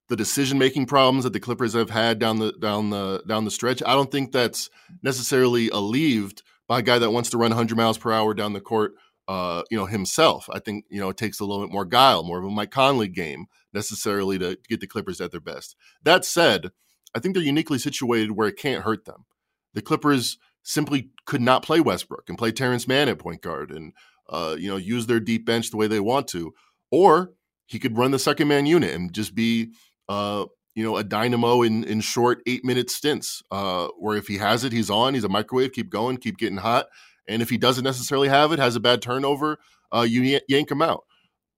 the 0.10 0.16
decision 0.16 0.58
making 0.58 0.86
problems 0.86 1.24
that 1.24 1.34
the 1.34 1.40
Clippers 1.40 1.74
have 1.74 1.90
had 1.90 2.20
down 2.20 2.40
the 2.40 2.54
down 2.54 2.90
the 2.90 3.24
down 3.28 3.46
the 3.46 3.52
stretch, 3.52 3.82
I 3.86 3.94
don't 3.94 4.12
think 4.12 4.32
that's 4.32 4.70
necessarily 5.02 5.70
alleviated 5.70 6.42
by 6.68 6.80
a 6.80 6.84
guy 6.84 7.00
that 7.00 7.12
wants 7.12 7.30
to 7.30 7.38
run 7.38 7.52
100 7.52 7.78
miles 7.78 7.98
per 7.98 8.12
hour 8.12 8.34
down 8.34 8.54
the 8.54 8.62
court 8.62 8.94
uh, 9.28 9.64
you 9.70 9.78
know, 9.78 9.86
himself. 9.86 10.50
I 10.52 10.60
think, 10.60 10.86
you 10.90 11.00
know, 11.00 11.10
it 11.10 11.18
takes 11.18 11.40
a 11.40 11.46
little 11.46 11.66
bit 11.66 11.74
more 11.74 11.86
guile, 11.86 12.24
more 12.24 12.40
of 12.40 12.46
a 12.46 12.50
Mike 12.50 12.72
Conley 12.72 13.08
game 13.08 13.48
necessarily 13.74 14.40
to, 14.40 14.58
get 14.68 14.80
the 14.80 14.88
Clippers 14.88 15.20
at 15.20 15.32
their 15.32 15.42
best. 15.42 15.76
That 16.04 16.24
said, 16.26 16.72
I 17.14 17.20
think 17.20 17.34
they're 17.34 17.44
uniquely 17.44 17.78
situated 17.78 18.32
where 18.32 18.48
it 18.48 18.58
can't 18.58 18.84
hurt 18.84 19.06
them. 19.06 19.26
The 19.74 19.82
Clippers 19.82 20.38
simply 20.64 21.10
could 21.26 21.42
not 21.42 21.64
play 21.64 21.80
Westbrook 21.80 22.30
and 22.30 22.38
play 22.38 22.52
Terance 22.52 22.88
Mann 22.88 23.10
at 23.10 23.20
point 23.20 23.42
guard 23.42 23.72
and, 23.72 23.94
uh, 24.30 24.56
you 24.58 24.70
know, 24.70 24.78
use 24.78 25.06
their 25.06 25.20
deep 25.20 25.46
bench 25.46 25.72
the 25.72 25.78
way 25.78 25.88
they 25.88 26.00
want 26.00 26.28
to. 26.30 26.54
Or 26.92 27.34
he 27.66 27.80
could 27.80 27.98
run 27.98 28.12
the 28.12 28.20
second 28.20 28.48
man 28.48 28.66
unit 28.66 28.94
and 28.94 29.14
just 29.14 29.36
be, 29.36 29.72
uh, 30.08 30.46
you 30.76 30.84
know, 30.84 30.98
a 30.98 31.04
dynamo 31.04 31.62
in 31.64 31.84
in 31.84 32.02
short 32.02 32.42
eight 32.48 32.64
minute 32.64 32.90
stints. 32.90 33.44
Uh, 33.52 33.88
where 33.98 34.18
if 34.18 34.28
he 34.28 34.38
has 34.38 34.64
it, 34.64 34.72
he's 34.72 34.90
on. 34.90 35.14
He's 35.14 35.24
a 35.24 35.30
microwave. 35.30 35.74
Keep 35.74 35.90
going. 35.90 36.18
Keep 36.18 36.38
getting 36.38 36.58
hot. 36.58 36.88
And 37.28 37.42
if 37.42 37.50
he 37.50 37.58
doesn't 37.58 37.84
necessarily 37.84 38.30
have 38.30 38.52
it, 38.52 38.60
has 38.60 38.76
a 38.76 38.80
bad 38.80 39.02
turnover, 39.02 39.58
uh, 39.94 40.06
you 40.08 40.40
yank 40.48 40.72
him 40.72 40.82
out. 40.82 41.04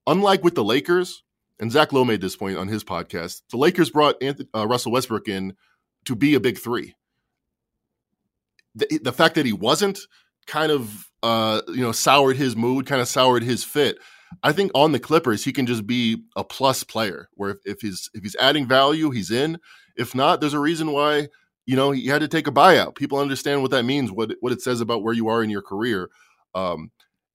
Unlike 0.06 0.42
with 0.42 0.54
the 0.56 0.64
Lakers, 0.64 1.22
and 1.60 1.70
Zach 1.70 1.92
Lowe 1.92 2.04
made 2.04 2.20
this 2.20 2.36
point 2.36 2.56
on 2.56 2.68
his 2.68 2.82
podcast, 2.82 3.42
the 3.50 3.56
Lakers 3.56 3.90
brought 3.90 4.20
Anthony, 4.22 4.48
uh, 4.54 4.66
Russell 4.66 4.92
Westbrook 4.92 5.28
in 5.28 5.54
to 6.06 6.16
be 6.16 6.34
a 6.34 6.40
big 6.40 6.58
three. 6.58 6.94
The, 8.74 9.00
the 9.02 9.12
fact 9.12 9.34
that 9.34 9.46
he 9.46 9.52
wasn't 9.52 10.00
kind 10.46 10.72
of 10.72 11.08
uh, 11.22 11.62
you 11.68 11.82
know 11.82 11.92
soured 11.92 12.36
his 12.36 12.56
mood, 12.56 12.86
kind 12.86 13.00
of 13.00 13.08
soured 13.08 13.42
his 13.42 13.64
fit. 13.64 13.98
I 14.42 14.52
think 14.52 14.70
on 14.74 14.92
the 14.92 15.00
Clippers, 15.00 15.44
he 15.44 15.52
can 15.52 15.66
just 15.66 15.86
be 15.86 16.22
a 16.36 16.44
plus 16.44 16.84
player. 16.84 17.28
Where 17.34 17.50
if, 17.50 17.58
if 17.64 17.80
he's 17.80 18.10
if 18.14 18.22
he's 18.22 18.36
adding 18.36 18.66
value, 18.66 19.10
he's 19.10 19.30
in. 19.30 19.58
If 19.96 20.14
not, 20.14 20.40
there's 20.40 20.54
a 20.54 20.58
reason 20.58 20.92
why 20.92 21.28
you 21.66 21.76
know 21.76 21.90
he 21.90 22.06
had 22.06 22.20
to 22.20 22.28
take 22.28 22.46
a 22.46 22.52
buyout. 22.52 22.94
People 22.94 23.18
understand 23.18 23.62
what 23.62 23.70
that 23.72 23.84
means, 23.84 24.10
what 24.12 24.32
what 24.40 24.52
it 24.52 24.62
says 24.62 24.80
about 24.80 25.02
where 25.02 25.14
you 25.14 25.28
are 25.28 25.42
in 25.42 25.50
your 25.50 25.62
career, 25.62 26.10
um, 26.54 26.90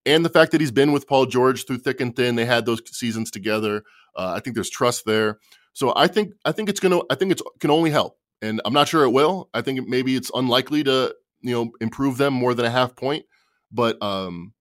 and 0.05 0.23
the 0.23 0.29
fact 0.29 0.51
that 0.51 0.61
he's 0.61 0.71
been 0.71 0.91
with 0.91 1.07
Paul 1.07 1.25
George 1.25 1.65
through 1.65 1.79
thick 1.79 2.01
and 2.01 2.15
thin. 2.15 2.35
They 2.35 2.45
had 2.45 2.65
those 2.65 2.81
seasons 2.95 3.31
together. 3.31 3.83
Uh, 4.15 4.33
I 4.35 4.39
think 4.39 4.55
there's 4.55 4.69
trust 4.69 5.05
there. 5.05 5.39
So 5.73 5.93
I 5.95 6.07
think 6.07 6.33
I 6.45 6.53
think 6.53 6.69
it's 6.69 6.79
gonna 6.79 7.01
I 7.09 7.15
think 7.15 7.31
it's 7.33 7.41
can 7.59 7.69
only 7.69 7.91
help, 7.91 8.17
and 8.41 8.61
I'm 8.65 8.73
not 8.73 8.87
sure 8.87 9.03
it 9.03 9.11
will. 9.11 9.49
I 9.53 9.61
think 9.61 9.87
maybe 9.87 10.15
it's 10.15 10.31
unlikely 10.33 10.83
to 10.85 11.13
you 11.45 11.53
know 11.53 11.71
improve 11.79 12.17
them 12.17 12.34
more 12.34 12.53
than 12.53 12.65
a 12.65 12.69
half 12.69 12.95
point, 12.95 13.25
but 13.71 14.01
um, 14.01 14.53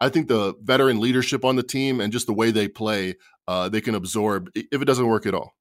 I 0.00 0.08
think 0.08 0.28
the 0.28 0.54
veteran 0.60 1.00
leadership 1.00 1.44
on 1.44 1.56
the 1.56 1.62
team 1.62 2.00
and 2.00 2.12
just 2.12 2.26
the 2.26 2.32
way 2.32 2.50
they 2.50 2.68
play, 2.68 3.14
uh, 3.46 3.68
they 3.68 3.80
can 3.80 3.94
absorb 3.94 4.50
if 4.54 4.82
it 4.82 4.86
doesn't 4.86 5.06
work 5.06 5.24
at 5.24 5.34
all. 5.34 5.54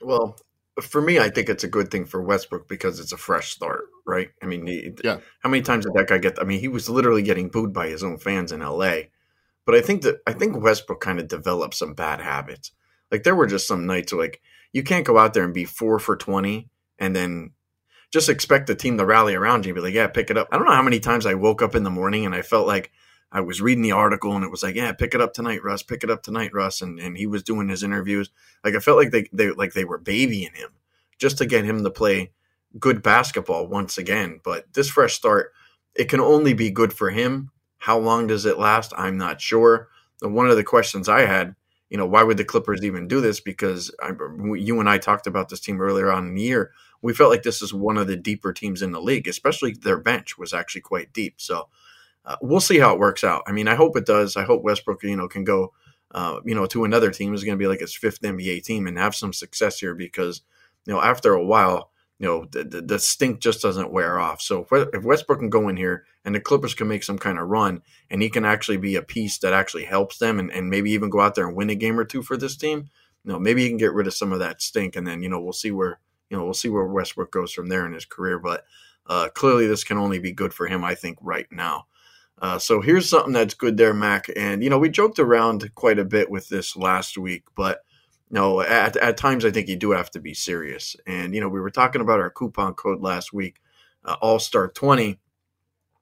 Well, 0.00 0.36
for 0.80 1.00
me, 1.00 1.18
I 1.18 1.28
think 1.28 1.48
it's 1.48 1.64
a 1.64 1.68
good 1.68 1.90
thing 1.90 2.06
for 2.06 2.22
Westbrook 2.22 2.66
because 2.66 2.98
it's 2.98 3.12
a 3.12 3.16
fresh 3.16 3.50
start, 3.50 3.84
right? 4.06 4.30
I 4.42 4.46
mean, 4.46 4.66
he, 4.66 4.92
yeah. 5.04 5.18
How 5.40 5.50
many 5.50 5.62
times 5.62 5.84
did 5.84 5.94
that 5.94 6.08
guy 6.08 6.18
get? 6.18 6.40
I 6.40 6.44
mean, 6.44 6.60
he 6.60 6.68
was 6.68 6.88
literally 6.88 7.22
getting 7.22 7.48
booed 7.48 7.72
by 7.72 7.88
his 7.88 8.02
own 8.02 8.16
fans 8.16 8.52
in 8.52 8.62
L.A. 8.62 9.10
But 9.66 9.74
I 9.74 9.82
think 9.82 10.02
that 10.02 10.20
I 10.26 10.32
think 10.32 10.62
Westbrook 10.62 11.00
kind 11.00 11.20
of 11.20 11.28
developed 11.28 11.74
some 11.74 11.94
bad 11.94 12.20
habits. 12.20 12.72
Like 13.10 13.22
there 13.22 13.36
were 13.36 13.46
just 13.46 13.68
some 13.68 13.86
nights 13.86 14.12
where, 14.12 14.22
like 14.22 14.40
you 14.72 14.82
can't 14.82 15.06
go 15.06 15.18
out 15.18 15.34
there 15.34 15.44
and 15.44 15.54
be 15.54 15.64
four 15.64 15.98
for 15.98 16.16
twenty 16.16 16.70
and 16.98 17.14
then 17.14 17.52
just 18.12 18.28
expect 18.28 18.66
the 18.66 18.74
team 18.74 18.98
to 18.98 19.06
rally 19.06 19.34
around 19.34 19.64
you 19.64 19.70
and 19.70 19.76
be 19.76 19.80
like, 19.80 19.94
yeah, 19.94 20.06
pick 20.06 20.30
it 20.30 20.38
up. 20.38 20.48
I 20.50 20.56
don't 20.56 20.66
know 20.66 20.72
how 20.74 20.82
many 20.82 21.00
times 21.00 21.26
I 21.26 21.34
woke 21.34 21.62
up 21.62 21.74
in 21.74 21.82
the 21.82 21.90
morning 21.90 22.24
and 22.24 22.34
I 22.34 22.42
felt 22.42 22.66
like 22.66 22.92
I 23.32 23.40
was 23.40 23.60
reading 23.60 23.82
the 23.82 23.92
article 23.92 24.34
and 24.34 24.44
it 24.44 24.50
was 24.50 24.62
like, 24.62 24.76
yeah, 24.76 24.92
pick 24.92 25.14
it 25.14 25.20
up 25.20 25.32
tonight, 25.32 25.64
Russ, 25.64 25.82
pick 25.82 26.04
it 26.04 26.10
up 26.10 26.22
tonight, 26.22 26.52
Russ. 26.54 26.80
And, 26.80 26.98
and 27.00 27.16
he 27.16 27.26
was 27.26 27.42
doing 27.42 27.68
his 27.68 27.82
interviews. 27.82 28.30
Like 28.62 28.74
I 28.74 28.78
felt 28.78 28.98
like 28.98 29.10
they, 29.10 29.28
they 29.32 29.50
like 29.50 29.72
they 29.72 29.84
were 29.84 29.98
babying 29.98 30.54
him 30.54 30.70
just 31.18 31.38
to 31.38 31.46
get 31.46 31.64
him 31.64 31.82
to 31.82 31.90
play 31.90 32.32
good 32.78 33.02
basketball 33.02 33.66
once 33.66 33.98
again. 33.98 34.40
But 34.44 34.72
this 34.74 34.90
fresh 34.90 35.14
start, 35.14 35.52
it 35.94 36.08
can 36.08 36.20
only 36.20 36.54
be 36.54 36.70
good 36.70 36.92
for 36.92 37.10
him 37.10 37.50
how 37.84 37.98
long 37.98 38.26
does 38.26 38.46
it 38.46 38.58
last? 38.58 38.94
I'm 38.96 39.18
not 39.18 39.42
sure. 39.42 39.88
One 40.22 40.48
of 40.48 40.56
the 40.56 40.64
questions 40.64 41.06
I 41.06 41.26
had, 41.26 41.54
you 41.90 41.98
know, 41.98 42.06
why 42.06 42.22
would 42.22 42.38
the 42.38 42.44
Clippers 42.44 42.82
even 42.82 43.08
do 43.08 43.20
this? 43.20 43.40
Because 43.40 43.94
I, 44.02 44.12
you 44.54 44.80
and 44.80 44.88
I 44.88 44.96
talked 44.96 45.26
about 45.26 45.50
this 45.50 45.60
team 45.60 45.78
earlier 45.82 46.10
on 46.10 46.28
in 46.28 46.34
the 46.34 46.40
year. 46.40 46.72
We 47.04 47.12
felt 47.12 47.30
like 47.30 47.42
this 47.42 47.60
is 47.60 47.74
one 47.74 47.98
of 47.98 48.06
the 48.06 48.16
deeper 48.16 48.54
teams 48.54 48.80
in 48.80 48.92
the 48.92 49.00
league, 49.00 49.28
especially 49.28 49.72
their 49.74 49.98
bench 49.98 50.38
was 50.38 50.54
actually 50.54 50.80
quite 50.80 51.12
deep. 51.12 51.34
So 51.36 51.68
uh, 52.24 52.36
we'll 52.40 52.60
see 52.60 52.78
how 52.78 52.94
it 52.94 52.98
works 52.98 53.22
out. 53.22 53.42
I 53.46 53.52
mean, 53.52 53.68
I 53.68 53.74
hope 53.74 53.94
it 53.98 54.06
does. 54.06 54.38
I 54.38 54.44
hope 54.44 54.62
Westbrook, 54.62 55.02
you 55.02 55.14
know, 55.14 55.28
can 55.28 55.44
go, 55.44 55.74
uh, 56.12 56.40
you 56.46 56.54
know, 56.54 56.64
to 56.64 56.84
another 56.84 57.10
team 57.10 57.34
is 57.34 57.44
going 57.44 57.58
to 57.58 57.62
be 57.62 57.68
like 57.68 57.80
his 57.80 57.94
fifth 57.94 58.22
NBA 58.22 58.64
team 58.64 58.86
and 58.86 58.96
have 58.96 59.14
some 59.14 59.34
success 59.34 59.80
here 59.80 59.94
because, 59.94 60.40
you 60.86 60.94
know, 60.94 61.00
after 61.02 61.34
a 61.34 61.44
while, 61.44 61.90
you 62.18 62.26
know 62.28 62.46
the, 62.52 62.64
the, 62.64 62.80
the, 62.80 62.98
stink 62.98 63.40
just 63.40 63.60
doesn't 63.60 63.92
wear 63.92 64.18
off. 64.18 64.40
So 64.40 64.66
if, 64.70 65.04
Westbrook 65.04 65.40
can 65.40 65.50
go 65.50 65.68
in 65.68 65.76
here 65.76 66.04
and 66.24 66.34
the 66.34 66.40
Clippers 66.40 66.72
can 66.72 66.88
make 66.88 67.02
some 67.02 67.18
kind 67.18 67.38
of 67.38 67.48
run, 67.48 67.82
and 68.08 68.22
he 68.22 68.30
can 68.30 68.44
actually 68.44 68.76
be 68.76 68.96
a 68.96 69.02
piece 69.02 69.38
that 69.38 69.52
actually 69.52 69.84
helps 69.84 70.18
them, 70.18 70.38
and, 70.38 70.50
and 70.52 70.70
maybe 70.70 70.92
even 70.92 71.10
go 71.10 71.20
out 71.20 71.34
there 71.34 71.46
and 71.46 71.56
win 71.56 71.70
a 71.70 71.74
game 71.74 71.98
or 71.98 72.04
two 72.04 72.22
for 72.22 72.36
this 72.36 72.56
team, 72.56 72.88
you 73.24 73.32
know, 73.32 73.38
maybe 73.38 73.62
he 73.62 73.68
can 73.68 73.78
get 73.78 73.92
rid 73.92 74.06
of 74.06 74.14
some 74.14 74.32
of 74.32 74.38
that 74.38 74.62
stink, 74.62 74.96
and 74.96 75.06
then 75.06 75.22
you 75.22 75.28
know 75.28 75.40
we'll 75.40 75.52
see 75.52 75.70
where 75.70 75.98
you 76.34 76.40
know 76.40 76.44
we'll 76.44 76.54
see 76.54 76.68
where 76.68 76.84
Westbrook 76.84 77.30
goes 77.30 77.52
from 77.52 77.68
there 77.68 77.86
in 77.86 77.92
his 77.92 78.04
career. 78.04 78.38
But 78.38 78.64
uh, 79.06 79.28
clearly, 79.34 79.66
this 79.66 79.84
can 79.84 79.98
only 79.98 80.18
be 80.18 80.32
good 80.32 80.52
for 80.52 80.66
him, 80.66 80.82
I 80.82 80.94
think, 80.94 81.18
right 81.20 81.46
now. 81.52 81.86
Uh, 82.42 82.58
so 82.58 82.80
here's 82.80 83.08
something 83.08 83.32
that's 83.32 83.54
good 83.54 83.76
there, 83.76 83.94
Mac. 83.94 84.26
And 84.36 84.64
you 84.64 84.70
know 84.70 84.78
we 84.78 84.88
joked 84.88 85.18
around 85.18 85.72
quite 85.74 85.98
a 85.98 86.04
bit 86.04 86.30
with 86.30 86.48
this 86.48 86.76
last 86.76 87.16
week, 87.16 87.44
but 87.54 87.84
no, 88.30 88.62
at, 88.62 88.96
at 88.96 89.16
times 89.16 89.44
I 89.44 89.52
think 89.52 89.68
you 89.68 89.76
do 89.76 89.92
have 89.92 90.10
to 90.10 90.20
be 90.20 90.34
serious. 90.34 90.96
And, 91.06 91.34
you 91.36 91.40
know, 91.40 91.48
we 91.48 91.60
were 91.60 91.70
talking 91.70 92.00
about 92.00 92.18
our 92.18 92.30
coupon 92.30 92.74
code 92.74 93.00
last 93.00 93.32
week, 93.32 93.60
uh, 94.04 94.16
All 94.20 94.40
Star 94.40 94.66
20, 94.66 95.20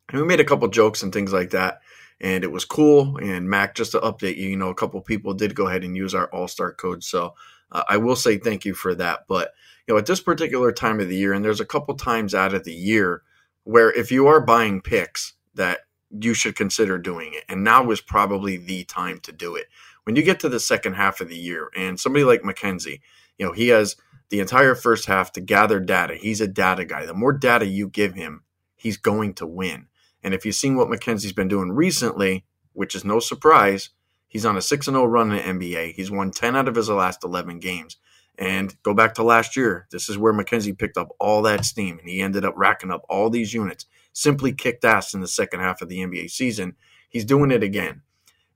and 0.08 0.20
we 0.20 0.26
made 0.26 0.40
a 0.40 0.44
couple 0.44 0.66
jokes 0.68 1.02
and 1.02 1.12
things 1.12 1.32
like 1.32 1.50
that. 1.50 1.80
And 2.22 2.44
it 2.44 2.50
was 2.50 2.64
cool. 2.64 3.18
And 3.18 3.50
Mac, 3.50 3.74
just 3.74 3.92
to 3.92 4.00
update 4.00 4.36
you, 4.36 4.48
you 4.48 4.56
know, 4.56 4.70
a 4.70 4.74
couple 4.74 5.00
people 5.00 5.34
did 5.34 5.54
go 5.54 5.66
ahead 5.66 5.84
and 5.84 5.96
use 5.96 6.14
our 6.14 6.26
All 6.28 6.48
Star 6.48 6.72
code. 6.72 7.02
So 7.02 7.34
uh, 7.72 7.84
I 7.88 7.96
will 7.96 8.16
say 8.16 8.38
thank 8.38 8.64
you 8.64 8.74
for 8.74 8.94
that. 8.94 9.20
But, 9.28 9.52
you 9.86 9.94
know, 9.94 9.98
at 9.98 10.06
this 10.06 10.20
particular 10.20 10.72
time 10.72 11.00
of 11.00 11.08
the 11.08 11.16
year, 11.16 11.32
and 11.32 11.44
there's 11.44 11.60
a 11.60 11.66
couple 11.66 11.94
times 11.96 12.34
out 12.34 12.54
of 12.54 12.64
the 12.64 12.74
year 12.74 13.22
where 13.64 13.90
if 13.92 14.12
you 14.12 14.26
are 14.26 14.40
buying 14.40 14.80
picks, 14.80 15.34
that 15.54 15.80
you 16.10 16.34
should 16.34 16.56
consider 16.56 16.98
doing 16.98 17.32
it. 17.34 17.44
And 17.48 17.64
now 17.64 17.90
is 17.90 18.00
probably 18.00 18.56
the 18.56 18.84
time 18.84 19.18
to 19.20 19.32
do 19.32 19.56
it 19.56 19.66
when 20.04 20.16
you 20.16 20.22
get 20.22 20.40
to 20.40 20.48
the 20.48 20.60
second 20.60 20.94
half 20.94 21.20
of 21.20 21.28
the 21.28 21.36
year 21.36 21.70
and 21.76 21.98
somebody 21.98 22.24
like 22.24 22.44
Mackenzie, 22.44 23.00
you 23.38 23.46
know, 23.46 23.52
he 23.52 23.68
has 23.68 23.96
the 24.30 24.40
entire 24.40 24.74
first 24.74 25.06
half 25.06 25.32
to 25.32 25.40
gather 25.40 25.78
data. 25.78 26.14
He's 26.14 26.40
a 26.40 26.48
data 26.48 26.84
guy. 26.84 27.06
The 27.06 27.14
more 27.14 27.32
data 27.32 27.66
you 27.66 27.88
give 27.88 28.14
him, 28.14 28.42
he's 28.76 28.96
going 28.96 29.34
to 29.34 29.46
win. 29.46 29.88
And 30.22 30.34
if 30.34 30.44
you've 30.44 30.54
seen 30.54 30.76
what 30.76 30.88
Mackenzie's 30.90 31.32
been 31.32 31.48
doing 31.48 31.72
recently, 31.72 32.44
which 32.72 32.94
is 32.94 33.04
no 33.04 33.20
surprise, 33.20 33.90
he's 34.32 34.46
on 34.46 34.56
a 34.56 34.62
6 34.62 34.86
0 34.86 35.04
run 35.04 35.30
in 35.30 35.58
the 35.58 35.66
NBA. 35.66 35.92
He's 35.92 36.10
won 36.10 36.30
10 36.30 36.56
out 36.56 36.66
of 36.66 36.74
his 36.74 36.88
last 36.88 37.22
11 37.22 37.60
games. 37.60 37.98
And 38.38 38.74
go 38.82 38.94
back 38.94 39.14
to 39.14 39.22
last 39.22 39.56
year. 39.56 39.86
This 39.90 40.08
is 40.08 40.16
where 40.16 40.32
Mackenzie 40.32 40.72
picked 40.72 40.96
up 40.96 41.10
all 41.20 41.42
that 41.42 41.66
steam 41.66 41.98
and 41.98 42.08
he 42.08 42.22
ended 42.22 42.46
up 42.46 42.54
racking 42.56 42.90
up 42.90 43.04
all 43.08 43.28
these 43.28 43.52
units. 43.52 43.84
Simply 44.14 44.52
kicked 44.52 44.86
ass 44.86 45.12
in 45.12 45.20
the 45.20 45.28
second 45.28 45.60
half 45.60 45.82
of 45.82 45.90
the 45.90 45.98
NBA 45.98 46.30
season. 46.30 46.74
He's 47.10 47.26
doing 47.26 47.50
it 47.50 47.62
again. 47.62 48.00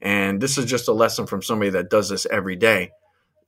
And 0.00 0.40
this 0.40 0.56
is 0.56 0.64
just 0.64 0.88
a 0.88 0.92
lesson 0.92 1.26
from 1.26 1.42
somebody 1.42 1.70
that 1.70 1.90
does 1.90 2.08
this 2.08 2.26
every 2.26 2.56
day. 2.56 2.90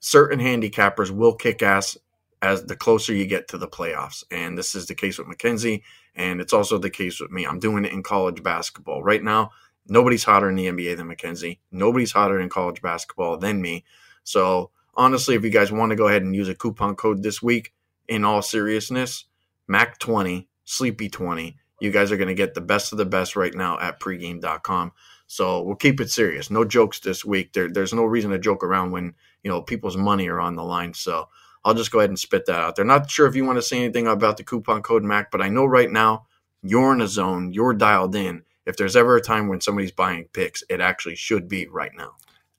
Certain 0.00 0.38
handicappers 0.38 1.10
will 1.10 1.34
kick 1.34 1.62
ass 1.62 1.96
as 2.42 2.64
the 2.64 2.76
closer 2.76 3.14
you 3.14 3.26
get 3.26 3.48
to 3.48 3.58
the 3.58 3.66
playoffs. 3.66 4.22
And 4.30 4.56
this 4.56 4.74
is 4.74 4.86
the 4.86 4.94
case 4.94 5.18
with 5.18 5.28
Mackenzie. 5.28 5.82
And 6.14 6.40
it's 6.40 6.52
also 6.52 6.78
the 6.78 6.90
case 6.90 7.20
with 7.20 7.30
me. 7.30 7.46
I'm 7.46 7.58
doing 7.58 7.84
it 7.86 7.92
in 7.92 8.02
college 8.02 8.42
basketball. 8.42 9.02
Right 9.02 9.22
now, 9.22 9.50
nobody's 9.88 10.24
hotter 10.24 10.48
in 10.48 10.56
the 10.56 10.66
NBA 10.66 10.96
than 10.96 11.08
Mackenzie. 11.08 11.60
Nobody's 11.72 12.12
hotter 12.12 12.38
in 12.40 12.48
college 12.48 12.82
basketball 12.82 13.36
than 13.36 13.60
me. 13.60 13.84
So, 14.24 14.70
honestly, 14.94 15.34
if 15.34 15.44
you 15.44 15.50
guys 15.50 15.72
want 15.72 15.90
to 15.90 15.96
go 15.96 16.08
ahead 16.08 16.22
and 16.22 16.34
use 16.34 16.48
a 16.48 16.54
coupon 16.54 16.94
code 16.94 17.22
this 17.22 17.42
week, 17.42 17.72
in 18.08 18.24
all 18.24 18.42
seriousness, 18.42 19.26
MAC20, 19.70 20.46
Sleepy20, 20.66 21.54
you 21.80 21.90
guys 21.92 22.10
are 22.10 22.16
going 22.16 22.28
to 22.28 22.34
get 22.34 22.54
the 22.54 22.60
best 22.60 22.90
of 22.90 22.98
the 22.98 23.04
best 23.04 23.36
right 23.36 23.54
now 23.54 23.78
at 23.78 24.00
pregame.com. 24.00 24.92
So 25.26 25.62
we'll 25.62 25.76
keep 25.76 26.00
it 26.00 26.10
serious. 26.10 26.50
No 26.50 26.64
jokes 26.64 27.00
this 27.00 27.24
week. 27.24 27.52
There, 27.52 27.70
there's 27.70 27.92
no 27.92 28.04
reason 28.04 28.30
to 28.30 28.38
joke 28.38 28.64
around 28.64 28.90
when 28.90 29.14
you 29.44 29.50
know 29.50 29.62
people's 29.62 29.96
money 29.96 30.28
are 30.28 30.40
on 30.40 30.56
the 30.56 30.64
line. 30.64 30.94
So 30.94 31.28
I'll 31.64 31.74
just 31.74 31.92
go 31.92 32.00
ahead 32.00 32.10
and 32.10 32.18
spit 32.18 32.46
that 32.46 32.60
out 32.60 32.76
there. 32.76 32.84
Not 32.84 33.10
sure 33.10 33.26
if 33.26 33.36
you 33.36 33.44
want 33.44 33.58
to 33.58 33.62
say 33.62 33.78
anything 33.78 34.06
about 34.06 34.38
the 34.38 34.44
coupon 34.44 34.82
code 34.82 35.04
Mac, 35.04 35.30
but 35.30 35.42
I 35.42 35.50
know 35.50 35.66
right 35.66 35.90
now 35.90 36.26
you're 36.62 36.94
in 36.94 37.02
a 37.02 37.06
zone. 37.06 37.52
You're 37.52 37.74
dialed 37.74 38.16
in. 38.16 38.42
If 38.68 38.76
there's 38.76 38.96
ever 38.96 39.16
a 39.16 39.22
time 39.22 39.48
when 39.48 39.62
somebody's 39.62 39.92
buying 39.92 40.26
picks, 40.34 40.62
it 40.68 40.82
actually 40.82 41.16
should 41.16 41.48
be 41.48 41.66
right 41.66 41.92
now. 41.96 42.12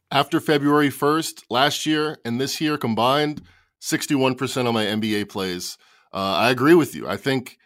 After 0.10 0.40
February 0.40 0.90
1st, 0.90 1.44
last 1.52 1.86
year 1.86 2.18
and 2.26 2.42
this 2.42 2.60
year 2.60 2.80
combined, 2.80 3.44
61% 3.80 4.68
of 4.68 4.74
my 4.74 4.86
NBA 4.86 5.30
plays. 5.30 5.78
Uh, 6.12 6.18
I 6.18 6.50
agree 6.50 6.74
with 6.74 6.96
you. 6.96 7.08
I 7.08 7.16
think 7.16 7.60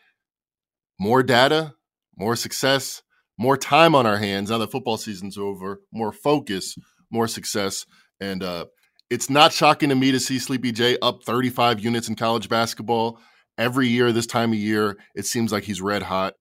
more 0.99 1.23
data, 1.23 1.75
more 2.17 2.35
success, 2.35 3.01
more 3.37 3.55
time 3.55 3.95
on 3.95 4.05
our 4.05 4.17
hands 4.17 4.49
now 4.49 4.57
that 4.57 4.71
football 4.71 4.97
season's 4.97 5.37
over, 5.37 5.79
more 5.93 6.11
focus, 6.11 6.75
more 7.09 7.29
success. 7.29 7.85
And 8.19 8.43
uh, 8.43 8.65
it's 9.09 9.29
not 9.29 9.53
shocking 9.53 9.87
to 9.87 9.95
me 9.95 10.11
to 10.11 10.19
see 10.19 10.37
Sleepy 10.37 10.73
J 10.73 10.97
up 11.01 11.23
35 11.23 11.79
units 11.79 12.09
in 12.09 12.15
college 12.15 12.49
basketball. 12.49 13.19
Every 13.57 13.87
year, 13.87 14.11
this 14.11 14.27
time 14.27 14.51
of 14.51 14.59
year, 14.59 14.97
it 15.15 15.25
seems 15.25 15.53
like 15.53 15.63
he's 15.63 15.81
red 15.81 16.03
hot. 16.03 16.33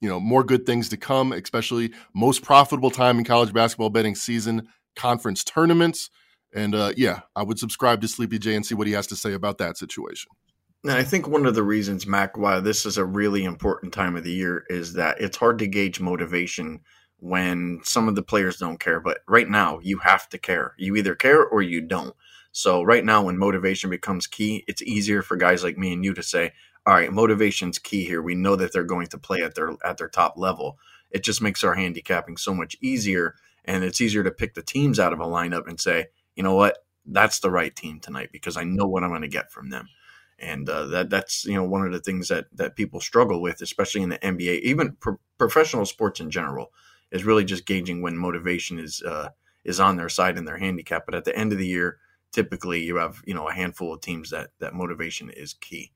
You 0.00 0.08
know, 0.08 0.18
more 0.18 0.42
good 0.42 0.64
things 0.64 0.88
to 0.90 0.96
come, 0.96 1.32
especially 1.32 1.92
most 2.14 2.42
profitable 2.42 2.90
time 2.90 3.18
in 3.18 3.24
college 3.24 3.52
basketball 3.52 3.90
betting 3.90 4.14
season, 4.14 4.68
conference 4.96 5.44
tournaments. 5.44 6.10
And 6.54 6.74
uh, 6.74 6.92
yeah, 6.96 7.20
I 7.36 7.42
would 7.42 7.58
subscribe 7.58 8.00
to 8.00 8.08
Sleepy 8.08 8.38
J 8.38 8.54
and 8.54 8.64
see 8.64 8.74
what 8.74 8.86
he 8.86 8.92
has 8.94 9.06
to 9.08 9.16
say 9.16 9.34
about 9.34 9.58
that 9.58 9.76
situation. 9.76 10.30
And 10.82 10.92
I 10.92 11.04
think 11.04 11.28
one 11.28 11.44
of 11.44 11.54
the 11.54 11.62
reasons, 11.62 12.06
Mac, 12.06 12.38
why 12.38 12.58
this 12.60 12.86
is 12.86 12.96
a 12.96 13.04
really 13.04 13.44
important 13.44 13.92
time 13.92 14.16
of 14.16 14.24
the 14.24 14.32
year 14.32 14.64
is 14.70 14.94
that 14.94 15.20
it's 15.20 15.36
hard 15.36 15.58
to 15.58 15.66
gauge 15.66 16.00
motivation 16.00 16.80
when 17.18 17.80
some 17.84 18.08
of 18.08 18.14
the 18.14 18.22
players 18.22 18.56
don't 18.56 18.80
care. 18.80 18.98
But 18.98 19.18
right 19.28 19.48
now, 19.48 19.78
you 19.82 19.98
have 19.98 20.28
to 20.30 20.38
care. 20.38 20.74
You 20.78 20.96
either 20.96 21.14
care 21.14 21.44
or 21.44 21.60
you 21.60 21.82
don't. 21.82 22.14
So 22.52 22.82
right 22.82 23.04
now, 23.04 23.22
when 23.24 23.38
motivation 23.38 23.90
becomes 23.90 24.26
key, 24.26 24.64
it's 24.66 24.82
easier 24.82 25.20
for 25.22 25.36
guys 25.36 25.62
like 25.62 25.76
me 25.76 25.92
and 25.92 26.04
you 26.04 26.14
to 26.14 26.22
say, 26.22 26.52
"All 26.90 26.96
right, 26.96 27.12
motivation's 27.12 27.78
key 27.78 28.04
here. 28.04 28.20
We 28.20 28.34
know 28.34 28.56
that 28.56 28.72
they're 28.72 28.82
going 28.82 29.06
to 29.08 29.18
play 29.18 29.42
at 29.42 29.54
their 29.54 29.76
at 29.84 29.98
their 29.98 30.08
top 30.08 30.34
level." 30.36 30.76
It 31.12 31.22
just 31.22 31.40
makes 31.40 31.62
our 31.62 31.74
handicapping 31.74 32.36
so 32.36 32.52
much 32.52 32.76
easier, 32.80 33.36
and 33.64 33.84
it's 33.84 34.00
easier 34.00 34.24
to 34.24 34.30
pick 34.32 34.54
the 34.54 34.62
teams 34.62 34.98
out 34.98 35.12
of 35.12 35.20
a 35.20 35.24
lineup 35.24 35.68
and 35.68 35.78
say, 35.78 36.06
"You 36.34 36.42
know 36.42 36.56
what? 36.56 36.78
That's 37.06 37.38
the 37.38 37.50
right 37.52 37.74
team 37.76 38.00
tonight 38.00 38.30
because 38.32 38.56
I 38.56 38.64
know 38.64 38.88
what 38.88 39.04
I'm 39.04 39.10
going 39.10 39.22
to 39.22 39.28
get 39.28 39.52
from 39.52 39.70
them." 39.70 39.86
And 40.40 40.68
uh, 40.68 40.86
that 40.86 41.10
that's 41.10 41.44
you 41.44 41.54
know 41.54 41.62
one 41.62 41.86
of 41.86 41.92
the 41.92 42.00
things 42.00 42.26
that 42.26 42.46
that 42.54 42.74
people 42.74 43.00
struggle 43.00 43.40
with, 43.40 43.62
especially 43.62 44.02
in 44.02 44.08
the 44.08 44.18
NBA, 44.18 44.62
even 44.62 44.96
pro- 44.98 45.20
professional 45.38 45.86
sports 45.86 46.18
in 46.18 46.28
general, 46.32 46.72
is 47.12 47.24
really 47.24 47.44
just 47.44 47.66
gauging 47.66 48.02
when 48.02 48.16
motivation 48.16 48.80
is 48.80 49.00
uh, 49.02 49.28
is 49.64 49.78
on 49.78 49.96
their 49.96 50.08
side 50.08 50.36
in 50.36 50.44
their 50.44 50.58
handicap. 50.58 51.06
But 51.06 51.14
at 51.14 51.24
the 51.24 51.36
end 51.36 51.52
of 51.52 51.58
the 51.58 51.68
year 51.68 51.98
typically 52.32 52.82
you 52.82 52.96
have 52.96 53.20
you 53.26 53.34
know 53.34 53.48
a 53.48 53.52
handful 53.52 53.92
of 53.92 54.00
teams 54.00 54.30
that 54.30 54.50
that 54.58 54.74
motivation 54.74 55.30
is 55.30 55.54
key. 55.54 55.92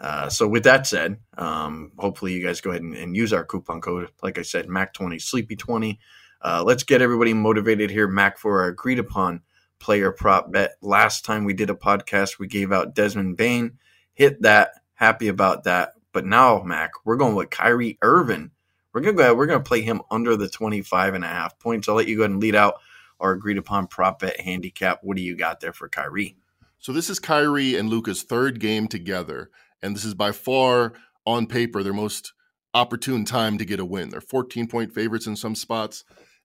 Uh, 0.00 0.28
so 0.28 0.46
with 0.46 0.62
that 0.64 0.86
said, 0.86 1.18
um, 1.36 1.92
hopefully 1.98 2.32
you 2.32 2.44
guys 2.44 2.60
go 2.60 2.70
ahead 2.70 2.82
and, 2.82 2.94
and, 2.94 3.16
use 3.16 3.32
our 3.32 3.44
coupon 3.44 3.80
code. 3.80 4.08
Like 4.22 4.38
I 4.38 4.42
said, 4.42 4.68
Mac 4.68 4.94
twenty 4.94 5.18
Sleepy 5.18 5.56
twenty. 5.56 5.98
Uh, 6.40 6.62
let's 6.64 6.84
get 6.84 7.02
everybody 7.02 7.34
motivated 7.34 7.90
here, 7.90 8.06
Mac, 8.06 8.38
for 8.38 8.60
our 8.62 8.68
agreed 8.68 9.00
upon 9.00 9.42
player 9.80 10.12
prop 10.12 10.52
bet. 10.52 10.76
Last 10.80 11.24
time 11.24 11.44
we 11.44 11.52
did 11.52 11.70
a 11.70 11.74
podcast, 11.74 12.38
we 12.38 12.46
gave 12.46 12.72
out 12.72 12.94
Desmond 12.94 13.36
Bane. 13.36 13.78
Hit 14.14 14.42
that. 14.42 14.70
Happy 14.94 15.28
about 15.28 15.64
that. 15.64 15.94
But 16.12 16.26
now, 16.26 16.62
Mac, 16.62 16.92
we're 17.04 17.16
going 17.16 17.34
with 17.34 17.50
Kyrie 17.50 17.98
Irving. 18.00 18.52
We're 18.92 19.00
gonna 19.00 19.16
go 19.16 19.22
ahead, 19.22 19.36
we're 19.36 19.46
gonna 19.46 19.60
play 19.60 19.82
him 19.82 20.00
under 20.10 20.36
the 20.36 20.48
25 20.48 21.14
and 21.14 21.24
a 21.24 21.28
half 21.28 21.58
points. 21.58 21.88
I'll 21.88 21.94
let 21.96 22.08
you 22.08 22.16
go 22.16 22.22
ahead 22.22 22.30
and 22.30 22.40
lead 22.40 22.54
out 22.54 22.74
our 23.20 23.32
agreed 23.32 23.58
upon 23.58 23.86
prop 23.86 24.20
bet 24.20 24.40
handicap. 24.40 25.00
What 25.02 25.16
do 25.16 25.22
you 25.22 25.36
got 25.36 25.60
there 25.60 25.72
for 25.72 25.88
Kyrie? 25.88 26.36
So 26.78 26.92
this 26.92 27.10
is 27.10 27.18
Kyrie 27.18 27.76
and 27.76 27.90
Luka's 27.90 28.22
third 28.22 28.60
game 28.60 28.86
together, 28.86 29.50
and 29.82 29.94
this 29.94 30.04
is 30.04 30.14
by 30.14 30.32
far 30.32 30.94
on 31.26 31.46
paper 31.46 31.82
their 31.82 31.92
most 31.92 32.32
opportune 32.74 33.24
time 33.24 33.58
to 33.58 33.64
get 33.64 33.80
a 33.80 33.84
win. 33.84 34.10
They're 34.10 34.20
14 34.20 34.68
point 34.68 34.92
favorites 34.92 35.26
in 35.26 35.36
some 35.36 35.54
spots, 35.54 36.04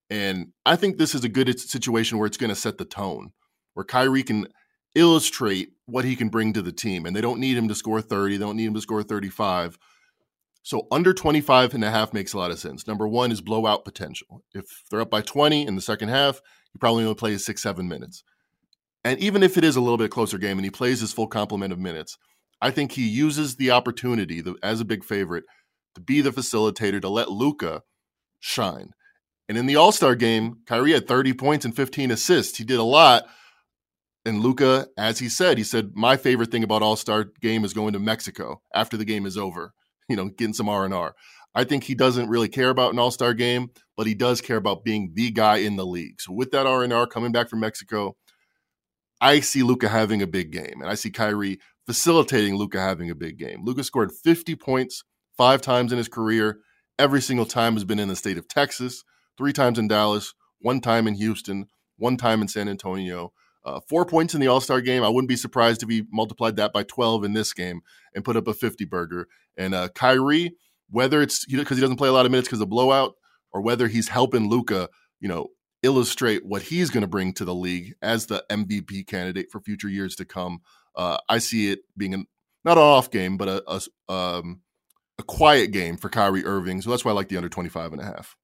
and 0.09 0.47
I 0.65 0.75
think 0.75 0.97
this 0.97 1.15
is 1.15 1.23
a 1.23 1.29
good 1.29 1.59
situation 1.59 2.17
where 2.17 2.27
it's 2.27 2.37
going 2.37 2.49
to 2.49 2.55
set 2.55 2.77
the 2.77 2.85
tone, 2.85 3.31
where 3.73 3.85
Kyrie 3.85 4.23
can 4.23 4.47
illustrate 4.95 5.69
what 5.85 6.05
he 6.05 6.15
can 6.15 6.29
bring 6.29 6.53
to 6.53 6.61
the 6.61 6.71
team, 6.71 7.05
and 7.05 7.15
they 7.15 7.21
don't 7.21 7.39
need 7.39 7.57
him 7.57 7.67
to 7.67 7.75
score 7.75 8.01
30, 8.01 8.37
they 8.37 8.45
don't 8.45 8.57
need 8.57 8.67
him 8.67 8.73
to 8.73 8.81
score 8.81 9.03
35. 9.03 9.77
So 10.65 10.87
under 10.91 11.13
25 11.13 11.73
and 11.73 11.83
a 11.83 11.91
half 11.91 12.13
makes 12.13 12.31
a 12.31 12.37
lot 12.37 12.51
of 12.51 12.57
sense. 12.57 12.87
Number 12.87 13.05
one 13.05 13.31
is 13.31 13.41
blowout 13.41 13.83
potential. 13.83 14.43
If 14.53 14.65
they're 14.89 15.01
up 15.01 15.09
by 15.09 15.21
20 15.21 15.67
in 15.67 15.75
the 15.75 15.81
second 15.81 16.07
half, 16.07 16.41
he 16.71 16.79
probably 16.79 17.03
only 17.03 17.15
plays 17.15 17.45
six, 17.45 17.61
seven 17.61 17.89
minutes. 17.89 18.23
And 19.03 19.19
even 19.19 19.43
if 19.43 19.57
it 19.57 19.65
is 19.65 19.75
a 19.75 19.81
little 19.81 19.97
bit 19.97 20.11
closer 20.11 20.37
game 20.37 20.57
and 20.57 20.63
he 20.63 20.71
plays 20.71 21.01
his 21.01 21.11
full 21.11 21.27
complement 21.27 21.73
of 21.73 21.79
minutes, 21.79 22.17
I 22.63 22.71
think 22.71 22.93
he 22.93 23.05
uses 23.05 23.57
the 23.57 23.71
opportunity 23.71 24.39
the, 24.39 24.55
as 24.63 24.79
a 24.79 24.85
big 24.85 25.03
favorite 25.03 25.43
to 25.95 26.01
be 26.01 26.21
the 26.21 26.31
facilitator 26.31 27.01
to 27.01 27.09
let 27.09 27.29
Luka 27.29 27.81
shine. 28.39 28.93
And 29.49 29.57
in 29.57 29.65
the 29.65 29.75
All 29.75 29.91
Star 29.91 30.15
game, 30.15 30.59
Kyrie 30.65 30.93
had 30.93 31.05
30 31.05 31.33
points 31.33 31.65
and 31.65 31.75
15 31.75 32.09
assists. 32.09 32.57
He 32.57 32.63
did 32.63 32.79
a 32.79 32.83
lot. 32.83 33.25
And 34.23 34.39
Luka, 34.39 34.87
as 34.97 35.19
he 35.19 35.27
said, 35.27 35.57
he 35.57 35.65
said, 35.65 35.91
"My 35.93 36.15
favorite 36.15 36.51
thing 36.51 36.63
about 36.63 36.81
All 36.81 36.95
Star 36.95 37.25
game 37.41 37.65
is 37.65 37.73
going 37.73 37.91
to 37.93 37.99
Mexico 37.99 38.61
after 38.73 38.95
the 38.95 39.05
game 39.05 39.25
is 39.25 39.37
over. 39.37 39.73
You 40.09 40.17
know, 40.17 40.27
getting 40.27 40.53
some 40.53 40.67
R 40.67 40.83
and 40.83 40.93
R." 40.93 41.15
I 41.55 41.63
think 41.63 41.85
he 41.85 41.95
doesn't 41.95 42.29
really 42.29 42.49
care 42.49 42.69
about 42.69 42.93
an 42.93 42.99
All 42.99 43.11
Star 43.11 43.33
game, 43.33 43.71
but 43.97 44.07
he 44.07 44.13
does 44.13 44.41
care 44.41 44.57
about 44.57 44.83
being 44.83 45.11
the 45.13 45.31
guy 45.31 45.57
in 45.57 45.75
the 45.75 45.85
league. 45.85 46.21
So 46.21 46.33
with 46.33 46.51
that 46.51 46.65
R 46.65 46.83
and 46.83 46.93
R 46.93 47.07
coming 47.07 47.31
back 47.31 47.49
from 47.49 47.61
Mexico, 47.61 48.15
I 49.21 49.39
see 49.39 49.63
Luka 49.63 49.87
having 49.87 50.21
a 50.21 50.27
big 50.27 50.51
game, 50.51 50.81
and 50.81 50.89
I 50.89 50.95
see 50.95 51.09
Kyrie 51.09 51.59
facilitating 51.85 52.55
Luka 52.55 52.79
having 52.79 53.09
a 53.09 53.15
big 53.15 53.37
game. 53.37 53.63
Luka 53.63 53.83
scored 53.83 54.11
50 54.11 54.55
points 54.55 55.03
five 55.37 55.61
times 55.61 55.91
in 55.91 55.97
his 55.97 56.07
career. 56.07 56.59
Every 56.99 57.21
single 57.21 57.45
time 57.45 57.73
has 57.73 57.83
been 57.83 57.99
in 57.99 58.07
the 58.07 58.15
state 58.15 58.37
of 58.37 58.47
Texas, 58.47 59.03
three 59.37 59.53
times 59.53 59.79
in 59.79 59.87
Dallas, 59.87 60.33
one 60.59 60.79
time 60.79 61.07
in 61.07 61.15
Houston, 61.15 61.67
one 61.97 62.17
time 62.17 62.41
in 62.41 62.47
San 62.47 62.69
Antonio. 62.69 63.33
Uh, 63.65 63.79
four 63.87 64.05
points 64.05 64.33
in 64.33 64.41
the 64.41 64.47
All 64.47 64.61
Star 64.61 64.81
game. 64.81 65.03
I 65.03 65.09
wouldn't 65.09 65.29
be 65.29 65.37
surprised 65.37 65.83
if 65.83 65.89
he 65.89 66.03
multiplied 66.11 66.57
that 66.57 66.73
by 66.73 66.83
12 66.83 67.23
in 67.23 67.33
this 67.33 67.53
game 67.53 67.81
and 68.13 68.25
put 68.25 68.35
up 68.35 68.47
a 68.47 68.53
50 68.53 68.85
burger. 68.85 69.27
And 69.57 69.73
uh, 69.73 69.87
Kyrie, 69.89 70.55
whether 70.89 71.21
it's 71.21 71.45
because 71.45 71.77
he 71.77 71.81
doesn't 71.81 71.97
play 71.97 72.09
a 72.09 72.13
lot 72.13 72.25
of 72.25 72.31
minutes 72.31 72.47
because 72.47 72.61
of 72.61 72.69
blowout, 72.69 73.15
or 73.53 73.61
whether 73.61 73.87
he's 73.87 74.09
helping 74.09 74.49
Luka, 74.49 74.89
you 75.19 75.29
know, 75.29 75.47
illustrate 75.81 76.45
what 76.45 76.63
he's 76.63 76.89
going 76.89 77.01
to 77.01 77.07
bring 77.07 77.33
to 77.33 77.45
the 77.45 77.53
league 77.53 77.93
as 78.01 78.25
the 78.25 78.43
MVP 78.49 79.05
candidate 79.07 79.47
for 79.51 79.61
future 79.61 79.89
years 79.89 80.15
to 80.15 80.25
come. 80.25 80.61
Uh, 80.95 81.17
I 81.29 81.39
see 81.39 81.71
it 81.71 81.79
being 81.97 82.13
an, 82.13 82.27
not 82.63 82.77
an 82.77 82.83
off 82.83 83.11
game, 83.11 83.37
but 83.37 83.47
a 83.47 83.81
a, 84.09 84.13
um, 84.13 84.61
a 85.19 85.23
quiet 85.23 85.71
game 85.71 85.97
for 85.97 86.09
Kyrie 86.09 86.45
Irving. 86.45 86.81
So 86.81 86.89
that's 86.89 87.05
why 87.05 87.11
I 87.11 87.15
like 87.15 87.29
the 87.29 87.37
under 87.37 87.49
25 87.49 87.93
and 87.93 88.01
a 88.01 88.05
half. 88.05 88.35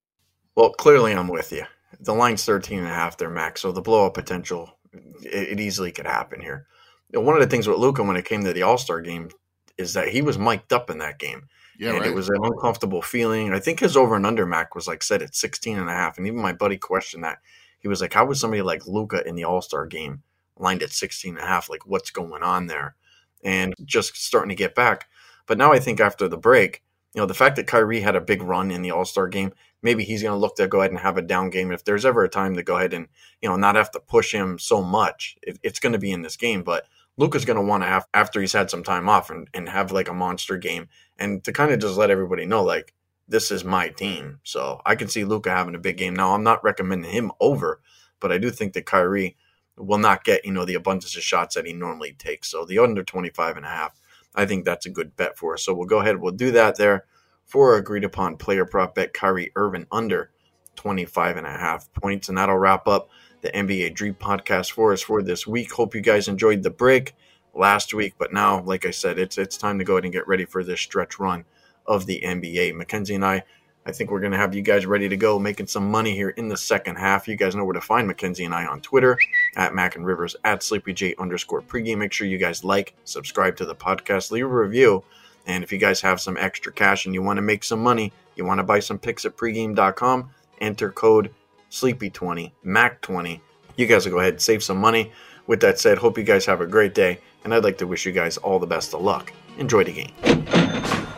Well, 0.56 0.70
clearly 0.72 1.12
I'm 1.12 1.28
with 1.28 1.52
you. 1.52 1.64
The 2.00 2.14
line's 2.14 2.44
13 2.44 2.78
and 2.78 2.88
a 2.88 2.94
half 2.94 3.16
there, 3.16 3.30
Max. 3.30 3.62
So 3.62 3.72
the 3.72 3.80
blowout 3.80 4.14
potential, 4.14 4.78
it, 5.22 5.52
it 5.52 5.60
easily 5.60 5.92
could 5.92 6.06
happen 6.06 6.40
here. 6.40 6.66
One 7.12 7.34
of 7.34 7.40
the 7.40 7.48
things 7.48 7.66
with 7.66 7.78
Luka 7.78 8.02
when 8.02 8.16
it 8.16 8.24
came 8.24 8.44
to 8.44 8.52
the 8.52 8.62
All 8.62 8.78
Star 8.78 9.00
game 9.00 9.30
is 9.76 9.94
that 9.94 10.08
he 10.08 10.22
was 10.22 10.38
mic'd 10.38 10.72
up 10.72 10.90
in 10.90 10.98
that 10.98 11.18
game. 11.18 11.48
Yeah, 11.78 11.90
and 11.90 12.00
right. 12.00 12.08
it 12.08 12.14
was 12.14 12.28
an 12.28 12.36
uncomfortable 12.42 13.00
feeling. 13.00 13.52
I 13.52 13.58
think 13.58 13.80
his 13.80 13.96
over 13.96 14.14
and 14.14 14.26
under 14.26 14.44
Mac 14.44 14.74
was 14.74 14.86
like 14.86 15.02
set 15.02 15.22
at 15.22 15.34
16 15.34 15.78
and 15.78 15.88
a 15.88 15.92
half. 15.92 16.18
And 16.18 16.26
even 16.26 16.40
my 16.40 16.52
buddy 16.52 16.76
questioned 16.76 17.24
that. 17.24 17.38
He 17.80 17.88
was 17.88 18.02
like, 18.02 18.12
How 18.12 18.26
was 18.26 18.38
somebody 18.38 18.62
like 18.62 18.86
Luka 18.86 19.26
in 19.26 19.34
the 19.34 19.44
All 19.44 19.62
Star 19.62 19.86
game 19.86 20.22
lined 20.60 20.82
at 20.82 20.92
16 20.92 21.36
and 21.36 21.44
a 21.44 21.46
half? 21.46 21.70
Like, 21.70 21.86
what's 21.86 22.10
going 22.10 22.42
on 22.42 22.66
there? 22.66 22.96
And 23.42 23.74
just 23.84 24.16
starting 24.16 24.50
to 24.50 24.54
get 24.54 24.74
back. 24.74 25.08
But 25.46 25.58
now 25.58 25.72
I 25.72 25.78
think 25.78 26.00
after 26.00 26.28
the 26.28 26.36
break, 26.36 26.82
you 27.14 27.20
know, 27.20 27.26
the 27.26 27.34
fact 27.34 27.56
that 27.56 27.66
Kyrie 27.66 28.00
had 28.00 28.14
a 28.14 28.20
big 28.20 28.42
run 28.42 28.70
in 28.70 28.82
the 28.82 28.92
All 28.92 29.04
Star 29.04 29.26
game, 29.26 29.52
maybe 29.82 30.04
he's 30.04 30.22
going 30.22 30.34
to 30.34 30.38
look 30.38 30.56
to 30.56 30.68
go 30.68 30.80
ahead 30.80 30.90
and 30.90 31.00
have 31.00 31.16
a 31.16 31.22
down 31.22 31.50
game. 31.50 31.72
If 31.72 31.84
there's 31.84 32.04
ever 32.04 32.22
a 32.22 32.28
time 32.28 32.54
to 32.54 32.62
go 32.62 32.76
ahead 32.76 32.92
and, 32.92 33.08
you 33.40 33.48
know, 33.48 33.56
not 33.56 33.76
have 33.76 33.90
to 33.92 34.00
push 34.00 34.32
him 34.32 34.58
so 34.58 34.82
much, 34.82 35.36
it, 35.42 35.58
it's 35.62 35.80
going 35.80 35.92
to 35.92 35.98
be 35.98 36.12
in 36.12 36.22
this 36.22 36.36
game. 36.36 36.62
But 36.62 36.86
Luka's 37.16 37.44
going 37.44 37.56
to 37.56 37.64
want 37.64 37.82
to 37.82 37.88
have 37.88 38.06
after 38.14 38.40
he's 38.40 38.52
had 38.52 38.70
some 38.70 38.84
time 38.84 39.08
off 39.08 39.30
and, 39.30 39.48
and 39.52 39.68
have 39.68 39.92
like 39.92 40.08
a 40.08 40.14
monster 40.14 40.56
game 40.56 40.88
and 41.18 41.42
to 41.44 41.52
kind 41.52 41.72
of 41.72 41.80
just 41.80 41.96
let 41.96 42.10
everybody 42.10 42.46
know 42.46 42.62
like 42.62 42.94
this 43.28 43.50
is 43.50 43.64
my 43.64 43.88
team. 43.88 44.40
So 44.42 44.80
I 44.86 44.94
can 44.96 45.08
see 45.08 45.24
Luka 45.24 45.50
having 45.50 45.74
a 45.74 45.80
big 45.80 45.96
game. 45.96 46.14
Now 46.14 46.34
I'm 46.34 46.42
not 46.42 46.64
recommending 46.64 47.10
him 47.10 47.32
over, 47.40 47.80
but 48.20 48.32
I 48.32 48.38
do 48.38 48.50
think 48.50 48.72
that 48.72 48.86
Kyrie 48.86 49.36
will 49.80 49.98
not 49.98 50.24
get, 50.24 50.44
you 50.44 50.52
know, 50.52 50.64
the 50.64 50.74
abundance 50.74 51.16
of 51.16 51.22
shots 51.22 51.54
that 51.54 51.66
he 51.66 51.72
normally 51.72 52.12
takes. 52.12 52.50
So 52.50 52.64
the 52.64 52.78
under 52.78 53.02
25 53.02 53.56
and 53.56 53.66
a 53.66 53.70
half, 53.70 53.98
I 54.34 54.46
think 54.46 54.64
that's 54.64 54.86
a 54.86 54.90
good 54.90 55.16
bet 55.16 55.36
for 55.36 55.54
us. 55.54 55.64
So 55.64 55.74
we'll 55.74 55.86
go 55.86 56.00
ahead, 56.00 56.20
we'll 56.20 56.32
do 56.32 56.50
that 56.52 56.76
there 56.76 57.04
for 57.44 57.76
agreed 57.76 58.04
upon 58.04 58.36
player 58.36 58.64
prop 58.64 58.94
bet 58.94 59.12
Kyrie 59.12 59.52
Irving 59.56 59.86
under 59.90 60.30
25 60.76 61.36
and 61.36 61.46
a 61.46 61.50
half 61.50 61.92
points. 61.94 62.28
And 62.28 62.38
that'll 62.38 62.56
wrap 62.56 62.86
up 62.86 63.08
the 63.42 63.50
NBA 63.50 63.94
Dream 63.94 64.14
podcast 64.14 64.72
for 64.72 64.92
us 64.92 65.02
for 65.02 65.22
this 65.22 65.46
week. 65.46 65.72
Hope 65.72 65.94
you 65.94 66.00
guys 66.00 66.28
enjoyed 66.28 66.62
the 66.62 66.70
break 66.70 67.14
last 67.54 67.92
week, 67.94 68.14
but 68.18 68.32
now, 68.32 68.62
like 68.62 68.86
I 68.86 68.90
said, 68.90 69.18
it's 69.18 69.38
it's 69.38 69.56
time 69.56 69.78
to 69.78 69.84
go 69.84 69.94
ahead 69.94 70.04
and 70.04 70.12
get 70.12 70.28
ready 70.28 70.44
for 70.44 70.62
this 70.62 70.80
stretch 70.80 71.18
run 71.18 71.44
of 71.86 72.06
the 72.06 72.20
NBA. 72.24 72.74
Mackenzie 72.74 73.14
and 73.14 73.24
I, 73.24 73.42
I 73.86 73.92
think 73.92 74.10
we're 74.10 74.20
going 74.20 74.32
to 74.32 74.38
have 74.38 74.54
you 74.54 74.62
guys 74.62 74.84
ready 74.84 75.08
to 75.08 75.16
go, 75.16 75.38
making 75.38 75.66
some 75.66 75.90
money 75.90 76.14
here 76.14 76.30
in 76.30 76.48
the 76.48 76.56
second 76.56 76.96
half. 76.96 77.26
You 77.26 77.36
guys 77.36 77.54
know 77.54 77.64
where 77.64 77.74
to 77.74 77.80
find 77.80 78.06
Mackenzie 78.06 78.44
and 78.44 78.54
I 78.54 78.66
on 78.66 78.80
Twitter 78.80 79.18
at 79.56 79.74
Mac 79.74 79.96
and 79.96 80.04
Rivers 80.04 80.36
at 80.44 80.60
SleepyJ 80.60 81.18
underscore 81.18 81.62
pregame. 81.62 81.98
Make 81.98 82.12
sure 82.12 82.26
you 82.26 82.38
guys 82.38 82.62
like, 82.62 82.94
subscribe 83.04 83.56
to 83.56 83.64
the 83.64 83.74
podcast, 83.74 84.30
leave 84.30 84.44
a 84.44 84.48
review. 84.48 85.02
And 85.46 85.64
if 85.64 85.72
you 85.72 85.78
guys 85.78 86.00
have 86.02 86.20
some 86.20 86.36
extra 86.36 86.72
cash 86.72 87.06
and 87.06 87.14
you 87.14 87.22
want 87.22 87.38
to 87.38 87.42
make 87.42 87.64
some 87.64 87.82
money, 87.82 88.12
you 88.36 88.44
want 88.44 88.58
to 88.58 88.64
buy 88.64 88.80
some 88.80 88.98
picks 88.98 89.24
at 89.24 89.36
pregame.com, 89.36 90.30
enter 90.60 90.92
code 90.92 91.30
Sleepy20, 91.70 92.52
Mac20. 92.64 93.40
You 93.76 93.86
guys 93.86 94.04
will 94.04 94.12
go 94.12 94.18
ahead 94.20 94.34
and 94.34 94.42
save 94.42 94.62
some 94.62 94.78
money. 94.78 95.12
With 95.46 95.60
that 95.60 95.78
said, 95.78 95.98
hope 95.98 96.18
you 96.18 96.24
guys 96.24 96.46
have 96.46 96.60
a 96.60 96.66
great 96.66 96.94
day, 96.94 97.18
and 97.42 97.54
I'd 97.54 97.64
like 97.64 97.78
to 97.78 97.86
wish 97.86 98.06
you 98.06 98.12
guys 98.12 98.36
all 98.36 98.58
the 98.58 98.66
best 98.66 98.94
of 98.94 99.00
luck. 99.00 99.32
Enjoy 99.58 99.82
the 99.84 99.92
game. 99.92 101.09